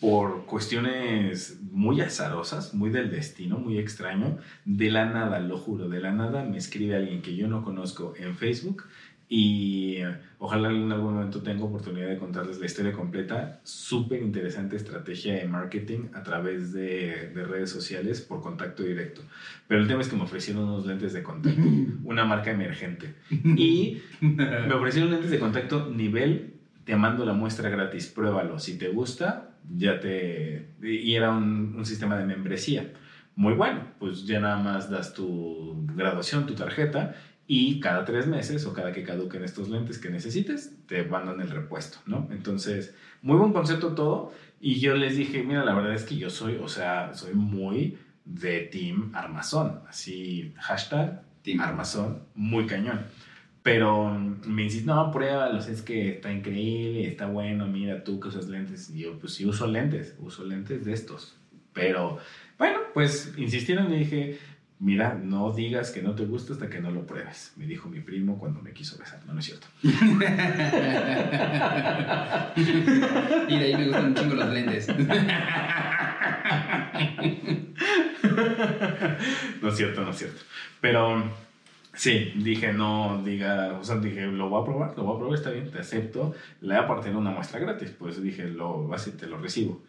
por 0.00 0.46
cuestiones 0.46 1.60
muy 1.70 2.00
azarosas, 2.00 2.74
muy 2.74 2.90
del 2.90 3.10
destino, 3.10 3.58
muy 3.58 3.78
extraño, 3.78 4.38
de 4.64 4.90
la 4.90 5.06
nada, 5.06 5.38
lo 5.40 5.56
juro, 5.56 5.88
de 5.88 6.00
la 6.00 6.12
nada 6.12 6.44
me 6.44 6.58
escribe 6.58 6.96
alguien 6.96 7.22
que 7.22 7.36
yo 7.36 7.48
no 7.48 7.62
conozco 7.64 8.14
en 8.18 8.36
Facebook 8.36 8.84
y 9.34 9.96
ojalá 10.40 10.70
en 10.70 10.92
algún 10.92 11.14
momento 11.14 11.40
tenga 11.40 11.64
oportunidad 11.64 12.06
de 12.06 12.18
contarles 12.18 12.60
la 12.60 12.66
historia 12.66 12.92
completa. 12.92 13.60
Súper 13.62 14.20
interesante 14.20 14.76
estrategia 14.76 15.32
de 15.36 15.46
marketing 15.48 16.08
a 16.12 16.22
través 16.22 16.74
de, 16.74 17.30
de, 17.34 17.42
redes 17.42 17.70
sociales 17.70 18.20
por 18.20 18.42
contacto 18.42 18.82
directo. 18.82 19.22
Pero 19.68 19.80
el 19.80 19.88
tema 19.88 20.02
es 20.02 20.08
que 20.08 20.16
me 20.16 20.24
ofrecieron 20.24 20.64
unos 20.64 20.84
lentes 20.84 21.14
de 21.14 21.22
contacto, 21.22 21.62
una 22.04 22.26
marca 22.26 22.50
emergente. 22.50 23.14
Y 23.56 24.02
me 24.20 24.74
ofrecieron 24.74 25.10
lentes 25.10 25.30
de 25.30 25.38
contacto 25.38 25.90
nivel, 25.90 26.56
te 26.84 26.94
mando 26.96 27.24
la 27.24 27.32
muestra 27.32 27.70
gratis, 27.70 28.08
pruébalo. 28.08 28.58
Si 28.58 28.76
te 28.76 28.88
gusta, 28.88 29.54
ya 29.74 29.98
te... 29.98 30.74
Y 30.82 31.14
era 31.14 31.30
un, 31.30 31.74
un 31.74 31.86
sistema 31.86 32.18
de 32.18 32.26
membresía. 32.26 32.92
Muy 33.34 33.54
bueno, 33.54 33.80
pues 33.98 34.26
ya 34.26 34.40
nada 34.40 34.58
más 34.58 34.90
das 34.90 35.14
tu 35.14 35.86
graduación, 35.94 36.44
tu 36.44 36.54
tarjeta 36.54 37.14
y 37.46 37.80
cada 37.80 38.04
tres 38.04 38.26
meses 38.26 38.64
o 38.66 38.72
cada 38.72 38.92
que 38.92 39.02
caduquen 39.02 39.44
estos 39.44 39.68
lentes 39.68 39.98
que 39.98 40.10
necesites, 40.10 40.76
te 40.86 41.04
mandan 41.04 41.40
el 41.40 41.50
repuesto, 41.50 41.98
¿no? 42.06 42.28
Entonces, 42.30 42.94
muy 43.20 43.36
buen 43.36 43.52
concepto 43.52 43.94
todo. 43.94 44.32
Y 44.60 44.80
yo 44.80 44.94
les 44.94 45.16
dije, 45.16 45.42
mira, 45.42 45.64
la 45.64 45.74
verdad 45.74 45.94
es 45.94 46.04
que 46.04 46.16
yo 46.16 46.30
soy, 46.30 46.56
o 46.56 46.68
sea, 46.68 47.14
soy 47.14 47.34
muy 47.34 47.98
de 48.24 48.60
Team 48.60 49.10
Armazón. 49.14 49.80
Así, 49.88 50.54
hashtag 50.56 51.22
Team 51.42 51.60
Armazón, 51.60 52.22
muy 52.34 52.66
cañón. 52.66 53.00
Pero 53.62 54.12
me 54.12 54.62
dices, 54.62 54.84
no, 54.84 55.10
pruébalos, 55.12 55.68
es 55.68 55.82
que 55.82 56.10
está 56.10 56.32
increíble, 56.32 57.06
está 57.06 57.26
bueno, 57.26 57.66
mira 57.66 58.02
tú 58.02 58.18
que 58.18 58.28
usas 58.28 58.48
lentes. 58.48 58.90
Y 58.90 59.00
yo, 59.00 59.18
pues 59.18 59.34
sí, 59.34 59.46
uso 59.46 59.66
lentes, 59.66 60.16
uso 60.20 60.44
lentes 60.44 60.84
de 60.84 60.92
estos. 60.92 61.36
Pero, 61.72 62.18
bueno, 62.58 62.78
pues 62.92 63.34
insistieron 63.36 63.92
y 63.92 63.98
dije, 63.98 64.38
mira, 64.82 65.14
no 65.14 65.52
digas 65.52 65.92
que 65.92 66.02
no 66.02 66.16
te 66.16 66.26
gusta 66.26 66.54
hasta 66.54 66.68
que 66.68 66.80
no 66.80 66.90
lo 66.90 67.06
pruebes, 67.06 67.52
me 67.56 67.66
dijo 67.66 67.88
mi 67.88 68.00
primo 68.00 68.36
cuando 68.36 68.60
me 68.60 68.72
quiso 68.72 68.98
besar. 68.98 69.24
No, 69.26 69.32
no 69.32 69.38
es 69.38 69.46
cierto. 69.46 69.68
y 69.82 69.88
de 73.58 73.64
ahí 73.64 73.76
me 73.76 73.84
gustan 73.84 74.06
un 74.06 74.14
chingo 74.16 74.34
los 74.34 74.52
lentes. 74.52 74.88
no 79.62 79.68
es 79.68 79.76
cierto, 79.76 80.02
no 80.02 80.10
es 80.10 80.18
cierto. 80.18 80.42
Pero 80.80 81.30
sí, 81.94 82.32
dije, 82.34 82.72
no 82.72 83.22
diga, 83.24 83.78
o 83.80 83.84
sea, 83.84 83.98
dije, 83.98 84.26
lo 84.26 84.48
voy 84.48 84.62
a 84.62 84.64
probar, 84.64 84.96
lo 84.96 85.04
voy 85.04 85.14
a 85.14 85.18
probar, 85.20 85.38
está 85.38 85.50
bien, 85.50 85.70
te 85.70 85.78
acepto. 85.78 86.34
Le 86.60 86.74
voy 86.74 86.84
a 86.84 86.88
partir 86.88 87.14
una 87.14 87.30
muestra 87.30 87.60
gratis, 87.60 87.94
pues 87.96 88.20
dije, 88.20 88.48
lo, 88.48 88.92
así 88.92 89.12
te 89.12 89.28
lo 89.28 89.38
recibo. 89.38 89.80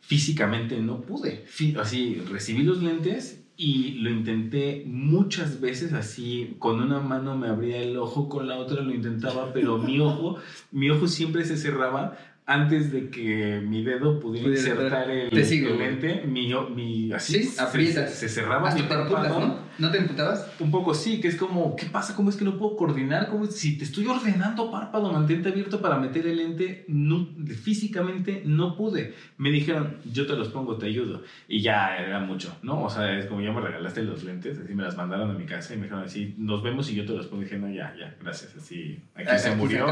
Físicamente 0.00 0.78
no 0.78 1.02
pude. 1.02 1.44
Así, 1.78 2.22
recibí 2.30 2.62
los 2.62 2.82
lentes 2.82 3.41
y 3.56 3.92
lo 4.00 4.10
intenté 4.10 4.82
muchas 4.86 5.60
veces 5.60 5.92
así, 5.92 6.56
con 6.58 6.80
una 6.80 7.00
mano 7.00 7.36
me 7.36 7.48
abría 7.48 7.78
el 7.78 7.96
ojo, 7.96 8.28
con 8.28 8.48
la 8.48 8.56
otra 8.56 8.82
lo 8.82 8.92
intentaba, 8.92 9.52
pero 9.52 9.78
mi 9.78 10.00
ojo, 10.00 10.38
mi 10.70 10.90
ojo 10.90 11.06
siempre 11.06 11.44
se 11.44 11.56
cerraba 11.56 12.16
antes 12.44 12.90
de 12.90 13.08
que 13.08 13.62
mi 13.64 13.84
dedo 13.84 14.18
pudiera 14.18 14.48
insertar 14.48 15.10
el, 15.10 15.30
lente, 15.30 16.24
mi, 16.26 16.52
mi, 16.74 17.12
así. 17.12 17.44
Se, 17.44 18.28
cerraba 18.28 18.74
mi 18.74 18.82
párpado. 18.82 19.40
¿no? 19.40 19.58
¿No 19.78 19.90
te 19.90 19.98
emputabas? 19.98 20.50
Un 20.60 20.70
poco 20.70 20.94
sí, 20.94 21.20
que 21.20 21.28
es 21.28 21.36
como, 21.36 21.76
¿qué 21.76 21.86
pasa? 21.86 22.14
¿Cómo 22.14 22.30
es 22.30 22.36
que 22.36 22.44
no 22.44 22.58
puedo 22.58 22.76
coordinar? 22.76 23.28
¿Cómo 23.28 23.46
si 23.46 23.78
te 23.78 23.84
estoy 23.84 24.06
ordenando 24.06 24.70
párpado, 24.70 25.12
mantente 25.12 25.48
abierto 25.48 25.80
para 25.80 25.98
meter 25.98 26.26
el 26.26 26.36
lente, 26.36 26.84
no, 26.88 27.28
físicamente 27.62 28.42
no 28.44 28.76
pude. 28.76 29.14
Me 29.38 29.50
dijeron, 29.50 29.98
yo 30.10 30.26
te 30.26 30.34
los 30.34 30.48
pongo, 30.48 30.76
te 30.76 30.86
ayudo. 30.86 31.22
Y 31.48 31.60
ya 31.60 31.96
era 31.96 32.20
mucho, 32.20 32.56
¿no? 32.62 32.84
O 32.84 32.90
sea, 32.90 33.18
es 33.18 33.26
como 33.26 33.40
ya 33.40 33.52
me 33.52 33.60
regalaste 33.60 34.02
los 34.02 34.24
lentes, 34.24 34.58
así 34.58 34.74
me 34.74 34.82
las 34.82 34.96
mandaron 34.96 35.30
a 35.30 35.34
mi 35.34 35.44
casa 35.44 35.74
y 35.74 35.76
me 35.76 35.84
dijeron 35.84 36.04
así, 36.04 36.34
nos 36.38 36.62
vemos 36.62 36.90
y 36.90 36.94
yo 36.94 37.04
te 37.04 37.12
los 37.12 37.26
pongo. 37.26 37.42
Y 37.42 37.44
dije, 37.44 37.58
no, 37.58 37.68
ya, 37.68 37.94
ya, 37.98 38.14
gracias, 38.20 38.54
así, 38.56 38.98
aquí 39.14 39.38
se 39.38 39.54
murió. 39.54 39.86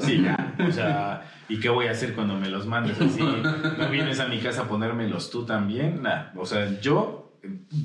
Sí, 0.00 0.22
ya, 0.22 0.54
o 0.66 0.72
sea, 0.72 1.30
¿y 1.48 1.58
qué 1.58 1.68
voy 1.68 1.86
a 1.86 1.92
hacer 1.92 2.14
cuando 2.14 2.36
me 2.36 2.48
los 2.48 2.66
mandes 2.66 3.00
así? 3.00 3.20
¿No 3.20 3.88
vienes 3.90 4.20
a 4.20 4.28
mi 4.28 4.38
casa 4.38 4.62
a 4.62 4.68
ponérmelos 4.68 5.30
tú 5.30 5.44
también? 5.44 6.02
Nah, 6.02 6.26
o 6.36 6.46
sea, 6.46 6.80
yo 6.80 7.25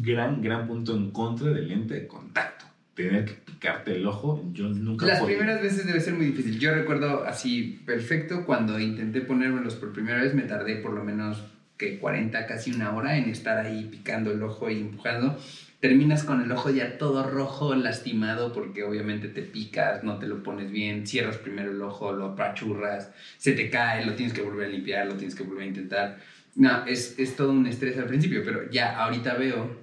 gran, 0.02 0.42
gran 0.42 0.68
punto 0.68 0.96
en 0.96 1.12
contra 1.12 1.52
del 1.52 1.68
lente 1.68 1.94
de 1.96 2.08
contacto. 2.08 2.66
Tener 2.94 3.26
que 3.26 3.34
picarte 3.34 3.96
el 3.96 4.06
ojo, 4.06 4.50
yo 4.54 4.68
nunca... 4.68 5.06
Las 5.06 5.24
primeras 5.24 5.62
veces 5.62 5.86
debe 5.86 6.02
ser 6.02 6.14
muy 6.14 6.28
difícil. 6.28 6.60
Yo 6.60 6.74
recuerdo 6.74 7.24
así 7.26 7.82
perfecto 7.86 8.46
cuando 8.46 8.80
intenté 8.80 9.22
ponérmelos 9.22 9.76
por 9.76 9.94
primera 9.94 10.22
vez, 10.22 10.36
me 10.36 10.44
tardé 10.44 10.76
por 10.76 10.94
lo 10.94 11.04
menos 11.04 11.42
que 11.82 11.98
40, 11.98 12.46
casi 12.46 12.72
una 12.72 12.96
hora 12.96 13.18
en 13.18 13.30
estar 13.30 13.58
ahí 13.58 13.86
picando 13.86 14.32
el 14.32 14.44
ojo 14.44 14.70
y 14.70 14.80
empujando. 14.80 15.36
Terminas 15.80 16.24
con 16.24 16.40
el 16.40 16.52
ojo 16.52 16.70
ya 16.70 17.00
todo 17.00 17.28
rojo, 17.28 17.74
lastimado, 17.74 18.54
porque 18.54 18.84
obviamente 18.84 19.30
te 19.30 19.42
picas, 19.42 20.04
no 20.04 20.20
te 20.20 20.28
lo 20.28 20.44
pones 20.44 20.70
bien, 20.70 21.08
cierras 21.08 21.38
primero 21.38 21.72
el 21.72 21.82
ojo, 21.82 22.12
lo 22.12 22.26
apachurras, 22.28 23.10
se 23.40 23.54
te 23.54 23.72
cae, 23.72 24.06
lo 24.06 24.14
tienes 24.14 24.32
que 24.32 24.44
volver 24.44 24.68
a 24.68 24.70
limpiar, 24.70 25.08
lo 25.08 25.16
tienes 25.16 25.34
que 25.34 25.42
volver 25.42 25.64
a 25.64 25.68
intentar 25.68 26.20
no, 26.56 26.86
es, 26.86 27.16
es 27.18 27.36
todo 27.36 27.52
un 27.52 27.68
estrés 27.68 27.98
al 27.98 28.06
principio, 28.06 28.42
pero 28.44 28.70
ya 28.70 29.04
ahorita 29.04 29.36
veo 29.36 29.80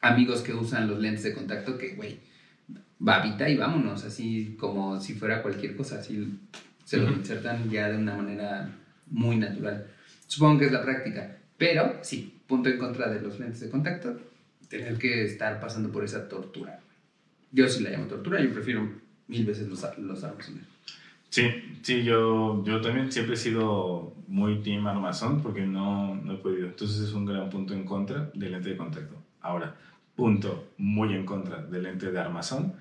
amigos 0.00 0.42
que 0.42 0.54
usan 0.54 0.88
los 0.88 0.98
lentes 0.98 1.24
de 1.24 1.34
contacto 1.34 1.78
que, 1.78 1.94
güey, 1.94 2.18
babita 2.98 3.48
y 3.48 3.56
vámonos, 3.56 4.04
así 4.04 4.56
como 4.58 5.00
si 5.00 5.14
fuera 5.14 5.42
cualquier 5.42 5.76
cosa, 5.76 6.00
así 6.00 6.38
se 6.84 6.98
lo 6.98 7.10
insertan 7.10 7.70
ya 7.70 7.88
de 7.88 7.98
una 7.98 8.14
manera 8.14 8.70
muy 9.06 9.36
natural. 9.36 9.86
Supongo 10.26 10.60
que 10.60 10.66
es 10.66 10.72
la 10.72 10.82
práctica, 10.82 11.38
pero 11.56 11.98
sí, 12.02 12.40
punto 12.46 12.68
en 12.68 12.78
contra 12.78 13.08
de 13.08 13.20
los 13.20 13.38
lentes 13.38 13.60
de 13.60 13.70
contacto, 13.70 14.20
tener 14.68 14.98
que 14.98 15.24
estar 15.24 15.60
pasando 15.60 15.90
por 15.90 16.04
esa 16.04 16.28
tortura. 16.28 16.80
Yo 17.52 17.68
sí 17.68 17.82
la 17.82 17.90
llamo 17.90 18.06
tortura, 18.06 18.42
yo 18.42 18.52
prefiero 18.52 18.88
mil 19.28 19.44
veces 19.44 19.68
los, 19.68 19.84
los 19.98 20.24
Sí, 21.30 21.78
sí, 21.82 22.02
yo, 22.02 22.62
yo 22.64 22.80
también 22.80 23.10
siempre 23.10 23.34
he 23.34 23.38
sido 23.38 24.12
muy 24.26 24.60
team 24.62 24.86
armazón 24.86 25.40
porque 25.40 25.62
no, 25.62 26.14
no 26.16 26.34
he 26.34 26.36
podido. 26.36 26.66
Entonces 26.66 27.00
es 27.00 27.12
un 27.12 27.24
gran 27.24 27.48
punto 27.48 27.72
en 27.72 27.84
contra 27.84 28.30
del 28.34 28.52
lente 28.52 28.70
de 28.70 28.76
contacto. 28.76 29.14
Ahora, 29.40 29.74
punto 30.16 30.72
muy 30.76 31.14
en 31.14 31.24
contra 31.24 31.62
del 31.62 31.84
lente 31.84 32.10
de 32.10 32.18
armazón. 32.18 32.74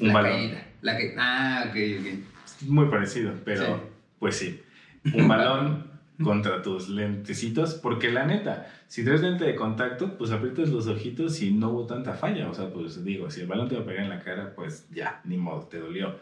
Un 0.00 0.08
la 0.08 0.14
balón. 0.14 0.50
La 0.80 0.96
que, 0.96 1.14
ah, 1.18 1.66
ok, 1.68 1.76
ok. 2.00 2.68
Muy 2.68 2.86
parecido, 2.86 3.32
pero 3.44 3.80
pues 4.18 4.36
sí. 4.36 4.62
Un 5.14 5.28
balón 5.28 5.88
contra 6.22 6.62
tus 6.62 6.88
lentecitos, 6.88 7.74
porque 7.74 8.10
la 8.10 8.26
neta, 8.26 8.66
si 8.88 9.04
traes 9.04 9.20
lente 9.20 9.44
de 9.44 9.54
contacto, 9.54 10.18
pues 10.18 10.32
aprietas 10.32 10.70
los 10.70 10.88
ojitos 10.88 11.40
y 11.42 11.52
no 11.52 11.70
hubo 11.70 11.86
tanta 11.86 12.14
falla. 12.14 12.48
O 12.50 12.54
sea, 12.54 12.70
pues 12.70 13.04
digo, 13.04 13.30
si 13.30 13.42
el 13.42 13.46
balón 13.46 13.68
te 13.68 13.76
va 13.76 13.82
a 13.82 13.86
pegar 13.86 14.04
en 14.04 14.10
la 14.10 14.20
cara, 14.20 14.54
pues 14.54 14.88
ya, 14.90 15.20
ni 15.24 15.36
modo, 15.36 15.66
te 15.66 15.78
dolió. 15.78 16.16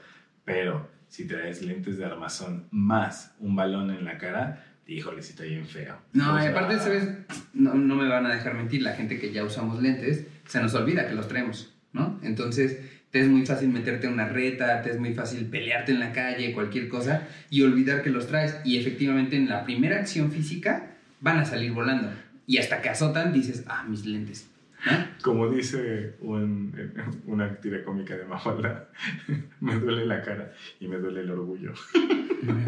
Pero 0.44 0.86
si 1.16 1.26
traes 1.26 1.62
lentes 1.62 1.96
de 1.96 2.04
armazón 2.04 2.66
más 2.70 3.34
un 3.40 3.56
balón 3.56 3.90
en 3.90 4.04
la 4.04 4.18
cara, 4.18 4.62
híjole, 4.86 5.22
si 5.22 5.30
está 5.30 5.44
bien 5.44 5.64
feo. 5.64 5.96
No, 6.12 6.36
aparte, 6.36 6.78
¿sabes? 6.78 7.08
No, 7.54 7.72
no, 7.72 7.94
me 7.94 8.06
van 8.06 8.26
a 8.26 8.34
dejar 8.34 8.52
mentir, 8.52 8.82
la 8.82 8.92
gente 8.92 9.18
que 9.18 9.32
ya 9.32 9.42
usamos 9.42 9.80
lentes, 9.80 10.26
se 10.46 10.60
nos 10.60 10.74
olvida 10.74 11.08
que 11.08 11.14
los 11.14 11.26
traemos, 11.26 11.74
¿no? 11.94 12.20
Entonces, 12.22 12.80
te 13.10 13.20
es 13.22 13.28
muy 13.28 13.46
fácil 13.46 13.70
meterte 13.70 14.08
en 14.08 14.12
una 14.12 14.28
reta, 14.28 14.82
te 14.82 14.90
es 14.90 15.00
muy 15.00 15.14
fácil 15.14 15.46
pelearte 15.46 15.92
en 15.92 16.00
la 16.00 16.12
calle, 16.12 16.52
cualquier 16.52 16.90
cosa, 16.90 17.26
y 17.48 17.62
olvidar 17.62 18.02
que 18.02 18.10
los 18.10 18.26
traes. 18.26 18.58
Y 18.66 18.76
efectivamente, 18.76 19.36
en 19.36 19.48
la 19.48 19.64
primera 19.64 19.96
acción 19.96 20.30
física, 20.30 20.90
van 21.22 21.38
a 21.38 21.46
salir 21.46 21.72
volando. 21.72 22.10
Y 22.46 22.58
hasta 22.58 22.82
que 22.82 22.90
azotan, 22.90 23.32
dices, 23.32 23.64
ah, 23.68 23.86
mis 23.88 24.04
lentes. 24.04 24.50
Como 25.22 25.48
dice 25.50 26.16
un, 26.20 26.74
una 27.26 27.60
tira 27.60 27.82
cómica 27.84 28.16
de 28.16 28.24
Mafalda, 28.24 28.88
me 29.60 29.74
duele 29.76 30.06
la 30.06 30.22
cara 30.22 30.52
y 30.80 30.88
me 30.88 30.96
duele 30.96 31.20
el 31.20 31.30
orgullo. 31.30 31.72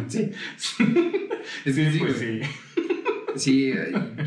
Sí. 0.09 0.33
sí, 0.57 1.97
pues 1.99 2.17
sí. 2.17 2.41
Sí, 3.37 3.73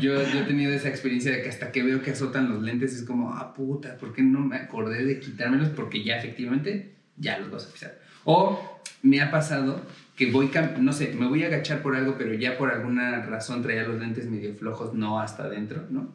yo, 0.00 0.20
he 0.22 0.44
tenido 0.44 0.72
esa 0.72 0.88
experiencia 0.88 1.32
de 1.32 1.42
que 1.42 1.48
hasta 1.48 1.70
que 1.70 1.82
veo 1.82 2.00
que 2.02 2.12
azotan 2.12 2.48
los 2.48 2.62
lentes 2.62 2.94
es 2.94 3.04
como, 3.04 3.34
ah, 3.34 3.52
puta, 3.52 3.98
¿por 3.98 4.14
qué 4.14 4.22
no 4.22 4.40
me 4.40 4.56
acordé 4.56 5.04
de 5.04 5.18
quitármelos? 5.18 5.68
Porque 5.70 6.02
ya 6.02 6.16
efectivamente 6.16 6.94
ya 7.16 7.38
los 7.38 7.50
vas 7.50 7.66
a 7.66 7.72
pisar. 7.72 7.98
O 8.24 8.80
me 9.02 9.20
ha 9.20 9.30
pasado 9.30 9.84
que 10.16 10.30
voy, 10.30 10.50
no 10.80 10.92
sé, 10.92 11.14
me 11.14 11.26
voy 11.26 11.42
a 11.42 11.48
agachar 11.48 11.82
por 11.82 11.96
algo, 11.96 12.16
pero 12.16 12.32
ya 12.34 12.56
por 12.56 12.70
alguna 12.70 13.26
razón 13.26 13.62
traía 13.62 13.82
los 13.82 14.00
lentes 14.00 14.30
medio 14.30 14.54
flojos, 14.54 14.94
no 14.94 15.20
hasta 15.20 15.44
adentro, 15.44 15.86
¿no? 15.90 16.14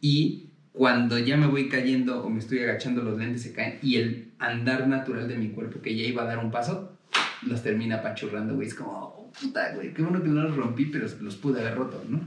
Y 0.00 0.47
cuando 0.78 1.18
ya 1.18 1.36
me 1.36 1.48
voy 1.48 1.68
cayendo 1.68 2.24
o 2.24 2.30
me 2.30 2.38
estoy 2.38 2.60
agachando, 2.60 3.02
los 3.02 3.18
lentes 3.18 3.42
se 3.42 3.52
caen 3.52 3.80
y 3.82 3.96
el 3.96 4.30
andar 4.38 4.86
natural 4.86 5.26
de 5.26 5.36
mi 5.36 5.48
cuerpo 5.48 5.82
que 5.82 5.96
ya 5.96 6.04
iba 6.04 6.22
a 6.22 6.26
dar 6.26 6.38
un 6.38 6.52
paso, 6.52 6.96
los 7.42 7.64
termina 7.64 7.96
apachurrando, 7.96 8.54
güey. 8.54 8.68
Es 8.68 8.74
como, 8.74 8.92
oh, 8.92 9.32
puta, 9.40 9.74
güey, 9.74 9.92
qué 9.92 10.02
bueno 10.02 10.22
que 10.22 10.28
no 10.28 10.40
los 10.40 10.54
rompí, 10.54 10.84
pero 10.84 11.08
los 11.20 11.34
pude 11.34 11.62
haber 11.62 11.74
roto, 11.74 12.00
¿no? 12.08 12.20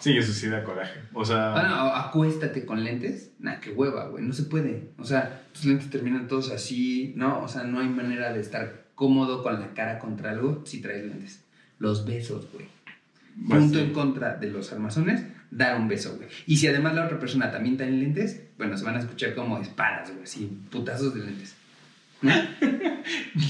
Sí, 0.00 0.14
eso 0.18 0.34
sí 0.34 0.48
da 0.48 0.64
coraje. 0.64 1.00
O 1.14 1.24
sea. 1.24 1.54
Ah, 1.54 1.62
no, 1.66 1.86
acuéstate 1.94 2.66
con 2.66 2.84
lentes. 2.84 3.32
Nah, 3.38 3.58
qué 3.58 3.70
hueva, 3.70 4.08
güey. 4.08 4.22
No 4.22 4.34
se 4.34 4.42
puede. 4.42 4.90
O 4.98 5.04
sea, 5.04 5.44
tus 5.54 5.64
lentes 5.64 5.88
terminan 5.88 6.28
todos 6.28 6.50
así, 6.50 7.14
¿no? 7.16 7.42
O 7.42 7.48
sea, 7.48 7.64
no 7.64 7.80
hay 7.80 7.88
manera 7.88 8.34
de 8.34 8.40
estar 8.40 8.84
cómodo 8.94 9.42
con 9.42 9.60
la 9.60 9.72
cara 9.72 9.98
contra 9.98 10.32
algo 10.32 10.62
si 10.66 10.82
traes 10.82 11.06
lentes. 11.06 11.42
Los 11.78 12.04
besos, 12.04 12.48
güey. 12.52 12.66
Pues 13.48 13.62
Punto 13.62 13.78
en 13.78 13.92
contra 13.94 14.36
de 14.36 14.50
los 14.50 14.72
armazones, 14.72 15.24
dar 15.50 15.76
un 15.76 15.88
beso, 15.88 16.16
güey. 16.16 16.28
Y 16.46 16.56
si 16.56 16.66
además 16.66 16.94
la 16.94 17.06
otra 17.06 17.18
persona 17.18 17.50
también 17.50 17.76
tiene 17.76 17.92
lentes, 17.92 18.42
bueno, 18.56 18.76
se 18.76 18.84
van 18.84 18.96
a 18.96 19.00
escuchar 19.00 19.34
como 19.34 19.58
espadas, 19.58 20.10
güey, 20.10 20.24
así, 20.24 20.50
putazos 20.70 21.14
de 21.14 21.24
lentes. 21.24 21.54
¿No? 22.20 22.32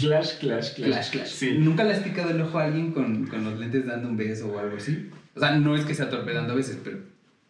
Clash, 0.00 0.38
clash, 0.38 0.74
clash. 0.74 0.74
Clash, 0.74 1.10
clash. 1.10 1.28
Sí. 1.28 1.56
¿Nunca 1.58 1.84
le 1.84 1.94
has 1.94 2.00
picado 2.00 2.30
el 2.30 2.40
ojo 2.40 2.58
a 2.58 2.64
alguien 2.64 2.92
con, 2.92 3.26
con 3.26 3.44
los 3.44 3.58
lentes 3.58 3.86
dando 3.86 4.08
un 4.08 4.16
beso 4.16 4.52
o 4.52 4.58
algo 4.58 4.76
así? 4.76 5.10
O 5.34 5.40
sea, 5.40 5.52
no 5.52 5.74
es 5.74 5.84
que 5.84 5.94
sea 5.94 6.10
torpe 6.10 6.32
dando 6.32 6.54
besos, 6.54 6.76
pero 6.84 6.98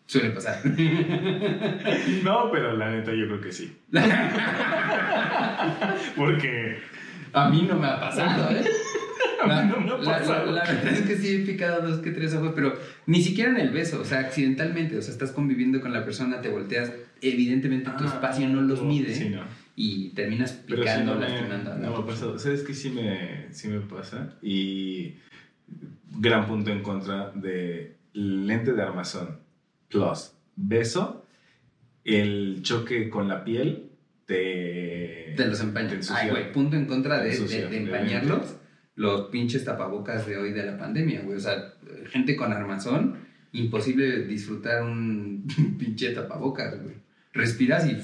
suele 0.06 0.30
pasar. 0.30 0.60
No, 2.22 2.50
pero 2.50 2.76
la 2.76 2.90
neta 2.90 3.12
yo 3.12 3.26
creo 3.26 3.40
que 3.40 3.52
sí. 3.52 3.76
Porque. 6.16 6.78
A 7.32 7.50
mí 7.50 7.66
no 7.68 7.76
me 7.76 7.86
ha 7.86 8.00
pasado, 8.00 8.50
¿eh? 8.50 8.64
A 9.42 9.62
mí 9.62 9.72
no 9.86 9.98
me 9.98 10.04
La- 10.04 10.18
la-. 10.20 10.44
La, 10.46 10.62
verdad 10.64 10.92
es 10.92 11.02
que 11.02 11.16
sí 11.16 11.36
he 11.36 11.38
picado 11.46 11.86
dos 11.86 12.00
que 12.00 12.10
tres 12.10 12.34
ojos, 12.34 12.52
pero 12.54 12.74
ni 13.06 13.22
siquiera 13.22 13.50
en 13.50 13.58
el 13.58 13.70
beso, 13.70 14.00
o 14.00 14.04
sea, 14.04 14.20
accidentalmente. 14.20 14.96
O 14.98 15.02
sea, 15.02 15.12
estás 15.12 15.30
conviviendo 15.32 15.80
con 15.80 15.92
la 15.92 16.04
persona, 16.04 16.40
te 16.40 16.48
volteas, 16.48 16.92
evidentemente 17.20 17.90
tu 17.98 18.04
Ah, 18.04 18.08
espacio 18.14 18.48
no 18.48 18.62
los 18.62 18.82
mide 18.82 19.14
Sí, 19.14 19.28
no. 19.30 19.42
y 19.76 20.10
terminas 20.10 20.52
picando, 20.52 21.14
me, 21.14 21.20
lastimando 21.28 21.70
la 21.70 21.76
no 21.78 21.90
me 21.90 21.96
ha 22.02 22.06
pasado. 22.06 22.38
¿Sabes 22.38 22.62
qué 22.62 22.74
sí 22.74 22.90
me, 22.90 23.46
sí 23.52 23.68
me 23.68 23.80
pasa? 23.80 24.34
Y 24.42 25.14
gran 26.18 26.46
punto 26.46 26.70
en 26.70 26.82
contra 26.82 27.30
de 27.30 27.96
lente 28.12 28.72
de 28.72 28.82
armazón 28.82 29.38
plus 29.88 30.32
beso, 30.56 31.24
el 32.04 32.60
choque 32.62 33.08
con 33.10 33.28
la 33.28 33.44
piel 33.44 33.90
te... 34.26 35.34
Te 35.36 35.46
los 35.46 35.60
ensucia. 35.60 36.16
Ay, 36.16 36.30
güey, 36.30 36.52
punto 36.52 36.76
en 36.76 36.86
contra 36.86 37.20
de- 37.22 37.38
de 37.38 37.68
de 37.68 37.76
empañarlos. 37.78 38.56
Los 38.98 39.28
pinches 39.28 39.64
tapabocas 39.64 40.26
de 40.26 40.36
hoy 40.36 40.52
de 40.52 40.66
la 40.66 40.76
pandemia, 40.76 41.22
güey. 41.22 41.36
O 41.36 41.40
sea, 41.40 41.72
gente 42.10 42.34
con 42.34 42.52
armazón, 42.52 43.14
imposible 43.52 44.24
disfrutar 44.24 44.82
un 44.82 45.46
pinche 45.78 46.10
tapabocas, 46.10 46.82
güey. 46.82 46.96
Respiras 47.32 47.86
y 47.86 47.96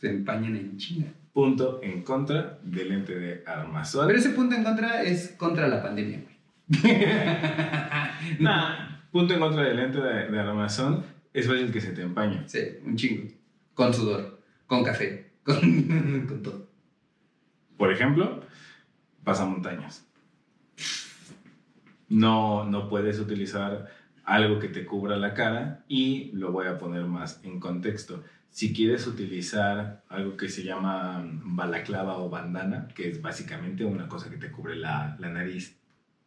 se 0.00 0.08
empañan 0.08 0.54
en 0.54 0.76
chinga. 0.76 1.08
Punto 1.32 1.80
en 1.82 2.02
contra 2.02 2.60
del 2.62 2.90
lente 2.90 3.18
de 3.18 3.42
armazón. 3.44 4.06
Pero 4.06 4.20
ese 4.20 4.30
punto 4.30 4.54
en 4.54 4.62
contra 4.62 5.02
es 5.02 5.34
contra 5.36 5.66
la 5.66 5.82
pandemia, 5.82 6.20
güey. 6.20 6.38
Nah, 8.38 9.00
punto 9.10 9.34
en 9.34 9.40
contra 9.40 9.64
del 9.64 9.78
lente 9.78 9.98
de, 10.00 10.28
de 10.28 10.38
armazón 10.38 11.02
es 11.32 11.48
fácil 11.48 11.72
que 11.72 11.80
se 11.80 11.90
te 11.90 12.02
empañe. 12.02 12.44
Sí, 12.46 12.60
un 12.84 12.94
chingo. 12.94 13.28
Con 13.74 13.92
sudor, 13.92 14.40
con 14.68 14.84
café, 14.84 15.32
con, 15.42 16.26
con 16.28 16.40
todo. 16.40 16.68
Por 17.76 17.92
ejemplo, 17.92 18.44
pasamontañas. 19.28 20.08
No, 22.08 22.64
no 22.64 22.88
puedes 22.88 23.20
utilizar 23.20 23.90
algo 24.24 24.58
que 24.58 24.68
te 24.68 24.86
cubra 24.86 25.16
la 25.16 25.34
cara 25.34 25.84
y 25.86 26.32
lo 26.32 26.50
voy 26.50 26.66
a 26.66 26.78
poner 26.78 27.04
más 27.04 27.38
en 27.44 27.60
contexto. 27.60 28.24
Si 28.48 28.72
quieres 28.72 29.06
utilizar 29.06 30.02
algo 30.08 30.38
que 30.38 30.48
se 30.48 30.64
llama 30.64 31.22
balaclava 31.44 32.16
o 32.16 32.30
bandana, 32.30 32.88
que 32.94 33.10
es 33.10 33.20
básicamente 33.20 33.84
una 33.84 34.08
cosa 34.08 34.30
que 34.30 34.38
te 34.38 34.50
cubre 34.50 34.76
la, 34.76 35.14
la 35.18 35.28
nariz, 35.28 35.78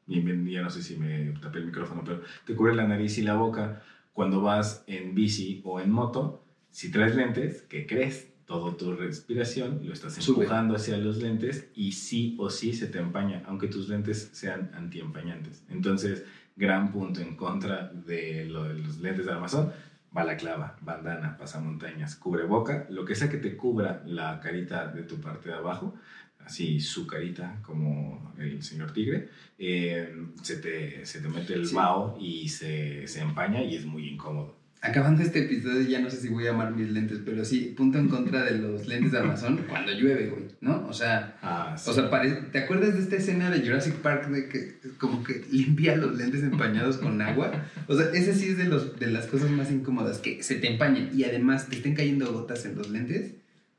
y 0.06 0.52
ya 0.52 0.62
no 0.62 0.70
sé 0.70 0.84
si 0.84 0.96
me 0.96 1.32
tapé 1.42 1.58
el 1.58 1.66
micrófono, 1.66 2.04
pero 2.06 2.22
te 2.46 2.56
cubre 2.56 2.76
la 2.76 2.88
nariz 2.88 3.18
y 3.18 3.24
la 3.24 3.34
boca 3.34 3.82
cuando 4.14 4.42
vas 4.42 4.84
en 4.86 5.16
bici 5.16 5.62
o 5.64 5.80
en 5.80 5.90
moto, 5.90 6.46
si 6.70 6.92
traes 6.92 7.16
lentes, 7.16 7.64
¿qué 7.64 7.88
crees? 7.88 8.31
Todo 8.52 8.76
tu 8.76 8.92
respiración 8.94 9.80
lo 9.86 9.94
estás 9.94 10.16
Sube. 10.16 10.44
empujando 10.44 10.76
hacia 10.76 10.98
los 10.98 11.18
lentes 11.22 11.70
y 11.74 11.94
sí 11.94 12.36
o 12.38 12.50
sí 12.50 12.74
se 12.74 12.88
te 12.88 13.00
empaña, 13.00 13.42
aunque 13.46 13.68
tus 13.68 13.88
lentes 13.88 14.30
sean 14.34 14.70
antiempañantes. 14.74 15.64
Entonces, 15.70 16.26
gran 16.58 16.92
punto 16.92 17.22
en 17.22 17.38
contra 17.38 17.88
de 17.94 18.44
lo 18.50 18.66
de 18.66 18.74
los 18.80 19.00
lentes 19.00 19.26
de 19.26 19.32
armazón. 19.32 19.72
Balaclava, 20.12 20.76
bandana, 20.82 21.38
pasamontañas, 21.38 22.16
cubreboca, 22.18 22.86
lo 22.90 23.06
que 23.06 23.16
sea 23.16 23.30
que 23.30 23.38
te 23.38 23.56
cubra 23.56 24.04
la 24.06 24.42
carita 24.42 24.88
de 24.88 25.04
tu 25.04 25.22
parte 25.22 25.48
de 25.48 25.56
abajo, 25.56 25.96
así 26.40 26.82
su 26.82 27.08
carita 27.08 27.58
como 27.62 28.34
el 28.38 28.62
señor 28.62 28.92
tigre, 28.92 29.30
eh, 29.58 30.14
se, 30.42 30.58
te, 30.58 31.06
se 31.06 31.22
te 31.22 31.30
mete 31.30 31.54
el 31.54 31.66
Sí. 31.68 31.74
vaho 31.76 32.18
y 32.20 32.50
se, 32.50 33.08
se 33.08 33.22
empaña 33.22 33.64
y 33.64 33.78
es 33.78 33.86
muy 33.86 34.10
incómodo. 34.10 34.60
Acabando 34.84 35.22
este 35.22 35.40
episodio, 35.46 35.82
ya 35.82 36.00
no 36.00 36.10
sé 36.10 36.18
si 36.18 36.30
voy 36.30 36.48
a 36.48 36.52
amar 36.52 36.76
mis 36.76 36.90
lentes, 36.90 37.20
pero 37.24 37.46
sí, 37.46 37.74
punto 37.78 38.00
en 38.00 38.08
contra 38.10 38.44
de 38.44 38.58
los 38.58 38.88
lentes 38.88 39.12
de 39.12 39.20
armazón 39.20 39.60
cuando 39.70 39.92
llueve, 39.92 40.30
güey, 40.30 40.44
¿no? 40.60 40.88
O 40.88 40.94
sea, 40.94 41.38
Ah, 41.44 41.76
sí. 41.78 41.90
o 41.90 41.94
sea, 41.94 42.10
pare- 42.10 42.32
¿te 42.52 42.58
acuerdas 42.60 42.96
de 42.96 43.02
esta 43.02 43.16
escena 43.18 43.52
de 43.52 43.62
Jurassic 43.62 43.94
Park 43.98 44.30
de 44.30 44.50
que 44.50 44.78
como 44.98 45.24
que 45.24 45.44
limpia 45.52 45.96
los 45.96 46.18
lentes 46.18 46.42
empañados 46.42 46.98
con 46.98 47.22
agua? 47.22 47.52
O 47.88 47.96
sea, 47.96 48.08
ese 48.14 48.34
sí 48.34 48.50
es 48.50 48.58
de, 48.58 48.66
los, 48.66 49.00
de 49.00 49.08
las 49.08 49.28
cosas 49.28 49.52
más 49.52 49.70
incómodas, 49.72 50.18
que 50.18 50.42
se 50.42 50.56
te 50.56 50.68
empañen 50.72 51.12
y 51.14 51.26
además 51.26 51.70
te 51.70 51.76
estén 51.76 51.94
cayendo 51.94 52.34
gotas 52.34 52.66
en 52.66 52.76
los 52.76 52.90
lentes, 52.90 53.34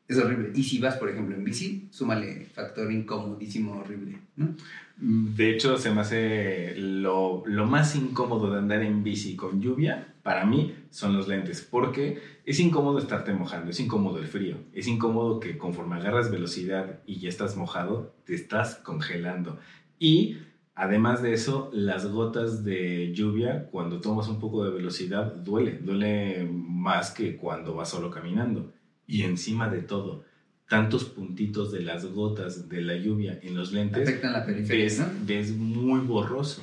es 0.08 0.18
horrible. 0.18 0.52
Y 0.54 0.62
si 0.62 0.78
vas, 0.78 0.96
por 0.96 1.08
ejemplo, 1.08 1.34
en 1.34 1.44
bici, 1.44 1.88
súmale 1.90 2.46
factor 2.46 2.90
incomodísimo, 2.90 3.78
horrible, 3.80 4.18
¿no? 4.36 4.54
De 4.96 5.50
hecho, 5.50 5.76
se 5.78 5.90
me 5.90 6.02
hace 6.02 6.74
lo, 6.76 7.42
lo 7.46 7.66
más 7.66 7.96
incómodo 7.96 8.50
de 8.50 8.58
andar 8.58 8.82
en 8.82 9.02
bici 9.02 9.36
con 9.36 9.60
lluvia, 9.60 10.14
para 10.22 10.46
mí, 10.46 10.74
son 10.90 11.16
los 11.16 11.26
lentes, 11.26 11.66
porque 11.68 12.20
es 12.44 12.60
incómodo 12.60 12.98
estarte 12.98 13.32
mojando, 13.32 13.70
es 13.70 13.80
incómodo 13.80 14.18
el 14.18 14.26
frío, 14.26 14.56
es 14.72 14.86
incómodo 14.86 15.40
que 15.40 15.58
conforme 15.58 15.96
agarras 15.96 16.30
velocidad 16.30 17.00
y 17.06 17.18
ya 17.18 17.28
estás 17.28 17.56
mojado, 17.56 18.14
te 18.24 18.34
estás 18.34 18.76
congelando. 18.76 19.58
Y 19.98 20.38
además 20.74 21.22
de 21.22 21.32
eso, 21.32 21.70
las 21.72 22.06
gotas 22.06 22.62
de 22.62 23.12
lluvia, 23.12 23.68
cuando 23.70 24.00
tomas 24.00 24.28
un 24.28 24.38
poco 24.38 24.64
de 24.64 24.70
velocidad, 24.70 25.34
duele, 25.34 25.78
duele 25.78 26.48
más 26.52 27.10
que 27.10 27.36
cuando 27.36 27.74
vas 27.74 27.88
solo 27.88 28.10
caminando. 28.10 28.72
Y 29.12 29.24
encima 29.24 29.68
de 29.68 29.82
todo, 29.82 30.24
tantos 30.70 31.04
puntitos 31.04 31.70
de 31.70 31.82
las 31.82 32.06
gotas 32.06 32.70
de 32.70 32.80
la 32.80 32.96
lluvia 32.96 33.38
en 33.42 33.54
los 33.54 33.70
lentes 33.72 34.08
Afectan 34.08 34.32
la 34.32 34.46
periferia, 34.46 34.84
ves, 34.84 34.98
¿no? 35.00 35.06
ves 35.26 35.50
muy 35.50 36.00
borroso. 36.00 36.62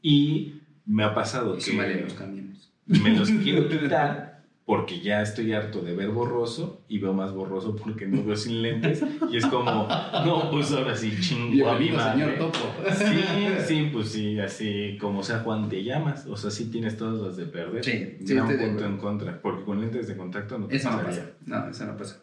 Y 0.00 0.54
me 0.86 1.04
ha 1.04 1.14
pasado 1.14 1.58
Y 1.58 1.60
que 1.60 2.00
los 2.00 2.14
camiones. 2.14 2.70
me 2.86 3.14
los 3.14 3.28
quiero 3.30 3.68
quitar 3.68 4.29
porque 4.70 5.00
ya 5.00 5.20
estoy 5.20 5.52
harto 5.52 5.80
de 5.80 5.96
ver 5.96 6.10
borroso 6.10 6.84
y 6.86 7.00
veo 7.00 7.12
más 7.12 7.32
borroso 7.32 7.74
porque 7.74 8.06
no 8.06 8.22
veo 8.22 8.36
sin 8.36 8.62
lentes. 8.62 9.02
Y 9.28 9.36
es 9.36 9.46
como, 9.46 9.88
no, 10.24 10.48
pues 10.52 10.70
ahora 10.70 10.94
sí, 10.94 11.12
chingo 11.20 11.68
a 11.68 11.76
mi 11.76 11.90
madre. 11.90 12.12
señor 12.12 12.38
Topo. 12.38 12.72
Sí, 12.96 13.48
sí, 13.66 13.90
pues 13.92 14.12
sí, 14.12 14.38
así 14.38 14.96
como 15.00 15.24
sea 15.24 15.40
Juan 15.40 15.68
te 15.68 15.82
llamas. 15.82 16.24
O 16.26 16.36
sea, 16.36 16.52
sí 16.52 16.70
tienes 16.70 16.96
todas 16.96 17.20
las 17.20 17.36
de 17.36 17.46
perder. 17.46 17.84
Sí, 17.84 18.18
sí, 18.24 18.34
de 18.34 18.42
punto 18.42 18.84
en 18.84 18.96
contra. 18.98 19.42
Porque 19.42 19.64
con 19.64 19.80
lentes 19.80 20.06
de 20.06 20.16
contacto 20.16 20.56
no 20.56 20.68
Eso 20.70 20.88
no 20.88 20.98
pasaría. 20.98 21.24
pasa. 21.24 21.32
No, 21.46 21.68
eso 21.68 21.86
no 21.86 21.96
pasa. 21.96 22.22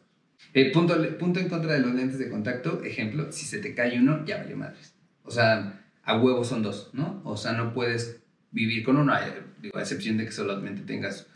Eh, 0.53 0.71
punto, 0.71 0.95
punto 1.19 1.41
en 1.41 1.49
contra 1.49 1.73
de 1.73 1.79
los 1.81 1.93
lentes 1.95 2.17
de 2.17 2.29
contacto, 2.29 2.81
ejemplo, 2.81 3.29
si 3.29 3.45
se 3.45 3.59
te 3.59 3.75
cae 3.75 3.99
uno, 3.99 4.23
ya 4.25 4.37
valió 4.37 4.55
madres. 4.55 4.95
O 5.23 5.31
sea, 5.31 5.83
a 6.01 6.17
huevo 6.17 6.45
son 6.45 6.63
dos, 6.63 6.91
¿no? 6.93 7.19
O 7.25 7.35
sea, 7.35 7.51
no 7.51 7.73
puedes 7.73 8.21
vivir 8.51 8.85
con 8.85 8.95
uno, 8.95 9.13
digo, 9.61 9.77
a 9.77 9.81
excepción 9.81 10.15
de 10.15 10.23
que 10.23 10.31
solamente 10.31 10.83
tengas 10.83 11.27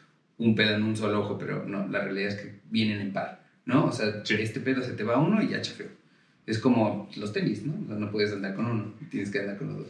un 0.42 0.56
pedo 0.56 0.76
en 0.76 0.84
un 0.84 0.98
solo 0.98 1.20
ojo, 1.20 1.38
pero 1.38 1.66
no, 1.66 1.88
la 1.88 2.04
realidad 2.04 2.30
es 2.30 2.36
que 2.36 2.60
vienen 2.72 3.00
en 3.00 3.14
par, 3.14 3.44
¿no? 3.66 3.86
O 3.86 3.92
sea, 3.92 4.24
este 4.28 4.60
pedo 4.60 4.82
se 4.82 4.94
te 4.94 5.04
va 5.04 5.20
uno 5.20 5.42
y 5.42 5.50
ya 5.50 5.62
chafeo. 5.62 5.90
Es 6.48 6.58
como 6.58 7.10
los 7.16 7.32
tenis, 7.32 7.64
¿no? 7.64 7.74
No 7.96 8.12
puedes 8.12 8.34
andar 8.34 8.56
con 8.56 8.66
uno, 8.66 8.94
tienes 9.12 9.30
que 9.30 9.40
andar 9.40 9.58
con 9.58 9.68
los 9.68 9.78
dos. 9.78 9.88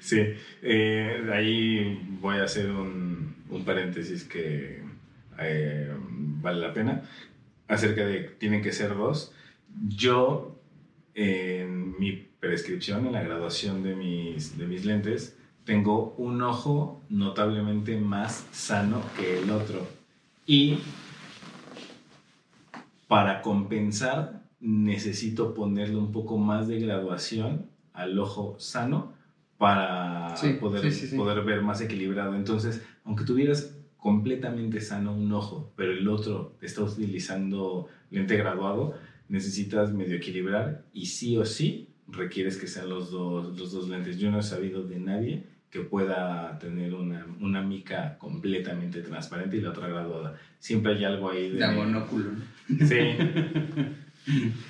Sí, 0.00 0.20
eh, 0.62 1.28
ahí 1.30 2.00
voy 2.22 2.38
a 2.38 2.44
hacer 2.44 2.70
un, 2.70 3.34
un 3.50 3.64
paréntesis 3.66 4.24
que 4.24 4.80
eh, 5.38 5.92
vale 6.40 6.60
la 6.60 6.72
pena 6.72 7.02
acerca 7.68 8.06
de 8.06 8.20
tienen 8.38 8.62
que 8.62 8.72
ser 8.72 8.94
dos. 8.96 9.34
Yo, 9.86 10.58
en 11.14 11.98
mi 12.00 12.12
prescripción, 12.40 13.06
en 13.06 13.12
la 13.12 13.22
graduación 13.22 13.82
de 13.82 13.94
mis, 13.94 14.56
de 14.56 14.66
mis 14.66 14.86
lentes, 14.86 15.36
tengo 15.64 16.14
un 16.18 16.42
ojo 16.42 17.02
notablemente 17.08 17.98
más 17.98 18.46
sano 18.52 19.02
que 19.16 19.40
el 19.40 19.50
otro. 19.50 19.86
Y 20.46 20.78
para 23.08 23.42
compensar, 23.42 24.42
necesito 24.60 25.54
ponerle 25.54 25.96
un 25.96 26.12
poco 26.12 26.38
más 26.38 26.68
de 26.68 26.80
graduación 26.80 27.66
al 27.92 28.18
ojo 28.18 28.56
sano 28.58 29.12
para 29.58 30.36
Sí, 30.36 30.54
poder, 30.60 30.82
sí, 30.82 31.00
sí, 31.00 31.06
sí. 31.08 31.16
poder 31.16 31.42
ver 31.44 31.62
más 31.62 31.80
equilibrado. 31.80 32.34
Entonces, 32.34 32.82
aunque 33.04 33.24
tuvieras 33.24 33.76
completamente 33.98 34.80
sano 34.80 35.12
un 35.14 35.30
ojo, 35.32 35.72
pero 35.76 35.92
el 35.92 36.08
otro 36.08 36.54
está 36.62 36.82
utilizando 36.82 37.88
lente 38.10 38.36
graduado, 38.36 38.94
necesitas 39.28 39.92
medio 39.92 40.16
equilibrar 40.16 40.84
y 40.92 41.06
sí 41.06 41.36
o 41.36 41.44
sí 41.44 41.89
requieres 42.12 42.56
que 42.56 42.66
sean 42.66 42.88
los 42.88 43.10
dos, 43.10 43.58
los 43.58 43.72
dos 43.72 43.88
lentes. 43.88 44.18
Yo 44.18 44.30
no 44.30 44.40
he 44.40 44.42
sabido 44.42 44.82
de 44.86 44.98
nadie 44.98 45.44
que 45.70 45.80
pueda 45.80 46.58
tener 46.58 46.94
una, 46.94 47.26
una 47.40 47.62
mica 47.62 48.18
completamente 48.18 49.02
transparente 49.02 49.56
y 49.56 49.60
la 49.60 49.70
otra 49.70 49.88
graduada. 49.88 50.38
Siempre 50.58 50.94
hay 50.94 51.04
algo 51.04 51.30
ahí 51.30 51.50
de... 51.50 51.58
De 51.58 51.68
monóculo. 51.68 52.30
Sí. 52.68 53.16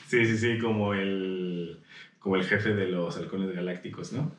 sí, 0.06 0.26
sí, 0.26 0.38
sí, 0.38 0.58
como 0.58 0.94
el, 0.94 1.80
como 2.18 2.36
el 2.36 2.44
jefe 2.44 2.74
de 2.74 2.88
los 2.88 3.16
halcones 3.16 3.54
galácticos, 3.54 4.12
¿no? 4.12 4.34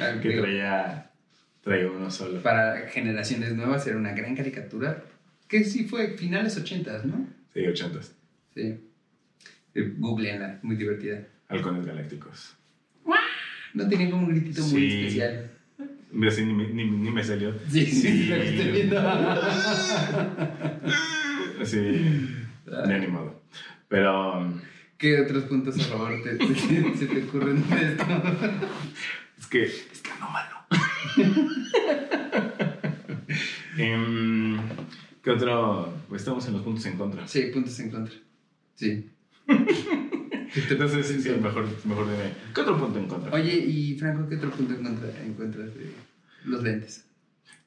Ah, 0.00 0.20
que 0.22 0.36
traía, 0.36 1.10
traía 1.60 1.90
uno 1.90 2.08
solo. 2.08 2.40
Para 2.40 2.86
generaciones 2.88 3.54
nuevas 3.54 3.84
era 3.86 3.96
una 3.96 4.12
gran 4.12 4.36
caricatura. 4.36 5.04
Que 5.48 5.64
sí 5.64 5.88
fue 5.88 6.16
finales 6.16 6.56
80, 6.56 7.02
¿no? 7.04 7.26
Sí, 7.52 7.66
ochentas. 7.66 8.14
Sí. 8.54 8.78
Eh, 9.74 9.94
Googleenla, 9.96 10.60
muy 10.62 10.76
divertida. 10.76 11.26
Halcones 11.48 11.86
galácticos. 11.86 12.54
No 13.74 13.88
tenía 13.88 14.10
como 14.10 14.24
un 14.26 14.30
gritito 14.30 14.62
muy 14.62 14.90
Sí. 14.90 14.98
especial. 14.98 15.50
Así 16.26 16.44
ni, 16.44 16.52
me- 16.54 16.68
ni, 16.68 16.84
ni 16.90 17.10
me 17.10 17.22
salió. 17.22 17.54
Sí, 17.70 17.84
sí, 17.86 18.26
lo 18.26 18.36
estoy 18.36 18.70
viendo. 18.72 18.98
Así, 21.60 21.76
de 21.76 22.98
ni 23.00 23.06
modo. 23.08 23.42
Pero 23.88 24.38
um, 24.40 24.60
¿Qué 24.96 25.20
otros 25.20 25.44
puntos 25.44 25.78
a 25.78 25.84
favor 25.84 26.20
te, 26.22 26.36
te- 26.36 26.54
se 26.96 27.06
te 27.06 27.22
ocurren 27.24 27.68
de 27.68 27.76
esto? 27.88 28.04
es 29.38 29.46
que... 29.46 29.62
Es 29.64 30.00
que 30.02 30.10
no 30.18 30.28
malo. 30.30 30.56
Em, 33.76 34.58
¿Qué 35.22 35.30
otro? 35.30 35.92
Pues 36.08 36.22
estamos 36.22 36.44
en 36.48 36.54
los 36.54 36.62
puntos 36.62 36.84
en 36.86 36.96
contra. 36.96 37.28
Sí, 37.28 37.42
puntos 37.52 37.78
en 37.80 37.90
contra. 37.90 38.14
Sí. 38.74 39.10
Entonces, 40.54 41.06
sí, 41.06 41.20
sí, 41.20 41.30
mejor, 41.40 41.66
mejor 41.84 42.06
dime. 42.06 42.32
¿Qué 42.54 42.60
otro 42.60 42.78
punto 42.78 42.98
en 42.98 43.06
contra? 43.06 43.32
Oye, 43.32 43.54
y 43.56 43.98
Franco, 43.98 44.28
¿qué 44.28 44.36
otro 44.36 44.50
punto 44.50 44.74
encuentras 44.74 45.74
de 45.74 45.92
los 46.44 46.62
lentes? 46.62 47.04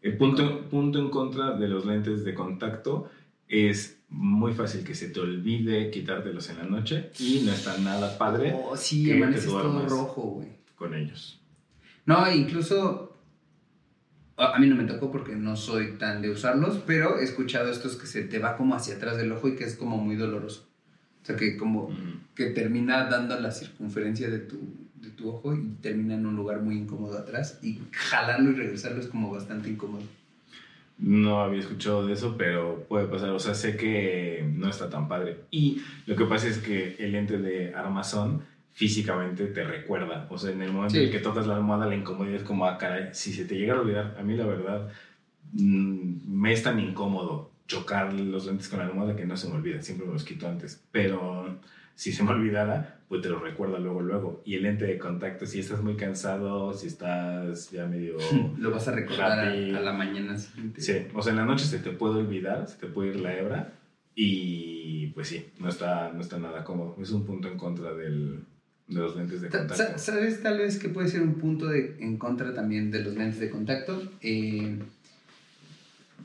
El 0.01 0.17
punto, 0.17 0.67
punto 0.69 0.99
en 0.99 1.09
contra 1.09 1.57
de 1.57 1.67
los 1.67 1.85
lentes 1.85 2.23
de 2.23 2.33
contacto 2.33 3.11
es 3.47 3.99
muy 4.09 4.53
fácil 4.53 4.83
que 4.83 4.95
se 4.95 5.09
te 5.09 5.19
olvide 5.19 5.91
quitártelos 5.91 6.49
en 6.49 6.57
la 6.57 6.63
noche 6.63 7.11
y 7.19 7.43
no 7.45 7.51
está 7.51 7.77
nada 7.77 8.17
padre 8.17 8.53
Oh, 8.55 8.75
sí, 8.75 9.05
que 9.05 9.13
amaneces 9.17 9.45
te 9.45 9.51
todo 9.51 9.87
rojo, 9.87 10.21
güey. 10.21 10.47
con 10.75 10.93
ellos. 10.95 11.39
No, 12.05 12.29
incluso 12.33 13.19
a 14.37 14.57
mí 14.57 14.67
no 14.67 14.75
me 14.75 14.85
tocó 14.85 15.11
porque 15.11 15.35
no 15.35 15.55
soy 15.55 15.97
tan 15.99 16.21
de 16.21 16.31
usarlos, 16.31 16.81
pero 16.87 17.19
he 17.19 17.23
escuchado 17.23 17.69
estos 17.69 17.95
que 17.95 18.07
se 18.07 18.23
te 18.23 18.39
va 18.39 18.57
como 18.57 18.73
hacia 18.75 18.95
atrás 18.95 19.17
del 19.17 19.31
ojo 19.31 19.49
y 19.49 19.55
que 19.55 19.65
es 19.65 19.75
como 19.75 19.97
muy 19.97 20.15
doloroso. 20.15 20.70
O 21.21 21.25
sea, 21.25 21.35
que 21.35 21.57
como 21.57 21.89
Mm. 21.89 22.19
que 22.35 22.47
termina 22.47 23.05
dando 23.05 23.39
la 23.39 23.51
circunferencia 23.51 24.29
de 24.29 24.39
tu, 24.39 24.57
de 24.95 25.09
tu 25.09 25.29
ojo 25.29 25.55
y 25.55 25.61
termina 25.81 26.15
en 26.15 26.25
un 26.25 26.35
lugar 26.35 26.61
muy 26.61 26.77
incómodo 26.77 27.17
atrás 27.17 27.59
y 27.61 27.79
jalarlo 27.91 28.51
y 28.51 28.55
regresarlo 28.55 28.99
es 29.01 29.07
como 29.07 29.31
bastante 29.31 29.69
incómodo. 29.69 30.03
No 30.97 31.39
había 31.41 31.59
escuchado 31.59 32.05
de 32.05 32.13
eso, 32.13 32.35
pero 32.37 32.85
puede 32.87 33.07
pasar. 33.07 33.29
O 33.29 33.39
sea, 33.39 33.55
sé 33.55 33.75
que 33.75 34.45
no 34.55 34.69
está 34.69 34.89
tan 34.89 35.07
padre. 35.07 35.37
Y 35.49 35.81
lo 36.05 36.15
que 36.15 36.25
pasa 36.25 36.47
es 36.47 36.59
que 36.59 36.95
el 36.99 37.13
lente 37.13 37.39
de 37.39 37.73
armazón 37.73 38.43
físicamente 38.73 39.45
te 39.47 39.63
recuerda. 39.63 40.27
O 40.29 40.37
sea, 40.37 40.51
en 40.51 40.61
el 40.61 40.71
momento 40.71 40.93
Sí. 40.93 40.99
en 41.01 41.05
el 41.05 41.11
que 41.11 41.19
tocas 41.19 41.47
la 41.47 41.55
almohada, 41.55 41.87
la 41.87 41.95
incomodidad 41.95 42.37
es 42.37 42.43
como, 42.43 42.65
ah, 42.65 42.77
caray, 42.77 43.09
si 43.13 43.33
se 43.33 43.45
te 43.45 43.55
llega 43.57 43.73
a 43.75 43.81
olvidar, 43.81 44.15
a 44.19 44.23
mí 44.23 44.35
la 44.35 44.45
verdad 44.45 44.89
mm, 45.53 46.31
me 46.41 46.53
es 46.53 46.63
tan 46.63 46.79
incómodo 46.79 47.50
chocar 47.67 48.13
los 48.13 48.45
lentes 48.45 48.67
con 48.69 48.79
la 48.79 48.85
almohada 48.85 49.15
que 49.15 49.25
no 49.25 49.37
se 49.37 49.47
me 49.47 49.55
olvida. 49.55 49.81
Siempre 49.81 50.05
me 50.07 50.13
los 50.13 50.23
quito 50.23 50.47
antes. 50.47 50.83
Pero 50.91 51.59
si 51.95 52.11
se 52.11 52.23
me 52.23 52.31
olvidara, 52.31 52.99
pues 53.07 53.21
te 53.21 53.29
lo 53.29 53.39
recuerda 53.39 53.77
luego, 53.79 54.01
luego. 54.01 54.41
Y 54.45 54.55
el 54.55 54.63
lente 54.63 54.85
de 54.85 54.97
contacto, 54.97 55.45
si 55.45 55.59
estás 55.59 55.81
muy 55.81 55.95
cansado, 55.95 56.73
si 56.73 56.87
estás 56.87 57.69
ya 57.71 57.85
medio... 57.85 58.17
Lo 58.57 58.71
vas 58.71 58.87
a 58.87 58.91
recordar 58.91 59.39
a, 59.39 59.51
a 59.51 59.81
la 59.81 59.93
mañana 59.93 60.37
siguiente. 60.37 60.81
Sí, 60.81 60.93
o 61.13 61.21
sea, 61.21 61.31
en 61.31 61.37
la 61.37 61.45
noche 61.45 61.65
se 61.65 61.79
te 61.79 61.91
puede 61.91 62.15
olvidar, 62.19 62.67
se 62.67 62.77
te 62.77 62.87
puede 62.87 63.09
ir 63.09 63.19
la 63.19 63.37
hebra 63.37 63.73
y 64.15 65.07
pues 65.07 65.27
sí, 65.27 65.45
no 65.59 65.69
está, 65.69 66.11
no 66.13 66.21
está 66.21 66.37
nada 66.37 66.63
cómodo. 66.63 66.95
Es 67.01 67.11
un 67.11 67.25
punto 67.25 67.47
en 67.47 67.57
contra 67.57 67.93
del, 67.93 68.43
de 68.87 68.95
los 68.99 69.15
lentes 69.15 69.41
de 69.41 69.49
Ta- 69.49 69.59
contacto. 69.59 69.83
sa- 69.83 69.97
¿Sabes 69.97 70.41
tal 70.41 70.57
vez 70.57 70.77
que 70.79 70.89
puede 70.89 71.07
ser 71.07 71.21
un 71.21 71.35
punto 71.35 71.67
de, 71.67 71.97
en 71.99 72.17
contra 72.17 72.53
también 72.53 72.91
de 72.91 73.03
los 73.03 73.15
lentes 73.15 73.39
de 73.39 73.49
contacto? 73.49 74.01
Eh, 74.21 74.77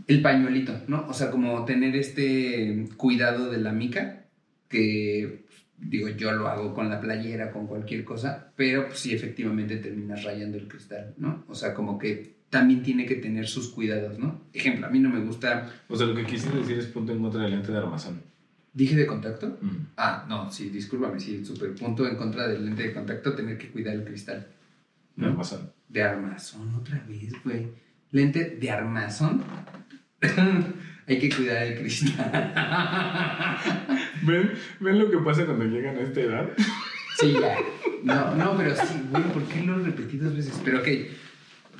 el 0.06 0.22
pañuelito, 0.22 0.82
¿no? 0.88 1.06
O 1.08 1.12
sea, 1.12 1.30
como 1.30 1.64
tener 1.64 1.96
este 1.96 2.88
cuidado 2.96 3.50
de 3.50 3.58
la 3.58 3.72
mica, 3.72 4.24
que 4.68 5.46
digo, 5.78 6.08
yo 6.08 6.32
lo 6.32 6.48
hago 6.48 6.74
con 6.74 6.88
la 6.88 7.00
playera, 7.00 7.50
con 7.50 7.66
cualquier 7.66 8.04
cosa, 8.04 8.52
pero 8.56 8.86
pues, 8.86 9.00
sí 9.00 9.12
efectivamente 9.14 9.76
terminas 9.76 10.24
rayando 10.24 10.56
el 10.56 10.68
cristal, 10.68 11.14
¿no? 11.18 11.44
O 11.48 11.54
sea, 11.54 11.74
como 11.74 11.98
que 11.98 12.36
también 12.50 12.82
tiene 12.82 13.06
que 13.06 13.16
tener 13.16 13.46
sus 13.46 13.70
cuidados, 13.70 14.18
¿no? 14.18 14.42
Ejemplo, 14.52 14.86
a 14.86 14.90
mí 14.90 14.98
no 14.98 15.10
me 15.10 15.20
gusta... 15.20 15.70
O 15.88 15.96
sea, 15.96 16.06
lo 16.06 16.14
que 16.14 16.24
quisiste 16.24 16.56
decir 16.56 16.78
es 16.78 16.86
punto 16.86 17.12
en 17.12 17.20
contra 17.20 17.42
del 17.42 17.50
lente 17.50 17.72
de 17.72 17.78
armazón. 17.78 18.20
¿Dije 18.72 18.94
de 18.94 19.06
contacto? 19.06 19.58
Mm. 19.60 19.86
Ah, 19.96 20.26
no, 20.28 20.50
sí, 20.52 20.68
discúlpame, 20.68 21.18
sí, 21.18 21.44
super 21.44 21.74
punto 21.74 22.06
en 22.06 22.16
contra 22.16 22.46
del 22.46 22.64
lente 22.64 22.84
de 22.84 22.92
contacto, 22.92 23.34
tener 23.34 23.58
que 23.58 23.70
cuidar 23.70 23.94
el 23.94 24.04
cristal. 24.04 24.46
De 25.16 25.22
¿no? 25.22 25.28
armazón. 25.28 25.72
De 25.88 26.02
armazón, 26.02 26.74
otra 26.74 27.02
vez, 27.08 27.32
güey. 27.42 27.68
Lente 28.10 28.56
de 28.60 28.70
armazón. 28.70 29.42
Hay 31.08 31.18
que 31.18 31.28
cuidar 31.30 31.62
el 31.62 31.78
cristal. 31.78 32.32
¿Ven, 34.22 34.52
¿Ven 34.80 34.98
lo 34.98 35.10
que 35.10 35.18
pasa 35.18 35.46
cuando 35.46 35.64
llegan 35.64 35.96
a 35.96 36.00
esta 36.00 36.20
edad? 36.20 36.48
Sí, 37.18 37.36
ya. 37.40 37.56
No, 38.02 38.34
no, 38.34 38.56
pero 38.56 38.74
sí, 38.74 39.02
güey, 39.10 39.22
¿por 39.24 39.44
qué 39.44 39.62
lo 39.62 39.78
repetí 39.78 40.16
dos 40.16 40.34
veces? 40.34 40.60
Pero 40.64 40.80
ok, 40.80 40.88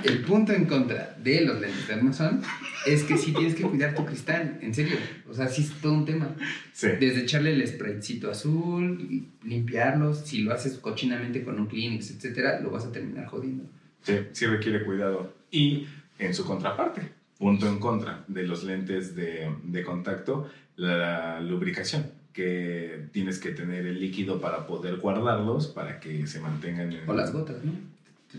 el 0.05 0.23
punto 0.23 0.53
en 0.53 0.67
contra 0.67 1.17
de 1.23 1.41
los 1.43 1.61
lentes 1.61 1.89
de 1.89 1.95
armazón 1.95 2.43
es 2.87 3.03
que 3.03 3.17
sí 3.17 3.33
tienes 3.33 3.55
que 3.55 3.65
cuidar 3.65 3.95
tu 3.95 4.05
cristal, 4.05 4.59
en 4.61 4.75
serio. 4.75 4.97
O 5.29 5.35
sea, 5.35 5.49
sí 5.49 5.63
es 5.63 5.71
todo 5.81 5.95
un 5.95 6.05
tema. 6.05 6.37
Sí. 6.73 6.89
Desde 7.01 7.23
echarle 7.23 7.53
el 7.53 7.67
spraycito 7.67 8.31
azul, 8.31 9.27
limpiarlos, 9.43 10.21
si 10.27 10.43
lo 10.43 10.53
haces 10.53 10.75
cochinamente 10.75 11.43
con 11.43 11.59
un 11.59 11.67
Kleenex, 11.67 12.11
etcétera, 12.13 12.61
lo 12.61 12.71
vas 12.71 12.85
a 12.85 12.93
terminar 12.93 13.27
jodiendo. 13.27 13.65
Sí, 14.03 14.15
sí 14.33 14.47
requiere 14.47 14.85
cuidado. 14.85 15.35
Y 15.51 15.87
en 16.19 16.35
su 16.35 16.45
contraparte, 16.45 17.13
punto 17.39 17.69
en 17.69 17.79
contra 17.79 18.25
de 18.29 18.45
los 18.45 18.65
lentes 18.65 19.15
de, 19.15 19.55
de 19.65 19.85
contacto, 19.85 20.49
la 20.77 21.41
lubricación, 21.41 22.11
que 22.33 23.09
tienes 23.13 23.39
que 23.39 23.51
tener 23.53 23.87
el 23.87 23.99
líquido 23.99 24.41
para 24.41 24.67
poder 24.67 24.97
guardarlos, 24.97 25.69
para 25.69 26.01
que 26.01 26.27
se 26.27 26.39
mantengan 26.41 26.93
en 26.93 27.09
O 27.09 27.15
las 27.15 27.33
gotas, 27.33 27.65
¿no? 27.65 27.73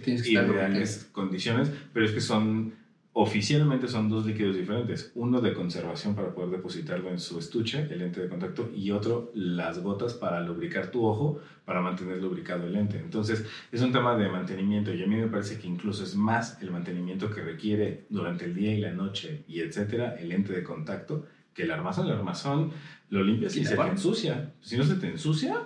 Tienes 0.03 0.21
que 0.21 0.29
estar 0.29 0.47
lubricando. 0.47 0.79
condiciones, 1.11 1.71
pero 1.93 2.05
es 2.05 2.11
que 2.11 2.21
son, 2.21 2.73
oficialmente 3.19 3.87
son 3.87 4.09
dos 4.09 4.27
líquidos 4.27 4.55
diferentes. 4.55 5.11
Uno 5.15 5.41
de 5.41 5.51
conservación 5.53 6.13
para 6.13 6.35
poder 6.35 6.51
depositarlo 6.51 7.09
en 7.09 7.17
su 7.19 7.39
estuche, 7.39 7.87
el 7.89 7.97
lente 7.97 8.21
de 8.21 8.29
contacto, 8.29 8.69
y 8.75 8.91
otro 8.91 9.31
las 9.33 9.79
gotas 9.79 10.13
para 10.13 10.39
lubricar 10.41 10.91
tu 10.91 11.03
ojo, 11.03 11.39
para 11.65 11.81
mantener 11.81 12.21
lubricado 12.21 12.67
el 12.67 12.73
lente. 12.73 12.99
Entonces, 12.99 13.43
es 13.71 13.81
un 13.81 13.91
tema 13.91 14.15
de 14.15 14.29
mantenimiento 14.29 14.93
y 14.93 15.01
a 15.01 15.07
mí 15.07 15.15
me 15.15 15.25
parece 15.27 15.57
que 15.57 15.65
incluso 15.67 16.03
es 16.03 16.15
más 16.15 16.61
el 16.61 16.69
mantenimiento 16.69 17.31
que 17.31 17.41
requiere 17.41 18.05
durante 18.09 18.45
el 18.45 18.53
día 18.53 18.71
y 18.75 18.81
la 18.81 18.91
noche 18.91 19.43
y 19.47 19.61
etcétera, 19.61 20.15
el 20.19 20.29
lente 20.29 20.53
de 20.53 20.63
contacto, 20.63 21.25
que 21.55 21.63
el 21.63 21.71
armazón. 21.71 22.05
El 22.05 22.13
armazón 22.13 22.71
lo 23.09 23.23
limpias 23.23 23.55
Y 23.55 23.65
se 23.65 23.75
te 23.75 23.81
ensucia. 23.81 24.53
Si 24.61 24.77
no 24.77 24.83
se 24.83 24.93
te 24.93 25.07
ensucia, 25.07 25.57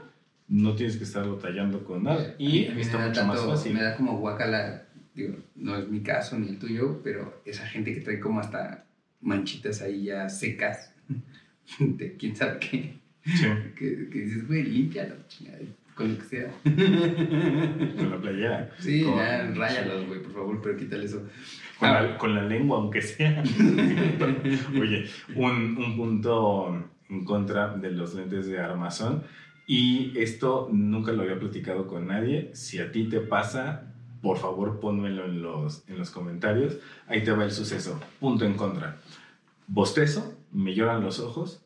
no 0.48 0.74
tienes 0.76 0.96
que 0.96 1.04
estarlo 1.04 1.36
tallando 1.36 1.84
con 1.84 2.04
nada. 2.04 2.34
Y 2.38 2.64
está 2.80 2.98
mucho 2.98 3.26
más 3.26 3.36
tanto- 3.40 3.52
fácil. 3.52 3.74
Me 3.74 3.84
da 3.84 3.98
como 3.98 4.18
guacala, 4.20 4.88
digo, 5.16 5.36
no 5.56 5.76
es 5.78 5.88
mi 5.88 6.02
caso 6.02 6.38
ni 6.40 6.48
el 6.50 6.60
tuyo, 6.60 7.02
pero 7.04 7.42
esa 7.46 7.66
gente 7.68 7.94
que 7.94 8.02
trae 8.02 8.20
como 8.20 8.40
hasta 8.40 8.86
manchitas 9.22 9.82
ahí 9.82 10.06
ya 10.06 10.30
secas 10.30 10.94
de 11.80 12.16
quién 12.18 12.36
sabe 12.36 12.60
qué, 12.60 13.00
Sí. 13.24 13.46
que, 13.78 14.10
que 14.10 14.20
dices, 14.22 14.48
güey, 14.48 14.64
límpialo, 14.64 15.14
chingada, 15.28 15.60
con 15.94 16.12
lo 16.14 16.18
que 16.18 16.26
sea. 16.26 16.52
con 16.64 18.10
la 18.10 18.18
playera. 18.20 18.72
Sí, 18.80 19.04
Con- 19.04 19.16
ya, 19.16 19.52
ráyalos, 19.54 20.08
güey, 20.08 20.24
por 20.24 20.34
favor, 20.34 20.60
pero 20.64 20.76
quítale 20.78 21.06
eso. 21.06 21.28
Con, 21.78 21.90
Ah. 21.90 22.02
la, 22.02 22.18
con 22.18 22.34
la 22.34 22.44
lengua, 22.44 22.78
aunque 22.80 23.02
sea. 23.02 23.44
Oye, 24.80 25.06
un, 25.36 25.78
un 25.78 25.96
punto 25.98 26.90
en 27.10 27.26
contra 27.26 27.76
de 27.78 27.92
los 27.92 28.16
lentes 28.16 28.48
de 28.48 28.60
armazón. 28.60 29.24
Y 29.68 30.18
esto 30.18 30.70
nunca 30.72 31.12
lo 31.12 31.22
había 31.22 31.40
platicado 31.40 31.88
con 31.88 32.08
nadie. 32.08 32.50
Si 32.54 32.80
a 32.80 32.92
ti 32.92 33.08
te 33.08 33.20
pasa, 33.20 33.91
por 34.22 34.38
favor 34.38 34.80
pónmelo 34.80 35.26
en 35.26 35.42
los, 35.42 35.84
en 35.88 35.98
los 35.98 36.12
comentarios. 36.12 36.78
Ahí 37.08 37.24
te 37.24 37.32
va 37.32 37.44
el 37.44 37.52
suceso. 37.52 38.00
Punto 38.20 38.46
en 38.46 38.54
contra. 38.56 38.98
Bostezo, 39.68 40.34
me 40.52 40.74
lloran 40.76 41.04
los 41.04 41.20
ojos, 41.20 41.62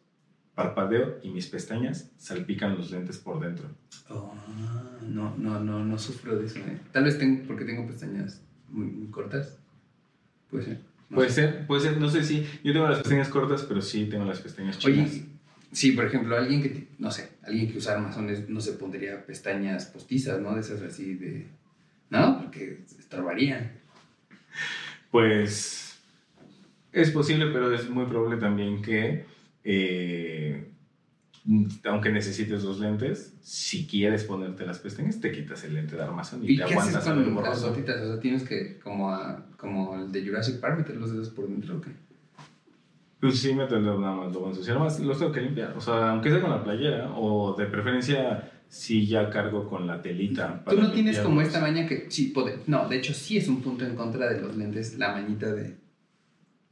parpadeo 0.53 1.19
y 1.23 1.29
mis 1.29 1.47
pestañas 1.47 2.11
salpican 2.17 2.77
los 2.77 2.91
lentes 2.91 3.17
por 3.17 3.39
dentro. 3.39 3.67
Oh, 4.09 4.33
no, 5.07 5.35
no, 5.37 5.59
no, 5.59 5.83
no 5.83 5.97
sufro 5.97 6.37
de 6.37 6.45
eso, 6.45 6.59
¿eh? 6.59 6.79
Tal 6.91 7.03
vez 7.05 7.17
tengo, 7.17 7.43
porque 7.47 7.65
tengo 7.65 7.85
pestañas 7.87 8.41
muy, 8.69 8.85
muy 8.85 9.07
cortas. 9.07 9.57
Puede 10.49 10.65
ser. 10.65 10.81
no 11.09 11.15
Puede 11.15 11.29
sé. 11.29 11.35
ser, 11.35 11.67
puede 11.67 11.81
ser, 11.81 11.97
no 11.97 12.09
sé 12.09 12.23
si. 12.23 12.45
Yo 12.63 12.73
tengo 12.73 12.87
las 12.87 12.99
pestañas 12.99 13.29
cortas, 13.29 13.63
pero 13.63 13.81
sí 13.81 14.05
tengo 14.05 14.25
las 14.25 14.39
pestañas 14.39 14.77
chinas. 14.77 15.09
Oye, 15.09 15.25
sí, 15.71 15.91
por 15.93 16.05
ejemplo, 16.05 16.37
alguien 16.37 16.61
que, 16.61 16.87
no 16.99 17.09
sé, 17.11 17.31
alguien 17.43 17.71
que 17.71 17.79
usa 17.79 17.95
armazones 17.95 18.47
no 18.47 18.61
se 18.61 18.73
pondría 18.73 19.25
pestañas 19.25 19.85
postizas, 19.87 20.39
¿no? 20.39 20.53
De 20.53 20.61
esas 20.61 20.81
así 20.83 21.15
de... 21.15 21.47
¿No? 22.11 22.34
Estorbarían. 22.55 23.71
Pues 25.11 25.99
es 26.91 27.11
posible, 27.11 27.47
pero 27.51 27.73
es 27.73 27.89
muy 27.89 28.05
probable 28.05 28.37
también 28.37 28.81
que, 28.81 29.25
eh, 29.63 30.67
aunque 31.85 32.09
necesites 32.11 32.63
los 32.63 32.79
lentes, 32.79 33.33
si 33.41 33.85
quieres 33.85 34.23
ponerte 34.23 34.65
las 34.65 34.79
pestañas, 34.79 35.19
te 35.21 35.31
quitas 35.31 35.63
el 35.63 35.75
lente 35.75 35.95
de 35.95 36.01
armazón 36.03 36.43
y, 36.43 36.53
¿Y 36.53 36.57
te 36.57 36.65
qué 36.65 36.73
haces 36.75 36.95
aguantas 36.95 37.05
ver 37.25 37.33
con 37.33 37.43
las 37.43 37.63
gotitas? 37.63 38.01
O 38.01 38.07
sea, 38.13 38.19
tienes 38.19 38.43
que, 38.43 38.79
como, 38.79 39.11
a- 39.11 39.45
como 39.57 39.95
el 39.95 40.11
de 40.11 40.25
Jurassic 40.25 40.59
Park, 40.59 40.77
meter 40.79 40.95
los 40.97 41.11
dedos 41.11 41.29
por 41.29 41.47
dentro, 41.47 41.77
¿o 41.77 41.81
qué? 41.81 41.91
Pues 43.19 43.39
sí, 43.39 43.53
meterlo 43.53 43.99
nada 43.99 44.15
más, 44.15 44.33
lo 44.33 44.39
voy 44.41 44.47
a 44.49 44.51
ensuciar 44.51 44.77
más, 44.79 44.99
los 44.99 45.17
tengo 45.17 45.31
que 45.31 45.41
limpiar. 45.41 45.73
O 45.77 45.81
sea, 45.81 46.11
aunque 46.11 46.29
sea 46.29 46.41
con 46.41 46.49
la 46.51 46.63
playera, 46.63 47.11
o 47.15 47.55
de 47.57 47.65
preferencia, 47.65 48.51
si 48.69 49.07
ya 49.07 49.29
cargo 49.29 49.69
con 49.69 49.87
la 49.87 50.01
telita. 50.01 50.63
Tú 50.67 50.77
no 50.79 50.91
tienes 50.91 51.19
como 51.19 51.41
esta 51.41 51.59
maña 51.61 51.87
que, 51.87 52.07
sí, 52.09 52.31
pode- 52.35 52.57
no, 52.67 52.87
de 52.89 52.97
hecho 52.97 53.13
sí 53.13 53.37
es 53.37 53.47
un 53.47 53.61
punto 53.61 53.85
en 53.85 53.95
contra 53.95 54.27
de 54.29 54.41
los 54.41 54.55
lentes, 54.57 54.97
la 54.97 55.11
mañita 55.13 55.51
de, 55.53 55.75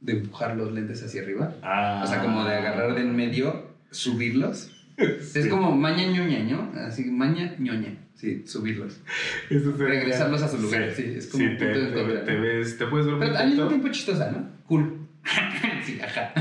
de 0.00 0.12
empujar 0.12 0.56
los 0.56 0.72
lentes 0.72 1.02
hacia 1.02 1.22
arriba. 1.22 1.54
Ah. 1.62 2.02
O 2.04 2.06
sea, 2.06 2.20
como 2.22 2.44
de 2.44 2.54
agarrar 2.56 2.94
de 2.94 3.02
en 3.02 3.16
medio, 3.16 3.68
subirlos. 3.90 4.70
Sí. 4.96 5.40
Es 5.40 5.48
como 5.48 5.74
maña 5.74 6.06
ñoña, 6.06 6.38
¿no? 6.44 6.70
Así, 6.86 7.06
maña 7.06 7.56
ñoña. 7.58 7.96
Sí, 8.14 8.44
subirlos. 8.46 9.00
Eso 9.50 9.72
sería- 9.76 9.86
regresarlos 9.88 10.40
a 10.40 10.46
su 10.48 10.58
lugar, 10.62 10.88
sí, 10.94 11.14
es 11.16 11.26
como 11.26 11.42
sí, 11.42 11.50
un 11.50 11.56
te, 11.58 11.64
punto 11.64 11.80
en 11.80 11.86
te- 11.88 11.94
contra, 12.00 12.24
te 12.24 12.34
¿no? 12.36 12.42
ves, 12.42 12.78
te 12.78 12.86
puedes 12.86 13.06
ver 13.08 13.18
Pero 13.18 13.36
al 13.36 13.48
mismo 13.48 13.66
tiempo 13.66 13.88
chistosa, 13.88 14.30
¿no? 14.30 14.46
Cool. 14.68 14.98
sí, 15.84 15.98
ajá. 16.00 16.32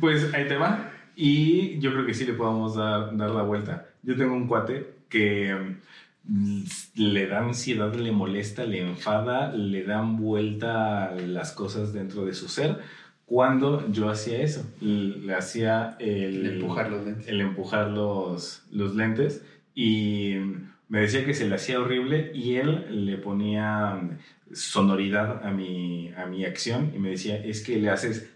Pues 0.00 0.32
ahí 0.34 0.46
te 0.48 0.56
va. 0.56 0.90
Y 1.20 1.80
yo 1.80 1.92
creo 1.92 2.06
que 2.06 2.14
sí 2.14 2.24
le 2.24 2.34
podemos 2.34 2.76
dar, 2.76 3.16
dar 3.16 3.30
la 3.30 3.42
vuelta. 3.42 3.88
Yo 4.04 4.16
tengo 4.16 4.34
un 4.34 4.46
cuate 4.46 4.86
que 5.08 5.52
mm, 6.22 6.62
le 6.94 7.26
da 7.26 7.40
ansiedad, 7.40 7.92
le 7.92 8.12
molesta, 8.12 8.64
le 8.64 8.82
enfada, 8.82 9.52
le 9.52 9.82
dan 9.82 10.16
vuelta 10.16 11.12
las 11.16 11.50
cosas 11.50 11.92
dentro 11.92 12.24
de 12.24 12.34
su 12.34 12.48
ser. 12.48 12.78
Cuando 13.26 13.90
yo 13.90 14.08
hacía 14.10 14.40
eso, 14.42 14.64
le 14.80 15.34
hacía 15.34 15.96
el, 15.98 16.46
El 16.46 16.52
empujar 16.52 16.88
los 16.88 17.04
lentes. 17.04 17.26
el 17.26 17.40
empujar 17.40 17.90
los, 17.90 18.62
los 18.70 18.94
lentes 18.94 19.44
y 19.74 20.36
me 20.88 21.00
decía 21.00 21.26
que 21.26 21.34
se 21.34 21.48
le 21.48 21.56
hacía 21.56 21.80
horrible 21.80 22.30
y 22.32 22.58
él 22.58 23.06
le 23.06 23.18
ponía 23.18 24.00
sonoridad 24.52 25.44
a 25.44 25.50
mi, 25.50 26.12
a 26.16 26.26
mi 26.26 26.44
acción 26.44 26.92
y 26.94 27.00
me 27.00 27.10
decía, 27.10 27.44
es 27.44 27.64
que 27.64 27.76
le 27.80 27.90
haces... 27.90 28.30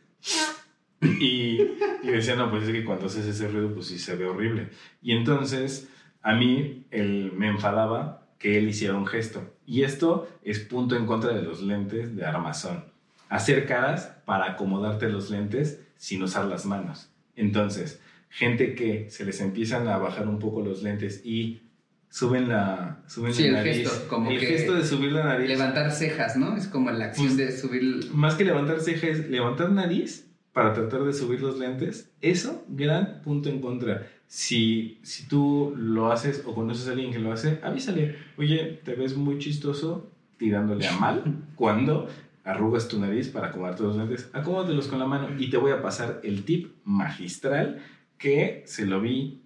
Y, 1.03 1.61
y 2.03 2.07
decía, 2.09 2.37
no, 2.37 2.51
pues 2.51 2.65
es 2.65 2.71
que 2.71 2.85
cuando 2.85 3.07
haces 3.07 3.27
ese 3.27 3.49
ruido, 3.49 3.75
pues 3.75 3.87
sí 3.87 3.99
se 3.99 4.15
ve 4.17 4.27
horrible. 4.27 4.69
Y 5.03 5.13
entonces 5.13 5.89
a 6.23 6.35
mí 6.35 6.85
él 6.91 7.33
me 7.37 7.49
enfadaba 7.49 8.27
que 8.39 8.59
él 8.59 8.69
hiciera 8.69 8.95
un 8.95 9.07
gesto. 9.07 9.55
Y 9.67 9.83
esto 9.83 10.29
es 10.45 10.61
punto 10.61 10.97
en 10.97 11.07
contra 11.07 11.33
de 11.33 11.43
los 11.43 11.63
lentes 11.63 12.15
de 12.17 12.25
armazón. 12.25 12.85
Hacer 13.29 13.67
caras 13.67 14.17
para 14.25 14.53
acomodarte 14.53 15.09
los 15.09 15.31
lentes 15.31 15.81
sin 15.97 16.23
usar 16.23 16.45
las 16.47 16.67
manos. 16.67 17.09
Entonces, 17.37 18.01
gente 18.29 18.75
que 18.75 19.09
se 19.11 19.25
les 19.25 19.41
empiezan 19.41 19.89
a 19.89 19.99
bajar 19.99 20.29
un 20.29 20.39
poco 20.39 20.61
los 20.63 20.83
lentes 20.83 21.23
y 21.25 21.63
suben 22.11 22.49
la, 22.49 23.03
suben 23.09 23.33
Sí, 23.33 23.43
la 23.45 23.49
el 23.49 23.55
nariz. 23.55 23.77
gesto, 23.89 24.09
como 24.09 24.31
el 24.31 24.39
que 24.39 24.47
gesto 24.47 24.75
de 24.75 24.85
subir 24.85 25.13
la 25.13 25.25
nariz. 25.25 25.49
Levantar 25.49 25.91
cejas, 25.93 26.37
¿no? 26.37 26.57
Es 26.57 26.67
como 26.69 26.91
la 26.91 27.07
acción 27.07 27.29
Pues- 27.29 27.37
de 27.39 27.53
subir. 27.57 27.81
el- 27.83 28.11
Más 28.13 28.35
que 28.35 28.45
levantar 28.45 28.81
cejas, 28.81 29.19
levantar 29.31 29.71
nariz 29.71 30.29
para 30.53 30.73
tratar 30.73 31.05
de 31.05 31.13
subir 31.13 31.41
los 31.41 31.59
lentes. 31.59 32.13
Eso, 32.21 32.65
gran 32.69 33.23
punto 33.23 33.49
en 33.49 33.61
contra. 33.61 34.07
Si, 34.27 34.99
si 35.03 35.27
tú 35.27 35.75
lo 35.77 36.13
haces 36.13 36.45
o 36.47 36.55
conoces 36.55 36.89
a 36.89 36.93
alguien 36.93 37.13
que 37.13 37.19
lo 37.19 37.33
hace, 37.33 37.61
avísale. 37.63 38.17
Oye, 38.37 38.81
te 38.85 38.95
ves 38.95 39.17
muy 39.17 39.39
chistoso 39.39 40.11
tirándole 40.37 40.87
a 40.87 40.97
mal 40.99 41.23
cuando 41.55 42.09
arrugas 42.45 42.89
tu 42.89 42.99
nariz 42.99 43.29
para 43.29 43.49
acomodarte 43.49 43.83
los 43.83 43.97
lentes. 43.97 44.31
Acomódatelos 44.33 44.89
con 44.89 44.99
la 44.99 45.07
mano 45.07 45.29
y 45.39 45.51
te 45.51 45.57
voy 45.57 45.73
a 45.73 45.83
pasar 45.83 46.21
el 46.25 46.45
tip 46.45 46.73
magistral 46.85 47.83
que 48.19 48.63
se 48.67 48.87
lo 48.87 49.01
vi 49.01 49.43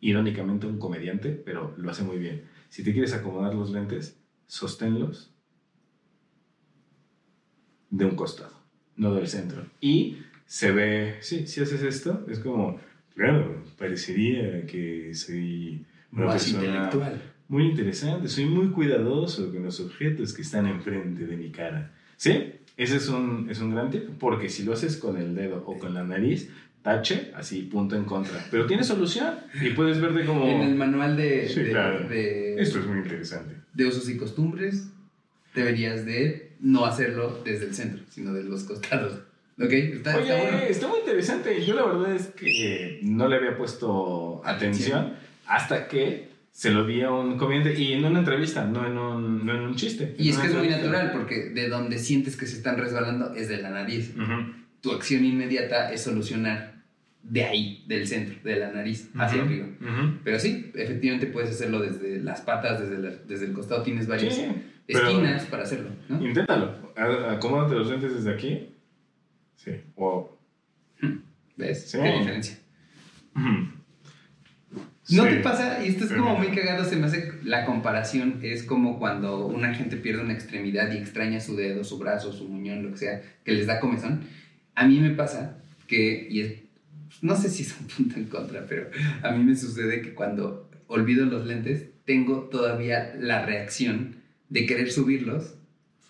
irónicamente 0.00 0.66
a 0.66 0.70
un 0.70 0.78
comediante, 0.78 1.30
pero 1.30 1.74
lo 1.76 1.90
hace 1.90 2.02
muy 2.02 2.18
bien. 2.18 2.44
Si 2.68 2.82
te 2.82 2.92
quieres 2.92 3.12
acomodar 3.12 3.54
los 3.54 3.70
lentes, 3.70 4.20
sosténlos 4.46 5.34
de 7.90 8.06
un 8.06 8.16
costado, 8.16 8.61
no 8.96 9.14
del 9.14 9.26
centro. 9.28 9.64
Y 9.80 10.18
se 10.46 10.72
ve, 10.72 11.16
sí, 11.20 11.46
si 11.46 11.60
haces 11.60 11.82
esto, 11.82 12.26
es 12.30 12.38
como, 12.38 12.78
claro, 13.14 13.62
parecería 13.78 14.66
que 14.66 15.14
soy 15.14 15.84
una 16.12 16.26
Más 16.26 16.42
persona 16.44 16.64
intelectual. 16.66 17.22
muy 17.48 17.64
interesante, 17.66 18.28
soy 18.28 18.46
muy 18.46 18.68
cuidadoso 18.68 19.50
con 19.52 19.62
los 19.64 19.80
objetos 19.80 20.32
que 20.34 20.42
están 20.42 20.66
enfrente 20.66 21.26
de 21.26 21.36
mi 21.36 21.50
cara. 21.50 21.90
¿Sí? 22.16 22.52
Ese 22.76 22.96
es 22.96 23.08
un, 23.08 23.48
es 23.50 23.60
un 23.60 23.74
gran 23.74 23.90
tip, 23.90 24.08
porque 24.18 24.48
si 24.48 24.62
lo 24.64 24.72
haces 24.72 24.96
con 24.96 25.16
el 25.16 25.34
dedo 25.34 25.62
o 25.66 25.78
con 25.78 25.94
la 25.94 26.04
nariz, 26.04 26.50
tache, 26.82 27.30
así, 27.34 27.62
punto 27.62 27.96
en 27.96 28.04
contra. 28.04 28.44
Pero 28.50 28.66
tiene 28.66 28.82
solución 28.84 29.34
y 29.62 29.70
puedes 29.70 30.00
verte 30.00 30.24
como... 30.24 30.46
En 30.46 30.62
el 30.62 30.74
manual 30.74 31.16
de, 31.16 31.48
Sí, 31.48 31.60
de, 31.60 31.70
claro. 31.70 32.08
de- 32.08 32.60
Esto 32.60 32.78
es 32.80 32.86
muy 32.86 32.98
interesante. 32.98 33.56
de 33.74 33.86
usos 33.86 34.08
y 34.08 34.16
costumbres, 34.16 34.90
deberías 35.54 36.04
de 36.06 36.51
no 36.62 36.86
hacerlo 36.86 37.42
desde 37.44 37.66
el 37.66 37.74
centro, 37.74 38.02
sino 38.08 38.32
de 38.32 38.44
los 38.44 38.64
costados. 38.64 39.20
¿Ok? 39.60 39.70
Está, 39.72 40.16
Oye, 40.16 40.22
está 40.32 40.42
bueno. 40.42 40.58
está 40.66 40.88
muy 40.88 40.98
interesante. 41.00 41.64
Yo 41.64 41.74
la 41.74 41.84
verdad 41.84 42.16
es 42.16 42.28
que 42.28 43.00
no 43.02 43.28
le 43.28 43.36
había 43.36 43.56
puesto 43.56 44.40
atención 44.46 45.12
hasta 45.46 45.88
que 45.88 46.30
se 46.52 46.70
lo 46.70 46.86
vi 46.86 47.02
a 47.02 47.10
un 47.10 47.36
comediante 47.36 47.78
y 47.78 47.92
en 47.92 48.04
una 48.04 48.20
entrevista, 48.20 48.64
no 48.64 48.86
en 48.86 48.96
un, 48.96 49.44
no 49.44 49.54
en 49.54 49.60
un 49.62 49.74
chiste. 49.76 50.14
Y 50.18 50.30
es 50.30 50.38
que 50.38 50.46
es 50.48 50.54
muy 50.54 50.68
natural, 50.68 51.10
porque 51.12 51.50
de 51.50 51.68
donde 51.68 51.98
sientes 51.98 52.36
que 52.36 52.46
se 52.46 52.56
están 52.56 52.78
resbalando 52.78 53.34
es 53.34 53.48
de 53.48 53.58
la 53.60 53.70
nariz. 53.70 54.14
Tu 54.80 54.90
acción 54.92 55.24
inmediata 55.24 55.92
es 55.92 56.00
solucionar 56.02 56.72
de 57.22 57.44
ahí, 57.44 57.84
del 57.86 58.08
centro, 58.08 58.36
de 58.42 58.56
la 58.56 58.72
nariz, 58.72 59.08
hacia 59.14 59.38
Ujú. 59.42 59.46
arriba. 59.48 59.66
Ujú. 59.80 60.14
Pero 60.24 60.38
sí, 60.40 60.72
efectivamente 60.74 61.26
puedes 61.26 61.50
hacerlo 61.50 61.78
desde 61.80 62.20
las 62.20 62.40
patas, 62.40 62.80
desde, 62.80 62.98
la- 62.98 63.16
desde 63.28 63.46
el 63.46 63.52
costado 63.52 63.82
tienes 63.84 64.08
varias 64.08 64.34
Sí, 64.34 64.44
esquinas 64.86 65.44
para 65.46 65.62
hacerlo, 65.62 65.90
¿no? 66.08 66.24
Inténtalo. 66.26 66.92
Acomódate 67.30 67.74
los 67.74 67.88
lentes 67.88 68.14
desde 68.14 68.32
aquí. 68.32 68.74
Sí. 69.56 69.72
Wow. 69.96 70.30
¿Ves? 71.56 71.90
Sí. 71.90 71.98
¿Qué 71.98 72.18
diferencia? 72.18 72.58
¿No 75.10 75.24
te 75.24 75.36
pasa? 75.40 75.84
Y 75.84 75.88
esto 75.88 76.04
es 76.04 76.10
Sí, 76.10 76.16
como 76.16 76.36
muy 76.36 76.48
cagado, 76.48 76.84
se 76.84 76.96
me 76.96 77.06
hace 77.06 77.32
la 77.44 77.64
comparación, 77.64 78.38
es 78.42 78.62
como 78.62 78.98
cuando 78.98 79.46
una 79.46 79.74
gente 79.74 79.96
pierde 79.96 80.22
una 80.22 80.32
extremidad 80.32 80.92
y 80.92 80.96
extraña 80.96 81.40
su 81.40 81.56
dedo, 81.56 81.84
su 81.84 81.98
brazo, 81.98 82.32
su 82.32 82.48
muñón, 82.48 82.82
lo 82.82 82.92
que 82.92 82.98
sea, 82.98 83.22
que 83.44 83.52
les 83.52 83.66
da 83.66 83.80
comezón. 83.80 84.22
A 84.74 84.86
mí 84.86 84.98
me 85.00 85.10
pasa 85.10 85.58
que, 85.86 86.28
y 86.30 86.40
es, 86.40 86.54
no 87.20 87.36
sé 87.36 87.50
si 87.50 87.62
es 87.62 87.78
un 87.78 87.86
punto 87.88 88.16
en 88.16 88.26
contra, 88.26 88.66
pero 88.66 88.88
a 89.22 89.32
mí 89.32 89.44
me 89.44 89.56
sucede 89.56 90.02
que 90.02 90.14
cuando 90.14 90.70
olvido 90.86 91.26
los 91.26 91.46
lentes, 91.46 91.88
tengo 92.04 92.44
todavía 92.44 93.14
la 93.18 93.44
reacción 93.44 94.21
de 94.52 94.66
querer 94.66 94.92
subirlos, 94.92 95.54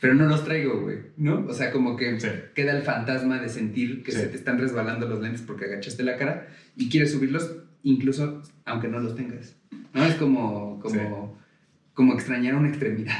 pero 0.00 0.14
no 0.14 0.26
los 0.26 0.44
traigo, 0.44 0.80
güey, 0.80 0.98
¿no? 1.16 1.46
O 1.46 1.52
sea, 1.54 1.70
como 1.70 1.96
que 1.96 2.18
Sí. 2.18 2.26
queda 2.54 2.76
el 2.76 2.82
fantasma 2.82 3.40
de 3.40 3.48
sentir 3.48 4.02
que 4.02 4.10
Sí. 4.10 4.18
se 4.18 4.26
te 4.26 4.36
están 4.36 4.58
resbalando 4.58 5.08
los 5.08 5.20
lentes 5.20 5.42
porque 5.42 5.66
agachaste 5.66 6.02
la 6.02 6.16
cara 6.16 6.48
y 6.76 6.88
quieres 6.90 7.12
subirlos 7.12 7.54
incluso 7.84 8.42
aunque 8.64 8.88
no 8.88 8.98
los 8.98 9.14
tengas. 9.14 9.54
¿No? 9.94 10.04
Es 10.04 10.14
como, 10.16 10.80
como, 10.80 11.38
como 11.94 12.14
extrañar 12.14 12.54
una 12.54 12.68
extremidad. 12.68 13.18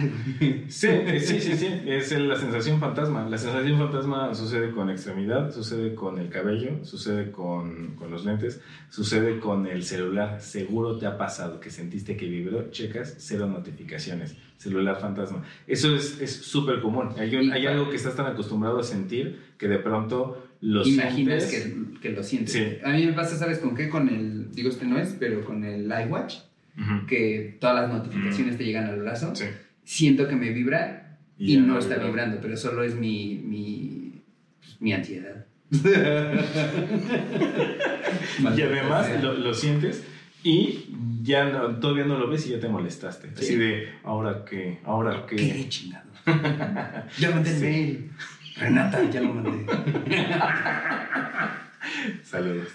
Sí, 0.68 0.88
sí, 1.20 1.40
sí, 1.40 1.56
sí. 1.56 1.68
Es 1.86 2.10
la 2.18 2.36
sensación 2.36 2.80
fantasma. 2.80 3.28
La 3.28 3.36
sensación 3.36 3.78
fantasma 3.78 4.34
sucede 4.34 4.70
con 4.72 4.88
extremidad, 4.88 5.52
sucede 5.52 5.94
con 5.94 6.18
el 6.18 6.28
cabello, 6.30 6.82
sucede 6.84 7.30
con, 7.30 7.94
con 7.96 8.10
los 8.10 8.24
lentes, 8.24 8.60
sucede 8.88 9.38
con 9.40 9.66
el 9.66 9.82
celular. 9.82 10.40
Seguro 10.40 10.96
te 10.98 11.06
ha 11.06 11.18
pasado 11.18 11.60
que 11.60 11.70
sentiste 11.70 12.16
que 12.16 12.26
vibró, 12.28 12.70
checas, 12.70 13.14
cero 13.18 13.46
notificaciones. 13.46 14.36
Celular 14.56 14.98
fantasma. 15.00 15.42
Eso 15.66 15.94
es 15.94 16.20
es 16.20 16.30
súper 16.36 16.80
común. 16.80 17.10
Hay, 17.18 17.34
un- 17.36 17.52
hay 17.52 17.66
algo 17.66 17.90
que 17.90 17.96
estás 17.96 18.14
tan 18.16 18.26
acostumbrado 18.26 18.78
a 18.78 18.84
sentir 18.84 19.40
que 19.58 19.68
de 19.68 19.78
pronto 19.78 20.48
lo 20.60 20.86
Imaginas 20.86 21.42
sientes. 21.50 21.90
que, 21.94 22.00
que 22.00 22.10
lo 22.16 22.22
sientes. 22.22 22.52
Sí. 22.52 22.64
A 22.84 22.90
mí 22.92 23.04
me 23.04 23.12
pasa, 23.12 23.36
¿sabes 23.36 23.58
con 23.58 23.74
qué? 23.74 23.88
Con 23.88 24.08
el, 24.08 24.52
digo 24.52 24.68
este 24.68 24.86
no 24.86 24.98
es, 24.98 25.16
pero 25.18 25.44
con 25.44 25.64
el 25.64 25.86
iWatch, 26.06 26.36
Ujú. 26.78 27.06
que 27.06 27.56
todas 27.60 27.76
las 27.82 27.90
notificaciones 27.92 28.56
te 28.56 28.64
llegan 28.64 28.86
al 28.86 29.00
brazo. 29.00 29.34
Sí. 29.34 29.44
Siento 29.84 30.26
que 30.28 30.36
me 30.36 30.50
vibra 30.50 31.18
y, 31.38 31.56
no 31.58 31.78
está 31.78 31.96
vibrando, 31.96 32.38
pero 32.40 32.56
solo 32.56 32.82
es 32.84 32.94
mi, 32.94 33.34
mi, 33.44 34.22
pues, 34.60 34.80
mi 34.80 34.92
ansiedad. 34.92 35.46
Y 38.56 38.62
además 38.62 39.08
lo, 39.22 39.34
lo 39.34 39.54
sientes 39.54 40.04
y 40.42 40.86
ya 41.22 41.44
no- 41.46 41.76
todavía 41.78 42.04
no 42.04 42.18
lo 42.18 42.28
ves 42.28 42.46
y 42.46 42.50
ya 42.50 42.60
te 42.60 42.68
molestaste. 42.68 43.30
Así 43.34 43.46
Sí. 43.46 43.56
de, 43.56 43.88
ahora 44.04 44.44
qué, 44.48 44.78
ahora 44.84 45.24
qué. 45.28 45.36
¿Qué 45.36 45.68
chingado? 45.68 46.10
ya 47.18 47.30
mandé 47.30 47.50
el 47.54 47.60
mail. 47.60 48.10
Renata, 48.56 49.10
ya 49.10 49.20
lo 49.22 49.34
mandé. 49.34 49.66
Saludos. 52.22 52.68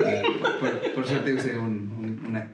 Ah, 0.00 0.22
por, 0.60 0.92
por 0.94 1.06
suerte 1.06 1.34
usé 1.34 1.58
un, 1.58 1.92
un, 1.98 2.26
una- 2.28 2.48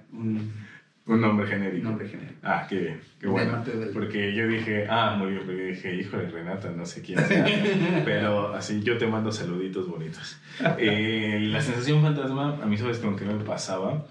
un 1.14 1.20
nombre 1.20 1.46
genérico. 1.46 1.88
Nombre 1.88 2.08
genérico. 2.08 2.40
Ah, 2.42 2.66
qué 2.68 2.78
bien, 2.78 3.00
qué 3.20 3.26
bueno. 3.26 3.62
Porque 3.92 4.34
yo 4.34 4.46
dije, 4.46 4.86
ah, 4.88 5.16
muy 5.18 5.30
bien, 5.30 5.42
porque 5.44 5.58
yo 5.58 5.66
dije, 5.68 5.94
híjole, 5.94 6.28
Renata, 6.28 6.70
no 6.70 6.84
sé 6.84 7.02
quién 7.02 7.18
sea. 7.20 7.46
pero 8.04 8.54
así, 8.54 8.82
yo 8.82 8.98
te 8.98 9.06
mando 9.06 9.32
saluditos 9.32 9.88
bonitos. 9.88 10.38
Eh, 10.78 11.38
la 11.50 11.60
sensación 11.60 12.02
fantasma, 12.02 12.58
a 12.62 12.66
mí 12.66 12.76
sabes 12.76 12.98
con 12.98 13.16
qué 13.16 13.24
me 13.24 13.42
pasaba. 13.44 14.06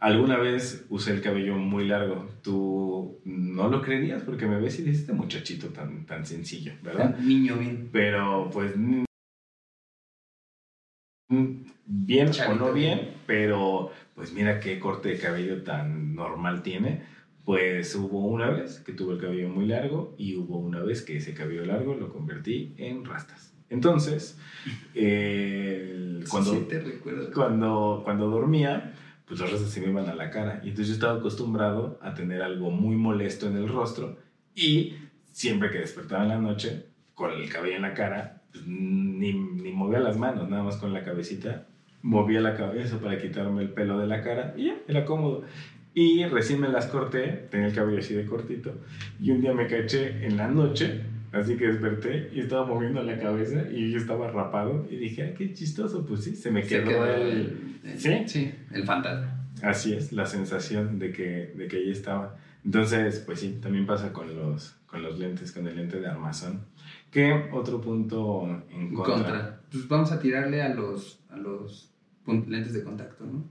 Alguna 0.00 0.36
vez 0.36 0.86
usé 0.90 1.12
el 1.12 1.22
cabello 1.22 1.56
muy 1.56 1.86
largo. 1.86 2.28
Tú 2.42 3.18
no 3.24 3.68
lo 3.68 3.82
creerías 3.82 4.22
porque 4.22 4.46
me 4.46 4.60
ves 4.60 4.78
y 4.78 4.82
dices, 4.82 5.00
este 5.00 5.12
muchachito 5.12 5.68
tan, 5.68 6.06
tan 6.06 6.24
sencillo, 6.24 6.72
¿verdad? 6.82 7.18
Niño 7.18 7.56
bien. 7.56 7.88
Pero 7.90 8.48
pues 8.52 8.76
bien 11.28 12.30
o 12.48 12.54
no 12.54 12.72
bien. 12.72 12.98
bien, 12.98 13.14
pero 13.26 13.90
pues 14.14 14.32
mira 14.32 14.60
qué 14.60 14.78
corte 14.78 15.10
de 15.10 15.18
cabello 15.18 15.62
tan 15.62 16.14
normal 16.14 16.62
tiene. 16.62 17.02
Pues 17.44 17.94
hubo 17.94 18.26
una 18.26 18.50
vez 18.50 18.80
que 18.80 18.92
tuve 18.92 19.14
el 19.14 19.20
cabello 19.20 19.48
muy 19.48 19.66
largo 19.66 20.14
y 20.18 20.36
hubo 20.36 20.58
una 20.58 20.80
vez 20.80 21.00
que 21.02 21.16
ese 21.16 21.32
cabello 21.34 21.64
largo 21.64 21.94
lo 21.94 22.12
convertí 22.12 22.74
en 22.76 23.04
rastas. 23.04 23.54
Entonces, 23.70 24.38
eh, 24.94 26.20
cuando, 26.30 26.52
Sí, 26.54 26.66
te 26.68 26.80
recuerdo. 26.80 27.32
cuando, 27.32 28.02
cuando 28.04 28.28
dormía, 28.28 28.94
pues 29.26 29.40
los 29.40 29.50
rastas 29.50 29.70
se 29.70 29.80
me 29.80 29.88
iban 29.88 30.08
a 30.08 30.14
la 30.14 30.30
cara. 30.30 30.60
Y 30.62 30.68
entonces 30.70 30.88
yo 30.88 30.94
estaba 30.94 31.18
acostumbrado 31.18 31.98
a 32.02 32.14
tener 32.14 32.42
algo 32.42 32.70
muy 32.70 32.96
molesto 32.96 33.46
en 33.46 33.56
el 33.56 33.68
rostro 33.68 34.18
y 34.54 34.94
siempre 35.32 35.70
que 35.70 35.78
despertaba 35.78 36.22
en 36.24 36.28
la 36.30 36.38
noche, 36.38 36.86
con 37.14 37.30
el 37.32 37.48
cabello 37.50 37.76
en 37.76 37.82
la 37.82 37.94
cara, 37.94 38.37
pues, 38.58 38.68
ni, 38.68 39.32
ni 39.32 39.72
movía 39.72 40.00
las 40.00 40.16
manos, 40.16 40.48
nada 40.48 40.62
más 40.62 40.76
con 40.76 40.92
la 40.92 41.04
cabecita. 41.04 41.66
Movía 42.02 42.40
la 42.40 42.54
cabeza 42.54 42.98
para 43.00 43.18
quitarme 43.18 43.62
el 43.62 43.70
pelo 43.70 43.98
de 43.98 44.06
la 44.06 44.22
cara 44.22 44.54
y 44.56 44.66
ya, 44.66 44.76
era 44.86 45.04
cómodo. 45.04 45.44
Y 45.94 46.24
recién 46.26 46.60
me 46.60 46.68
las 46.68 46.86
corté, 46.86 47.48
tenía 47.50 47.66
el 47.66 47.74
cabello 47.74 47.98
así 47.98 48.14
de 48.14 48.24
cortito. 48.24 48.72
Y 49.20 49.32
un 49.32 49.40
día 49.40 49.52
me 49.52 49.66
caché 49.66 50.24
en 50.24 50.36
la 50.36 50.46
noche, 50.46 51.00
así 51.32 51.56
que 51.56 51.66
desperté 51.66 52.30
y 52.32 52.40
estaba 52.40 52.66
moviendo 52.66 53.02
la 53.02 53.18
cabeza 53.18 53.64
y 53.70 53.90
yo 53.90 53.98
estaba 53.98 54.30
rapado. 54.30 54.86
Y 54.90 54.96
dije, 54.96 55.22
ay, 55.22 55.34
qué 55.36 55.52
chistoso, 55.52 56.06
pues 56.06 56.24
sí, 56.24 56.36
se 56.36 56.52
me 56.52 56.62
Se 56.62 56.68
quedó, 56.68 56.88
quedó 56.88 57.06
el, 57.06 57.78
el, 57.82 57.98
¿Sí? 57.98 58.22
Sí, 58.26 58.54
el 58.72 58.84
fantasma. 58.84 59.38
Así 59.62 59.92
es, 59.92 60.12
la 60.12 60.26
sensación 60.26 61.00
de 61.00 61.10
que, 61.10 61.52
de 61.56 61.66
que 61.66 61.78
ahí 61.78 61.90
estaba. 61.90 62.36
Entonces, 62.64 63.22
pues 63.26 63.40
sí, 63.40 63.58
también 63.60 63.86
pasa 63.86 64.12
con 64.12 64.36
los, 64.36 64.76
con 64.86 65.02
los 65.02 65.18
lentes, 65.18 65.52
con 65.52 65.66
el 65.66 65.76
lente 65.76 66.00
de 66.00 66.06
armazón. 66.06 66.60
¿Qué 67.10 67.48
otro 67.52 67.80
punto 67.80 68.46
en 68.70 68.94
contra? 68.94 69.14
contra. 69.14 69.60
Pues 69.70 69.88
vamos 69.88 70.12
a 70.12 70.20
tirarle 70.20 70.62
a 70.62 70.74
los, 70.74 71.20
a 71.30 71.36
los 71.36 71.90
lentes 72.26 72.72
de 72.72 72.84
contacto, 72.84 73.24
¿no? 73.24 73.42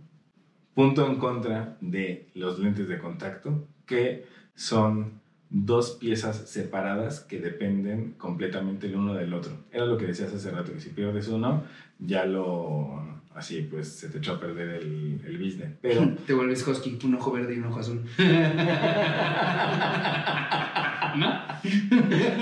Punto 0.73 1.07
en 1.07 1.15
contra 1.15 1.77
de 1.81 2.29
los 2.35 2.59
lentes 2.59 2.87
de 2.87 2.99
contacto, 2.99 3.67
que 3.85 4.25
son 4.53 5.13
dos 5.49 5.91
piezas 5.91 6.49
separadas 6.49 7.21
que 7.21 7.39
dependen 7.39 8.13
completamente 8.17 8.87
el 8.87 8.95
uno 8.95 9.13
del 9.15 9.33
otro. 9.33 9.53
Era 9.71 9.85
lo 9.85 9.97
que 9.97 10.07
decías 10.07 10.33
hace 10.33 10.51
rato, 10.51 10.73
que 10.73 10.79
si 10.79 10.89
pierdes 10.89 11.27
uno, 11.29 11.63
ya 11.99 12.25
lo... 12.25 13.17
Así, 13.33 13.61
pues 13.61 13.87
se 13.89 14.09
te 14.09 14.17
echó 14.17 14.33
a 14.33 14.39
perder 14.39 14.81
el, 14.81 15.21
el 15.25 15.37
business. 15.37 15.69
Pero 15.81 16.15
Te 16.27 16.33
vuelves 16.33 16.67
husky, 16.67 16.97
un 17.03 17.15
ojo 17.15 17.31
verde 17.31 17.55
y 17.55 17.59
un 17.59 17.65
ojo 17.65 17.79
azul. 17.79 18.03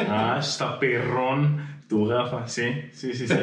Ah, 0.08 0.38
está 0.40 0.80
perrón 0.80 1.58
tu 1.88 2.06
gafa, 2.06 2.48
sí, 2.48 2.64
sí, 2.92 3.14
sí, 3.14 3.28
sí. 3.28 3.34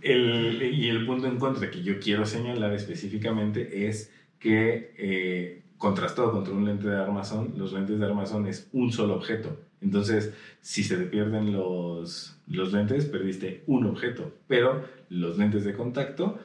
El- 0.00 0.62
y 0.62 0.88
el 0.88 1.06
punto 1.06 1.26
en 1.26 1.38
contra 1.38 1.70
que 1.70 1.82
yo 1.82 1.98
quiero 1.98 2.24
señalar 2.26 2.72
específicamente 2.74 3.88
es 3.88 4.12
que, 4.38 4.94
eh, 4.96 5.62
contrastado 5.76 6.30
contra 6.32 6.52
un 6.54 6.64
lente 6.64 6.88
de 6.88 6.96
armazón, 7.00 7.54
los 7.56 7.72
lentes 7.72 7.98
de 7.98 8.04
armazón 8.06 8.46
es 8.46 8.68
un 8.72 8.92
solo 8.92 9.14
objeto. 9.14 9.58
Entonces, 9.80 10.32
si 10.60 10.82
se 10.82 10.96
te 10.96 11.04
pierden 11.04 11.52
los, 11.52 12.40
los 12.48 12.72
lentes, 12.72 13.06
perdiste 13.06 13.62
un 13.66 13.86
objeto. 13.86 14.32
Pero 14.46 14.84
los 15.08 15.38
lentes 15.38 15.64
de 15.64 15.72
contacto 15.74 16.38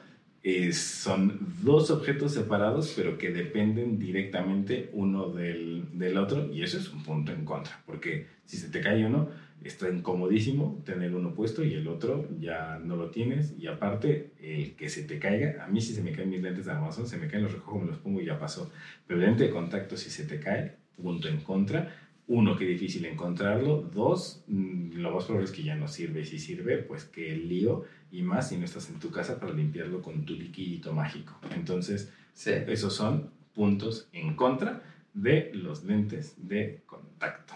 eh, 0.46 0.74
son 0.74 1.38
dos 1.62 1.90
objetos 1.90 2.34
separados, 2.34 2.92
pero 2.94 3.16
que 3.16 3.30
dependen 3.30 3.98
directamente 3.98 4.90
uno 4.92 5.30
del, 5.30 5.86
del 5.94 6.18
otro. 6.18 6.52
Y 6.52 6.62
eso 6.62 6.76
es 6.78 6.92
un 6.92 7.02
punto 7.02 7.32
en 7.32 7.46
contra, 7.46 7.82
porque 7.86 8.26
si 8.44 8.58
se 8.58 8.68
te 8.68 8.82
cae 8.82 9.06
uno, 9.06 9.30
está 9.64 9.88
incomodísimo 9.88 10.82
tener 10.84 11.14
uno 11.14 11.34
puesto 11.34 11.64
y 11.64 11.72
el 11.72 11.88
otro 11.88 12.28
ya 12.38 12.78
no 12.78 12.96
lo 12.96 13.10
tienes. 13.10 13.54
Y 13.58 13.66
aparte, 13.68 14.32
el 14.38 14.76
que 14.76 14.90
se 14.90 15.04
te 15.04 15.18
caiga, 15.18 15.64
a 15.64 15.68
mí 15.68 15.80
si 15.80 15.94
se 15.94 16.02
me 16.02 16.12
caen 16.12 16.28
mis 16.28 16.42
lentes 16.42 16.66
de 16.66 16.72
Amazon, 16.72 17.06
se 17.06 17.16
me 17.16 17.26
caen, 17.26 17.44
los 17.44 17.52
recojo, 17.52 17.80
me 17.80 17.86
los 17.86 17.98
pongo 17.98 18.20
y 18.20 18.26
ya 18.26 18.38
pasó. 18.38 18.70
Pero 19.06 19.20
el 19.20 19.26
lente 19.26 19.44
de 19.44 19.50
contacto, 19.50 19.96
si 19.96 20.10
se 20.10 20.26
te 20.26 20.38
cae, 20.40 20.76
punto 21.02 21.28
en 21.28 21.38
contra. 21.38 22.03
Uno, 22.26 22.56
qué 22.56 22.64
difícil 22.64 23.04
encontrarlo. 23.04 23.82
Dos, 23.94 24.42
mm, 24.48 24.92
lo 24.96 25.14
más 25.14 25.24
probable 25.24 25.44
es 25.46 25.52
que 25.52 25.62
ya 25.62 25.74
no 25.76 25.88
sirve. 25.88 26.22
Y 26.22 26.24
si 26.26 26.38
sirve, 26.38 26.78
pues 26.78 27.04
qué 27.04 27.36
lío. 27.36 27.84
Y 28.10 28.22
más 28.22 28.48
si 28.48 28.56
no 28.56 28.64
estás 28.64 28.88
en 28.90 28.98
tu 28.98 29.10
casa 29.10 29.38
para 29.38 29.52
limpiarlo 29.52 30.00
con 30.00 30.24
tu 30.24 30.34
liquidito 30.34 30.92
mágico. 30.92 31.38
Entonces, 31.54 32.10
Sí. 32.32 32.50
esos 32.68 32.94
son 32.94 33.30
puntos 33.54 34.08
en 34.12 34.34
contra 34.34 34.82
de 35.12 35.50
los 35.54 35.84
lentes 35.84 36.34
de 36.38 36.80
contacto. 36.86 37.54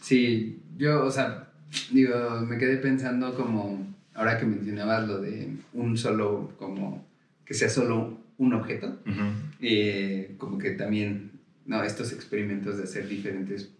Sí, 0.00 0.60
yo, 0.76 1.04
o 1.06 1.10
sea, 1.10 1.50
digo, 1.90 2.40
me 2.46 2.58
quedé 2.58 2.76
pensando 2.76 3.34
como, 3.34 3.86
ahora 4.14 4.38
que 4.38 4.44
mencionabas 4.44 5.06
lo 5.08 5.20
de 5.20 5.48
un 5.72 5.96
solo, 5.96 6.52
como, 6.58 7.06
que 7.46 7.54
sea 7.54 7.70
solo 7.70 8.18
un 8.36 8.52
objeto, 8.52 8.98
eh, 9.60 10.34
como 10.36 10.58
que 10.58 10.72
también, 10.72 11.30
no, 11.64 11.82
estos 11.82 12.12
experimentos 12.12 12.76
de 12.76 12.82
hacer 12.84 13.08
diferentes 13.08 13.72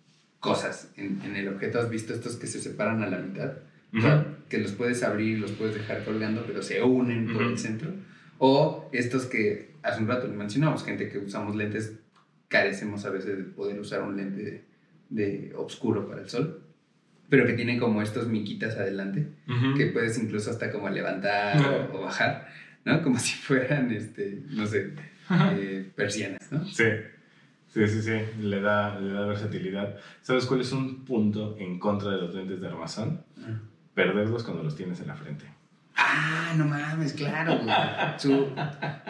cosas 0.45 0.90
en, 0.97 1.20
en 1.24 1.36
el 1.36 1.49
objeto, 1.49 1.78
¿has 1.80 1.88
visto 1.88 2.12
estos 2.12 2.36
que 2.36 2.47
se 2.47 2.61
separan 2.61 3.03
a 3.03 3.09
la 3.09 3.18
mitad? 3.18 3.53
O 3.97 4.01
sea, 4.01 4.26
que 4.49 4.59
los 4.59 4.72
puedes 4.72 5.03
abrir, 5.03 5.38
los 5.38 5.53
puedes 5.53 5.74
dejar 5.74 6.05
colgando, 6.05 6.45
pero 6.47 6.61
se 6.62 6.82
unen 6.82 7.32
por 7.32 7.42
Ujú. 7.42 7.53
el 7.53 7.59
centro. 7.59 7.90
O 8.38 8.90
estos 8.92 9.24
que 9.26 9.70
hace 9.82 10.03
un 10.03 10.09
rato 10.09 10.28
mencionamos, 10.28 10.84
gente 10.84 11.09
que 11.09 11.18
usamos 11.18 11.55
lentes, 11.57 11.92
carecemos 12.49 13.05
a 13.07 13.11
veces 13.11 13.38
de 13.38 13.45
poder 13.45 13.78
usar 13.80 14.03
un 14.03 14.16
lente 14.16 14.42
de, 14.42 14.64
de 15.11 15.53
oscuro 15.57 16.09
para 16.09 16.20
el 16.22 16.28
sol, 16.28 16.61
pero 17.30 17.47
que 17.47 17.53
tienen 17.55 17.78
como 17.78 18.03
estos 18.03 18.26
miquitas 18.28 18.76
adelante, 18.76 19.28
Ujú. 19.49 19.74
que 19.76 19.86
puedes 19.86 20.18
incluso 20.18 20.51
hasta 20.51 20.70
como 20.72 20.90
levantar 20.90 21.57
o, 21.92 21.97
o 21.99 22.01
bajar, 22.03 22.49
¿no? 22.84 23.01
Como 23.03 23.18
si 23.18 23.34
fueran, 23.36 23.90
este, 23.92 24.42
no 24.51 24.66
sé, 24.66 24.90
eh, 25.30 25.90
persianas, 25.95 26.51
¿no? 26.53 26.66
Sí, 26.66 26.84
sí, 27.74 27.86
sí, 27.88 28.02
sí, 28.02 28.12
le 28.40 28.60
da, 28.60 28.98
le 29.00 29.12
da 29.12 29.26
versatilidad. 29.26 29.96
¿Sabes 30.22 30.46
cuál 30.46 30.60
es 30.62 30.72
un 30.72 31.04
punto 31.04 31.56
en 31.58 31.78
contra 31.78 32.10
de 32.12 32.18
los 32.18 32.34
lentes 32.34 32.60
de 32.60 32.66
armazón? 32.68 33.22
Perderlos 33.94 34.42
cuando 34.44 34.62
los 34.62 34.74
tienes 34.76 35.00
en 35.00 35.08
la 35.08 35.14
frente. 35.16 35.44
Ah, 35.96 36.54
no 36.56 36.64
mames, 36.66 37.12
claro, 37.12 37.58
güey. 37.62 37.74
Su- 38.18 38.46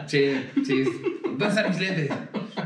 Sí, 0.06 0.34
sí. 0.64 0.84
¿Dónde 1.24 1.46
están 1.48 1.68
mis 1.70 1.80
lentes? 1.80 2.10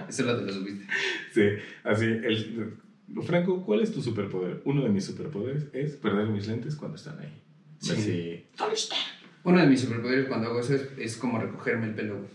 Eso 0.08 0.22
lo, 0.24 0.40
lo 0.40 0.52
subiste. 0.52 0.86
Sí, 1.32 1.42
así, 1.84 2.04
el, 2.06 2.74
Franco, 3.22 3.62
¿cuál 3.64 3.80
es 3.80 3.92
tu 3.92 4.02
superpoder? 4.02 4.60
Uno 4.64 4.82
de 4.82 4.88
mis 4.90 5.04
superpoderes 5.04 5.66
es 5.72 5.96
perder 5.96 6.28
mis 6.28 6.46
lentes 6.48 6.74
cuando 6.76 6.96
están 6.96 7.18
ahí. 7.20 7.42
Sí. 7.78 7.92
Así, 7.92 8.46
¿dónde 8.58 8.74
está? 8.74 8.96
Uno 9.44 9.60
de 9.60 9.66
mis 9.66 9.80
superpoderes 9.80 10.26
cuando 10.26 10.48
hago 10.48 10.60
eso 10.60 10.74
es, 10.74 10.88
es 10.98 11.16
como 11.16 11.38
recogerme 11.38 11.86
el 11.86 11.94
pelo, 11.94 12.16
güey. 12.16 12.28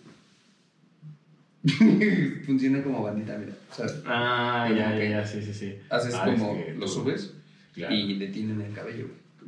Funciona 2.46 2.84
como 2.84 3.04
bandita, 3.04 3.38
mira. 3.38 3.54
¿sabes? 3.72 4.02
Ah, 4.06 4.70
ya, 4.70 4.96
ya, 4.98 5.06
ya, 5.10 5.26
sí, 5.26 5.42
sí, 5.42 5.54
sí. 5.54 5.76
Haces 5.90 6.14
Ah, 6.16 6.30
es 6.30 6.40
como 6.40 6.56
que 6.58 6.74
lo 6.74 6.86
tú- 6.86 6.92
subes 6.92 7.34
Claro, 7.74 7.94
y 7.96 8.16
le 8.16 8.28
tienen 8.28 8.62
el 8.62 8.74
cabello, 8.74 9.08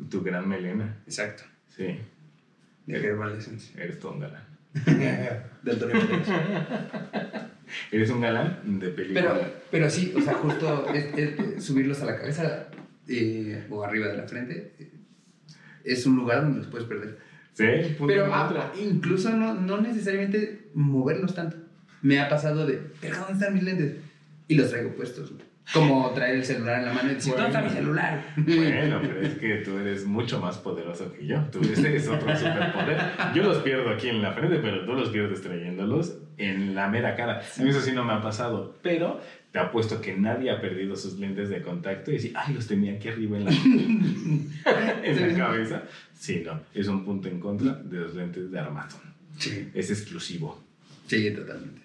tu 0.09 0.22
gran 0.24 0.47
melena. 0.47 0.97
Exacto. 1.05 1.43
Sí, 1.76 1.97
De 2.86 2.97
Herbal 2.97 3.38
Essence. 3.38 3.72
eres 3.82 3.99
todo 3.99 4.13
un 4.13 4.20
galán. 4.22 4.43
de 4.74 5.72
Antonio. 5.72 5.95
Eres 7.91 8.09
un 8.09 8.22
galán 8.22 8.80
de 8.80 8.89
película. 8.89 9.22
Pero, 9.34 9.53
pero 9.72 9.89
sí, 9.89 10.13
o 10.16 10.22
sea, 10.22 10.34
justo 10.36 10.88
es- 10.93 11.18
es- 11.18 11.63
subirlos 11.63 12.01
a 12.01 12.05
la 12.05 12.18
cabeza 12.18 12.68
eh, 13.07 13.68
o 13.70 13.84
arriba 13.84 14.07
de 14.07 14.18
la 14.18 14.24
frente 14.28 14.74
eh, 14.80 14.91
es 15.84 16.05
un 16.05 16.16
lugar 16.16 16.41
donde 16.43 16.59
los 16.59 16.68
puedes 16.68 16.88
perder. 16.88 17.18
sí, 17.53 17.95
Pero 18.07 18.34
ah, 18.34 18.72
incluso 18.80 19.30
no, 19.32 19.53
no 19.53 19.82
necesariamente 19.82 20.70
moverlos 20.74 21.36
tanto. 21.36 21.57
Me 22.06 22.20
ha 22.20 22.30
pasado 22.30 22.68
de, 22.68 22.80
pero 23.01 23.18
¿dónde 23.18 23.34
están 23.34 23.53
mis 23.56 23.64
lentes? 23.64 23.95
Y 24.47 24.53
los 24.56 24.70
traigo 24.70 24.93
puestos. 24.93 25.32
güey. 25.32 25.43
Como 25.74 26.12
traer 26.12 26.36
el 26.36 26.45
celular 26.45 26.78
en 26.82 26.86
la 26.86 26.93
mano 26.93 27.10
y 27.12 27.16
decir, 27.16 27.34
¿dónde 27.34 27.47
está 27.47 27.62
mi 27.64 27.70
celular? 27.72 28.24
Bueno, 28.38 28.99
pero 29.01 29.20
es 29.22 29.34
que 29.39 29.56
tú 29.66 29.80
eres 29.80 30.06
mucho 30.06 30.39
más 30.39 30.60
poderoso 30.60 31.12
que 31.12 31.26
yo. 31.26 31.41
Tú 31.51 31.62
ese 31.62 31.95
es 31.95 32.08
otro 32.08 32.38
superpoder. 32.38 32.99
Yo 33.34 33.41
los 33.41 33.58
pierdo 33.64 33.89
aquí 33.89 34.10
en 34.10 34.22
la 34.22 34.34
frente, 34.34 34.60
pero 34.60 34.86
tú 34.86 34.93
los 34.93 35.10
pierdes 35.10 35.41
trayéndolos 35.41 36.20
en 36.38 36.76
la 36.76 36.88
mera 36.89 37.16
cara. 37.16 37.41
A 37.58 37.64
mí 37.64 37.70
eso 37.72 37.82
sí 37.82 37.91
no 37.93 38.03
me 38.06 38.14
ha 38.14 38.22
pasado, 38.22 38.76
pero 38.84 39.20
te 39.51 39.58
apuesto 39.58 39.99
que 40.01 40.16
nadie 40.16 40.51
ha 40.51 40.62
perdido 40.62 40.95
sus 40.95 41.18
lentes 41.18 41.49
de 41.49 41.64
contacto 41.64 42.12
y 42.12 42.16
decir, 42.16 42.34
ay, 42.36 42.53
los 42.53 42.68
tenía 42.68 42.93
aquí 42.93 43.08
arriba 43.08 43.38
en 43.39 43.45
la, 43.45 43.51
en 45.03 45.28
la 45.32 45.38
cabeza. 45.38 45.84
Sí, 46.14 46.43
no, 46.45 46.62
es 46.76 46.88
un 46.88 47.03
punto 47.03 47.28
en 47.28 47.39
contra 47.39 47.74
de 47.74 48.01
los 48.01 48.14
lentes 48.14 48.51
de 48.51 48.60
Armaton. 48.60 49.01
Sí, 49.39 49.68
Es 49.74 49.89
exclusivo. 49.89 50.64
sí, 51.08 51.32
totalmente. 51.32 51.85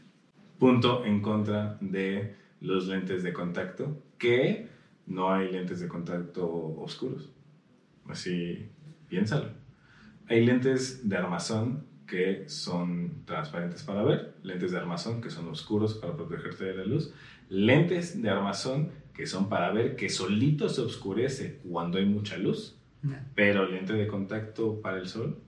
Punto 0.61 1.07
en 1.07 1.23
contra 1.23 1.79
de 1.81 2.37
los 2.61 2.87
lentes 2.87 3.23
de 3.23 3.33
contacto, 3.33 4.03
que 4.19 4.69
no 5.07 5.33
hay 5.33 5.51
lentes 5.51 5.81
de 5.81 5.89
contacto 5.89 6.47
oscuros. 6.79 7.31
Así, 8.07 8.69
piénsalo. 9.09 9.47
Hay 10.29 10.45
lentes 10.45 11.09
de 11.09 11.17
armazón 11.17 11.87
que 12.07 12.47
son 12.51 13.25
transparentes 13.25 13.85
para 13.85 14.03
ver, 14.03 14.35
lentes 14.43 14.73
de 14.73 14.77
armazón 14.77 15.23
que 15.23 15.31
son 15.31 15.49
oscuros 15.49 15.95
para 15.95 16.15
protegerte 16.15 16.65
de 16.67 16.75
la 16.75 16.85
luz, 16.85 17.15
lentes 17.49 18.21
de 18.21 18.29
armazón 18.29 18.91
que 19.15 19.27
son 19.27 19.49
para 19.49 19.73
ver 19.73 19.97
que 19.97 20.11
solito 20.11 20.69
se 20.69 20.83
oscurece 20.83 21.61
cuando 21.71 21.97
hay 21.97 22.05
mucha 22.05 22.37
luz, 22.37 22.77
pero 23.35 23.67
lente 23.67 23.95
de 23.95 24.07
contacto 24.07 24.83
para 24.83 24.99
el 24.99 25.09
sol, 25.09 25.39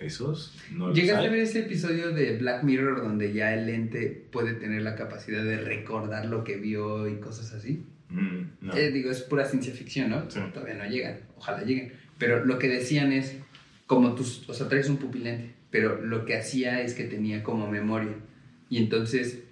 esos 0.00 0.56
no 0.72 0.92
¿Llegaste 0.92 1.26
a 1.26 1.30
ver 1.30 1.40
ese 1.40 1.60
episodio 1.60 2.12
de 2.12 2.36
Black 2.36 2.62
Mirror 2.62 3.02
donde 3.02 3.32
ya 3.32 3.54
el 3.54 3.66
lente 3.66 4.28
puede 4.30 4.54
tener 4.54 4.82
la 4.82 4.94
capacidad 4.94 5.42
de 5.42 5.58
recordar 5.58 6.26
lo 6.26 6.44
que 6.44 6.56
vio 6.56 7.08
y 7.08 7.16
cosas 7.16 7.52
así? 7.52 7.84
Mm, 8.10 8.66
no. 8.66 8.76
Eh, 8.76 8.90
digo, 8.90 9.10
es 9.10 9.22
pura 9.22 9.44
ciencia 9.44 9.72
ficción, 9.72 10.10
¿no? 10.10 10.30
Sí. 10.30 10.40
Todavía 10.52 10.74
no 10.74 10.88
llegan, 10.88 11.18
ojalá 11.36 11.62
lleguen. 11.62 11.92
Pero 12.18 12.44
lo 12.44 12.58
que 12.58 12.68
decían 12.68 13.12
es, 13.12 13.36
como 13.86 14.14
tus, 14.14 14.48
o 14.48 14.54
sea, 14.54 14.68
traes 14.68 14.88
un 14.88 14.96
pupilente, 14.96 15.54
pero 15.70 16.00
lo 16.00 16.24
que 16.24 16.36
hacía 16.36 16.80
es 16.82 16.94
que 16.94 17.04
tenía 17.04 17.42
como 17.42 17.70
memoria. 17.70 18.14
Y 18.70 18.78
entonces 18.78 19.42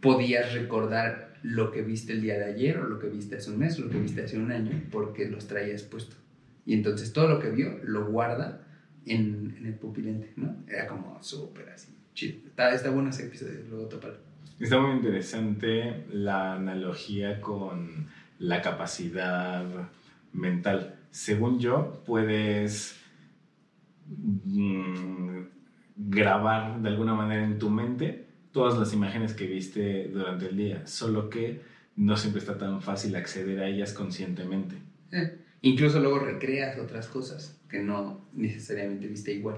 podías 0.00 0.52
recordar 0.52 1.34
lo 1.42 1.72
que 1.72 1.82
viste 1.82 2.12
el 2.12 2.22
día 2.22 2.38
de 2.38 2.44
ayer, 2.44 2.78
o 2.78 2.84
lo 2.84 2.98
que 2.98 3.08
viste 3.08 3.36
hace 3.36 3.50
un 3.50 3.58
mes, 3.58 3.78
o 3.78 3.82
lo 3.82 3.90
que 3.90 3.98
viste 3.98 4.22
hace 4.22 4.38
un 4.38 4.52
año, 4.52 4.70
porque 4.90 5.28
los 5.28 5.46
traías 5.46 5.82
puesto. 5.82 6.16
Y 6.64 6.74
entonces 6.74 7.12
todo 7.12 7.28
lo 7.28 7.40
que 7.40 7.50
vio 7.50 7.78
lo 7.82 8.06
guarda 8.06 8.66
en, 9.06 9.54
en 9.58 9.66
el 9.66 9.74
pupilente, 9.74 10.32
¿no? 10.36 10.54
Era 10.68 10.86
como 10.86 11.22
súper 11.22 11.68
así, 11.70 11.88
chido. 12.14 12.38
Está, 12.46 12.74
está 12.74 12.90
bueno 12.90 13.10
ese 13.10 13.26
episodio, 13.26 13.60
luego 13.68 13.86
toparlo. 13.86 14.18
Está 14.60 14.80
muy 14.80 14.96
interesante 14.96 16.04
la 16.12 16.54
analogía 16.54 17.40
con 17.40 18.06
la 18.38 18.62
capacidad 18.62 19.64
mental. 20.32 20.96
Según 21.10 21.58
yo, 21.58 22.02
puedes 22.06 22.96
mm, 24.06 25.40
grabar 25.96 26.80
de 26.80 26.88
alguna 26.88 27.14
manera 27.14 27.44
en 27.44 27.58
tu 27.58 27.70
mente 27.70 28.26
todas 28.52 28.78
las 28.78 28.92
imágenes 28.92 29.34
que 29.34 29.46
viste 29.46 30.08
durante 30.08 30.46
el 30.46 30.56
día, 30.56 30.86
solo 30.86 31.28
que 31.28 31.62
no 31.96 32.16
siempre 32.16 32.40
está 32.40 32.56
tan 32.56 32.82
fácil 32.82 33.16
acceder 33.16 33.60
a 33.60 33.68
ellas 33.68 33.92
conscientemente. 33.92 34.76
Eh, 35.10 35.38
Incluso 35.62 36.00
luego 36.00 36.18
recreas 36.18 36.78
otras 36.78 37.06
cosas 37.06 37.60
que 37.72 37.80
no 37.80 38.28
necesariamente 38.34 39.08
viste 39.08 39.32
igual. 39.32 39.56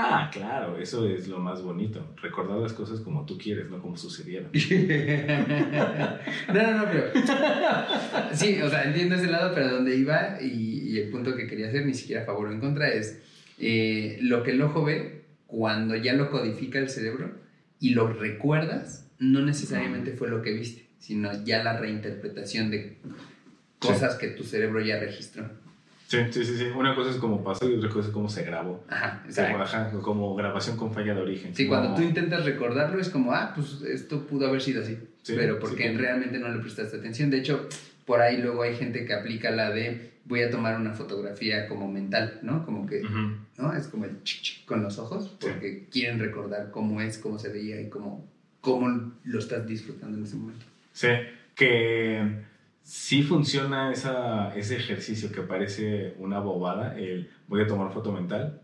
Ah, 0.00 0.30
claro, 0.32 0.78
eso 0.78 1.08
es 1.08 1.26
lo 1.26 1.40
más 1.40 1.60
bonito. 1.60 2.14
Recordar 2.22 2.58
las 2.58 2.72
cosas 2.72 3.00
como 3.00 3.26
tú 3.26 3.36
quieres, 3.36 3.68
no 3.68 3.82
como 3.82 3.96
sucedieron. 3.96 4.52
no, 6.54 6.62
no, 6.62 6.78
no, 6.78 6.84
pero. 6.84 7.10
Sí, 8.32 8.62
o 8.62 8.70
sea, 8.70 8.84
entiendo 8.84 9.16
ese 9.16 9.26
lado, 9.26 9.52
pero 9.56 9.70
donde 9.70 9.96
iba 9.96 10.40
y, 10.40 10.90
y 10.90 10.98
el 11.00 11.10
punto 11.10 11.34
que 11.34 11.48
quería 11.48 11.66
hacer, 11.66 11.84
ni 11.84 11.94
siquiera 11.94 12.22
a 12.22 12.26
favor 12.26 12.46
o 12.46 12.52
en 12.52 12.60
contra, 12.60 12.88
es 12.88 13.20
eh, 13.58 14.18
lo 14.22 14.44
que 14.44 14.52
el 14.52 14.62
ojo 14.62 14.84
ve 14.84 15.24
cuando 15.48 15.96
ya 15.96 16.12
lo 16.12 16.30
codifica 16.30 16.78
el 16.78 16.88
cerebro 16.88 17.32
y 17.80 17.90
lo 17.90 18.12
recuerdas, 18.12 19.10
no 19.18 19.40
necesariamente 19.40 20.12
fue 20.12 20.28
lo 20.28 20.42
que 20.42 20.52
viste, 20.52 20.86
sino 21.00 21.44
ya 21.44 21.64
la 21.64 21.76
reinterpretación 21.76 22.70
de 22.70 22.98
cosas 23.80 24.14
que 24.14 24.28
tu 24.28 24.44
cerebro 24.44 24.80
ya 24.80 25.00
registró. 25.00 25.50
Sí, 26.08 26.16
sí, 26.30 26.42
sí, 26.42 26.56
sí. 26.56 26.64
Una 26.74 26.94
cosa 26.94 27.10
es 27.10 27.16
como 27.16 27.44
pasó 27.44 27.68
y 27.68 27.74
otra 27.74 27.90
cosa 27.90 28.08
es 28.08 28.14
cómo 28.14 28.30
se 28.30 28.42
grabó. 28.42 28.82
Ajá, 28.88 29.18
Como, 29.18 29.28
exacto. 29.28 29.62
ajá, 29.62 29.90
como 30.00 30.34
grabación 30.34 30.78
con 30.78 30.92
falla 30.92 31.14
de 31.14 31.20
origen. 31.20 31.54
Sí, 31.54 31.66
cuando 31.66 31.94
tú 31.94 32.00
intentas 32.00 32.46
recordarlo 32.46 32.98
es 32.98 33.10
como, 33.10 33.32
ah, 33.32 33.52
pues 33.54 33.82
esto 33.82 34.26
pudo 34.26 34.46
haber 34.48 34.62
sido 34.62 34.80
así, 34.82 34.98
Sí, 35.22 35.34
pero 35.36 35.58
porque 35.58 35.90
sí, 35.90 35.96
realmente 35.98 36.38
no 36.38 36.48
le 36.48 36.60
prestaste 36.60 36.96
atención. 36.96 37.28
De 37.28 37.38
hecho, 37.38 37.68
por 38.06 38.22
ahí 38.22 38.38
luego 38.38 38.62
hay 38.62 38.74
gente 38.74 39.04
que 39.04 39.12
aplica 39.12 39.50
la 39.50 39.70
de 39.70 40.12
voy 40.24 40.40
a 40.42 40.50
tomar 40.50 40.76
una 40.76 40.92
fotografía 40.94 41.66
como 41.68 41.90
mental, 41.90 42.38
¿no? 42.42 42.64
Como 42.64 42.86
que. 42.86 43.02
¿no? 43.58 43.74
Es 43.74 43.88
como 43.88 44.06
el 44.06 44.22
chic 44.22 44.40
chic 44.40 44.64
con 44.64 44.82
los 44.82 44.98
ojos, 44.98 45.36
porque 45.38 45.88
quieren 45.90 46.18
recordar 46.18 46.70
cómo 46.70 47.02
es, 47.02 47.18
cómo 47.18 47.38
se 47.38 47.50
veía 47.50 47.78
y 47.82 47.90
cómo, 47.90 48.26
cómo 48.62 49.12
lo 49.24 49.38
estás 49.38 49.66
disfrutando 49.66 50.16
en 50.16 50.24
ese 50.24 50.36
momento. 50.36 50.64
Sí, 50.92 51.08
que 51.54 52.47
sí 52.90 53.22
funciona 53.22 53.92
esa, 53.92 54.54
ese 54.56 54.76
ejercicio 54.76 55.30
que 55.30 55.42
parece 55.42 56.14
una 56.18 56.40
bobada, 56.40 56.98
el 56.98 57.28
voy 57.46 57.60
a 57.62 57.66
tomar 57.66 57.92
foto 57.92 58.12
mental, 58.12 58.62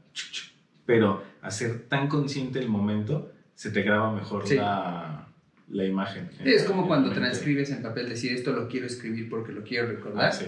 pero 0.87 1.22
hacer 1.43 1.81
tan 1.89 2.09
consciente 2.09 2.59
el 2.59 2.68
momento, 2.68 3.31
se 3.55 3.70
te 3.70 3.83
graba 3.83 4.12
mejor 4.12 4.47
Sí. 4.49 4.57
la, 4.57 5.29
la 5.68 5.85
imagen. 5.85 6.31
Es 6.43 6.64
como 6.64 6.87
cuando 6.87 7.09
mente. 7.09 7.20
transcribes 7.20 7.70
en 7.70 7.83
papel, 7.83 8.09
decir 8.09 8.33
esto 8.33 8.53
lo 8.53 8.66
quiero 8.68 8.87
escribir 8.87 9.29
porque 9.29 9.53
lo 9.53 9.62
quiero 9.62 9.89
recordar. 9.89 10.29
Ah, 10.29 10.33
sí, 10.33 10.47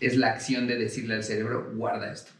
es 0.00 0.16
la 0.16 0.28
acción 0.28 0.66
de 0.66 0.76
decirle 0.78 1.14
al 1.14 1.22
cerebro, 1.22 1.70
guarda 1.74 2.10
esto. 2.10 2.32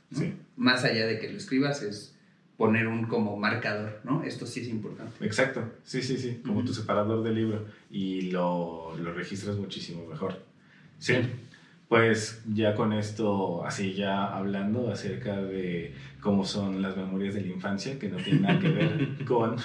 Más 0.56 0.84
allá 0.84 1.06
de 1.06 1.18
que 1.18 1.30
lo 1.30 1.36
escribas, 1.36 1.82
es 1.82 2.14
poner 2.56 2.86
un 2.88 3.04
como 3.06 3.36
marcador, 3.36 4.00
¿no? 4.04 4.24
Esto 4.24 4.46
sí 4.46 4.60
es 4.60 4.68
importante. 4.68 5.22
exacto, 5.24 5.70
sí, 5.84 6.00
sí, 6.02 6.16
sí, 6.16 6.40
como 6.44 6.64
tu 6.64 6.72
separador 6.72 7.22
del 7.22 7.34
libro 7.34 7.66
y 7.90 8.30
lo, 8.30 8.96
lo 8.96 9.12
registras 9.12 9.56
muchísimo 9.56 10.06
mejor. 10.06 10.47
Sí, 10.98 11.14
pues 11.88 12.42
ya 12.52 12.74
con 12.74 12.92
esto, 12.92 13.64
así 13.64 13.94
ya 13.94 14.26
hablando 14.36 14.90
acerca 14.90 15.36
de 15.36 15.94
cómo 16.20 16.44
son 16.44 16.82
las 16.82 16.96
memorias 16.96 17.34
de 17.34 17.42
la 17.42 17.48
infancia, 17.48 17.98
que 17.98 18.08
no 18.08 18.16
tienen 18.18 18.42
nada 18.42 18.58
que 18.58 18.68
ver 18.68 19.24
con 19.26 19.56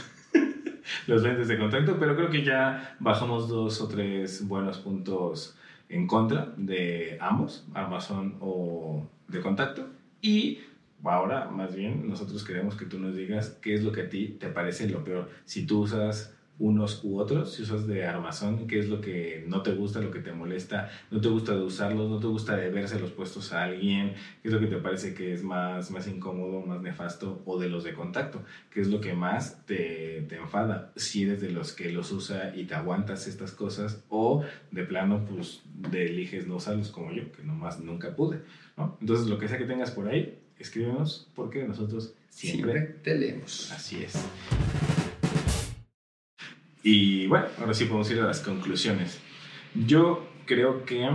los 1.07 1.23
lentes 1.23 1.47
de 1.47 1.57
contacto, 1.57 1.97
pero 1.99 2.15
creo 2.15 2.29
que 2.29 2.43
ya 2.43 2.95
bajamos 2.99 3.49
dos 3.49 3.81
o 3.81 3.87
tres 3.87 4.47
buenos 4.47 4.77
puntos 4.79 5.57
en 5.89 6.07
contra 6.07 6.53
de 6.57 7.17
ambos, 7.19 7.67
Amazon 7.73 8.37
o 8.39 9.07
de 9.27 9.41
contacto. 9.41 9.89
Y 10.21 10.59
ahora, 11.03 11.49
más 11.49 11.75
bien, 11.75 12.07
nosotros 12.07 12.43
queremos 12.43 12.75
que 12.75 12.85
tú 12.85 12.99
nos 12.99 13.15
digas 13.15 13.57
qué 13.61 13.73
es 13.75 13.83
lo 13.83 13.91
que 13.91 14.01
a 14.01 14.09
ti 14.09 14.37
te 14.39 14.47
parece 14.47 14.89
lo 14.89 15.03
peor. 15.03 15.29
Si 15.45 15.65
tú 15.65 15.81
usas 15.81 16.35
unos 16.63 17.03
u 17.03 17.17
otros, 17.19 17.53
si 17.53 17.63
usas 17.63 17.87
de 17.87 18.05
armazón, 18.05 18.67
qué 18.67 18.79
es 18.79 18.87
lo 18.87 19.01
que 19.01 19.43
no 19.47 19.61
te 19.63 19.73
gusta, 19.73 19.99
lo 19.99 20.11
que 20.11 20.19
te 20.19 20.31
molesta, 20.31 20.89
no 21.11 21.19
te 21.19 21.27
gusta 21.27 21.53
de 21.53 21.61
usarlos, 21.61 22.09
no 22.09 22.19
te 22.19 22.27
gusta 22.27 22.55
de 22.55 22.69
verse 22.69 22.97
puestos 22.99 23.51
a 23.51 23.63
alguien, 23.63 24.13
qué 24.41 24.47
es 24.47 24.53
lo 24.53 24.61
que 24.61 24.67
te 24.67 24.77
parece 24.77 25.13
que 25.13 25.33
es 25.33 25.43
más, 25.43 25.91
más 25.91 26.07
incómodo, 26.07 26.61
más 26.61 26.81
nefasto, 26.81 27.41
o 27.43 27.59
de 27.59 27.67
los 27.67 27.83
de 27.83 27.93
contacto, 27.93 28.43
qué 28.71 28.79
es 28.79 28.87
lo 28.87 29.01
que 29.01 29.13
más 29.13 29.65
te, 29.65 30.25
te 30.29 30.37
enfada, 30.37 30.93
si 30.95 31.23
eres 31.23 31.41
de 31.41 31.51
los 31.51 31.73
que 31.73 31.91
los 31.91 32.13
usa 32.13 32.53
y 32.55 32.63
te 32.63 32.75
aguantas 32.75 33.27
estas 33.27 33.51
cosas, 33.51 34.01
o 34.07 34.45
de 34.71 34.83
plano, 34.85 35.25
pues, 35.25 35.63
de 35.75 36.05
eliges 36.05 36.47
no 36.47 36.55
usarlos 36.55 36.91
como 36.91 37.11
yo, 37.11 37.29
que 37.33 37.43
nomás 37.43 37.81
nunca 37.81 38.15
pude, 38.15 38.39
¿no? 38.77 38.97
Entonces, 39.01 39.27
lo 39.27 39.37
que 39.37 39.49
sea 39.49 39.57
que 39.57 39.65
tengas 39.65 39.91
por 39.91 40.07
ahí, 40.07 40.39
escríbenos, 40.57 41.29
porque 41.35 41.65
nosotros 41.65 42.13
siempre 42.29 42.71
Siempre 42.71 42.95
te 43.03 43.15
leemos. 43.15 43.69
Así 43.73 44.01
es. 44.01 44.13
Y 46.83 47.27
bueno, 47.27 47.45
ahora 47.59 47.73
sí 47.73 47.85
podemos 47.85 48.11
ir 48.11 48.19
a 48.19 48.27
las 48.27 48.41
conclusiones. 48.41 49.19
Yo 49.73 50.27
creo 50.45 50.83
que 50.83 51.09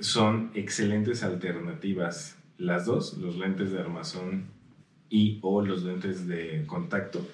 son 0.00 0.50
excelentes 0.54 1.22
alternativas 1.22 2.36
las 2.58 2.86
dos, 2.86 3.16
los 3.18 3.36
lentes 3.38 3.70
de 3.70 3.78
armazón 3.78 4.46
y 5.08 5.38
o 5.42 5.62
los 5.62 5.84
lentes 5.84 6.26
de 6.26 6.64
contacto. 6.66 7.26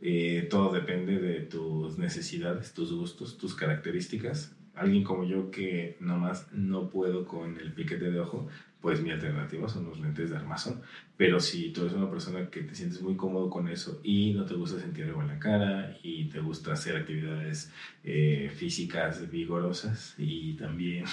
Eh, 0.00 0.48
todo 0.50 0.72
depende 0.72 1.20
de 1.20 1.40
tus 1.40 1.96
necesidades, 1.96 2.74
tus 2.74 2.92
gustos, 2.92 3.38
tus 3.38 3.54
características. 3.54 4.56
Alguien 4.74 5.04
como 5.04 5.24
yo 5.24 5.52
que 5.52 5.96
nomás 6.00 6.52
no 6.52 6.90
puedo 6.90 7.24
con 7.24 7.56
el 7.56 7.72
piquete 7.72 8.10
de 8.10 8.18
ojo, 8.18 8.48
pues 8.82 9.00
mi 9.00 9.12
alternativa 9.12 9.68
son 9.68 9.86
los 9.86 10.00
lentes 10.00 10.30
de 10.30 10.36
armazón. 10.36 10.82
Pero 11.16 11.38
si 11.38 11.70
tú 11.70 11.82
eres 11.82 11.92
una 11.92 12.10
persona 12.10 12.50
que 12.50 12.62
te 12.62 12.74
sientes 12.74 13.00
muy 13.00 13.14
cómodo 13.14 13.48
con 13.48 13.68
eso 13.68 14.00
y 14.02 14.34
no 14.34 14.44
te 14.44 14.54
gusta 14.54 14.80
sentir 14.80 15.04
algo 15.04 15.22
en 15.22 15.28
la 15.28 15.38
cara 15.38 15.96
y 16.02 16.24
te 16.24 16.40
gusta 16.40 16.72
hacer 16.72 16.96
actividades 16.96 17.72
eh, 18.02 18.50
físicas 18.52 19.30
vigorosas 19.30 20.16
y 20.18 20.54
también 20.54 21.04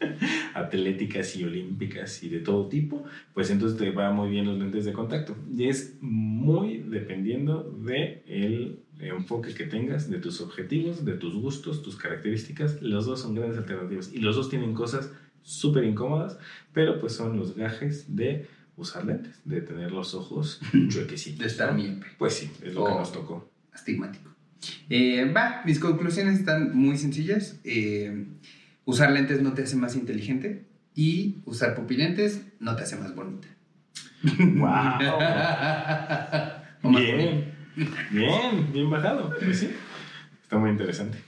atléticas 0.54 1.36
y 1.36 1.44
olímpicas 1.44 2.22
y 2.22 2.30
de 2.30 2.40
todo 2.40 2.68
tipo, 2.68 3.04
pues 3.34 3.50
entonces 3.50 3.78
te 3.78 3.90
va 3.90 4.10
muy 4.12 4.30
bien 4.30 4.46
los 4.46 4.58
lentes 4.58 4.86
de 4.86 4.94
contacto. 4.94 5.36
Y 5.54 5.68
es 5.68 5.98
muy 6.00 6.78
dependiendo 6.78 7.62
de 7.62 8.22
el 8.26 8.80
enfoque 8.98 9.54
que 9.54 9.64
tengas, 9.64 10.08
de 10.08 10.18
tus 10.18 10.40
objetivos, 10.40 11.04
de 11.04 11.14
tus 11.14 11.34
gustos, 11.34 11.82
tus 11.82 11.96
características. 11.96 12.80
Los 12.80 13.04
dos 13.04 13.20
son 13.20 13.34
grandes 13.34 13.58
alternativas 13.58 14.10
y 14.12 14.20
los 14.20 14.36
dos 14.36 14.48
tienen 14.48 14.72
cosas 14.72 15.12
súper 15.42 15.84
incómodas, 15.84 16.38
pero 16.72 17.00
pues 17.00 17.14
son 17.14 17.36
los 17.38 17.54
gajes 17.56 18.14
de 18.16 18.48
usar 18.76 19.04
lentes, 19.04 19.40
de 19.44 19.60
tener 19.60 19.90
los 19.92 20.14
ojos 20.14 20.60
chuequecitos. 20.88 21.40
De 21.40 21.46
estar 21.46 21.74
miope. 21.74 22.06
Pues 22.18 22.34
sí, 22.34 22.50
es 22.62 22.74
lo 22.74 22.84
que 22.84 22.92
O- 22.92 22.98
nos 22.98 23.12
tocó. 23.12 23.50
Astigmático. 23.72 24.30
Eh, 24.88 25.24
va, 25.34 25.62
mis 25.64 25.78
conclusiones 25.78 26.38
están 26.38 26.76
muy 26.76 26.96
sencillas. 26.98 27.58
Eh, 27.64 28.26
usar 28.84 29.12
lentes 29.12 29.40
no 29.42 29.52
te 29.54 29.62
hace 29.62 29.76
más 29.76 29.96
inteligente 29.96 30.66
y 30.94 31.36
usar 31.46 31.74
pupilentes 31.74 32.42
no 32.58 32.76
te 32.76 32.82
hace 32.82 32.96
más 32.96 33.14
bonita. 33.14 33.48
¡Wow! 34.22 35.18
Bien, 36.96 37.52
bien, 38.10 38.72
bien 38.72 38.90
bajado. 38.90 39.34
Pues 39.38 39.58
sí, 39.60 39.70
Está 40.42 40.56
muy 40.58 40.70
interesante. 40.70 41.18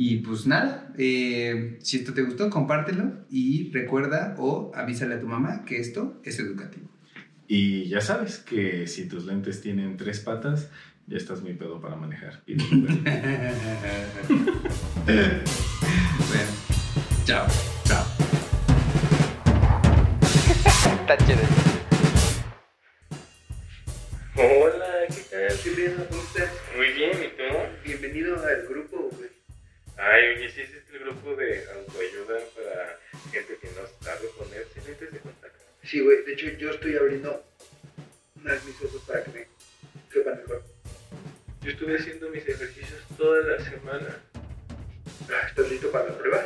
Y 0.00 0.18
pues 0.18 0.46
nada, 0.46 0.92
eh, 0.96 1.76
si 1.82 1.96
esto 1.96 2.14
te 2.14 2.22
gustó, 2.22 2.48
compártelo 2.50 3.26
y 3.28 3.72
recuerda 3.72 4.36
o 4.38 4.70
avísale 4.72 5.16
a 5.16 5.20
tu 5.20 5.26
mamá 5.26 5.64
que 5.64 5.80
esto 5.80 6.20
es 6.22 6.38
educativo. 6.38 6.88
Y 7.48 7.88
ya 7.88 8.00
sabes 8.00 8.38
que 8.38 8.86
si 8.86 9.08
tus 9.08 9.26
lentes 9.26 9.60
tienen 9.60 9.96
tres 9.96 10.20
patas, 10.20 10.70
ya 11.08 11.16
estás 11.16 11.42
muy 11.42 11.54
pedo 11.54 11.80
para 11.80 11.96
manejar. 11.96 12.44
bueno, 12.46 12.60
chao. 17.24 17.48
Chao. 17.84 18.06
Chévere. 21.26 21.48
Hola, 24.36 25.08
¿qué 25.08 25.22
tal? 25.28 25.58
¿Qué 25.64 25.70
bien? 25.70 25.94
¿Cómo 26.08 26.22
estás? 26.22 26.52
Muy 26.76 26.86
bien, 26.92 27.16
¿y 27.16 27.36
tú? 27.36 27.42
Bienvenido 27.84 28.36
al 28.46 28.62
grupo, 28.68 29.10
güey. 29.16 29.37
Ay, 29.98 30.36
oye, 30.36 30.48
sí, 30.48 30.60
es 30.60 30.70
el 30.92 31.00
grupo 31.00 31.34
de 31.34 31.64
autoayuda 31.72 32.38
para 32.54 33.00
gente 33.32 33.58
que 33.60 33.68
no 33.68 33.86
sabe 34.00 34.28
ponerse 34.38 34.80
lentes 34.86 35.12
de 35.12 35.18
contacto. 35.18 35.64
Sí, 35.82 36.00
güey. 36.00 36.24
De 36.24 36.34
hecho, 36.34 36.46
yo 36.50 36.70
estoy 36.70 36.96
abriendo 36.96 37.44
unas 38.36 38.64
mis 38.64 38.80
ojos 38.82 39.02
para 39.08 39.24
que 39.24 39.30
me 39.32 39.46
quepan 40.12 40.38
mejor. 40.38 40.62
Yo 41.62 41.70
estuve 41.72 41.96
haciendo 41.98 42.30
mis 42.30 42.48
ejercicios 42.48 43.00
toda 43.16 43.42
la 43.42 43.64
semana. 43.64 44.22
Ah, 45.30 45.46
¿Estás 45.48 45.68
listo 45.68 45.90
para 45.90 46.06
la 46.06 46.18
prueba? 46.18 46.44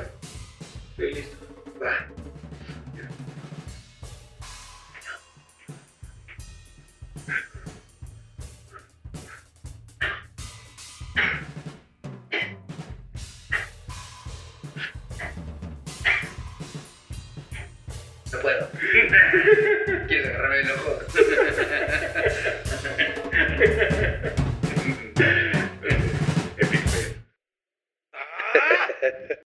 Estoy 0.90 1.14
listo. 1.14 1.36
Va. 1.82 2.08
puedo. 18.42 18.68
¿Quieres 20.08 20.28
agarrarme 20.28 20.60
el 20.60 20.70
ojo? 20.72 20.98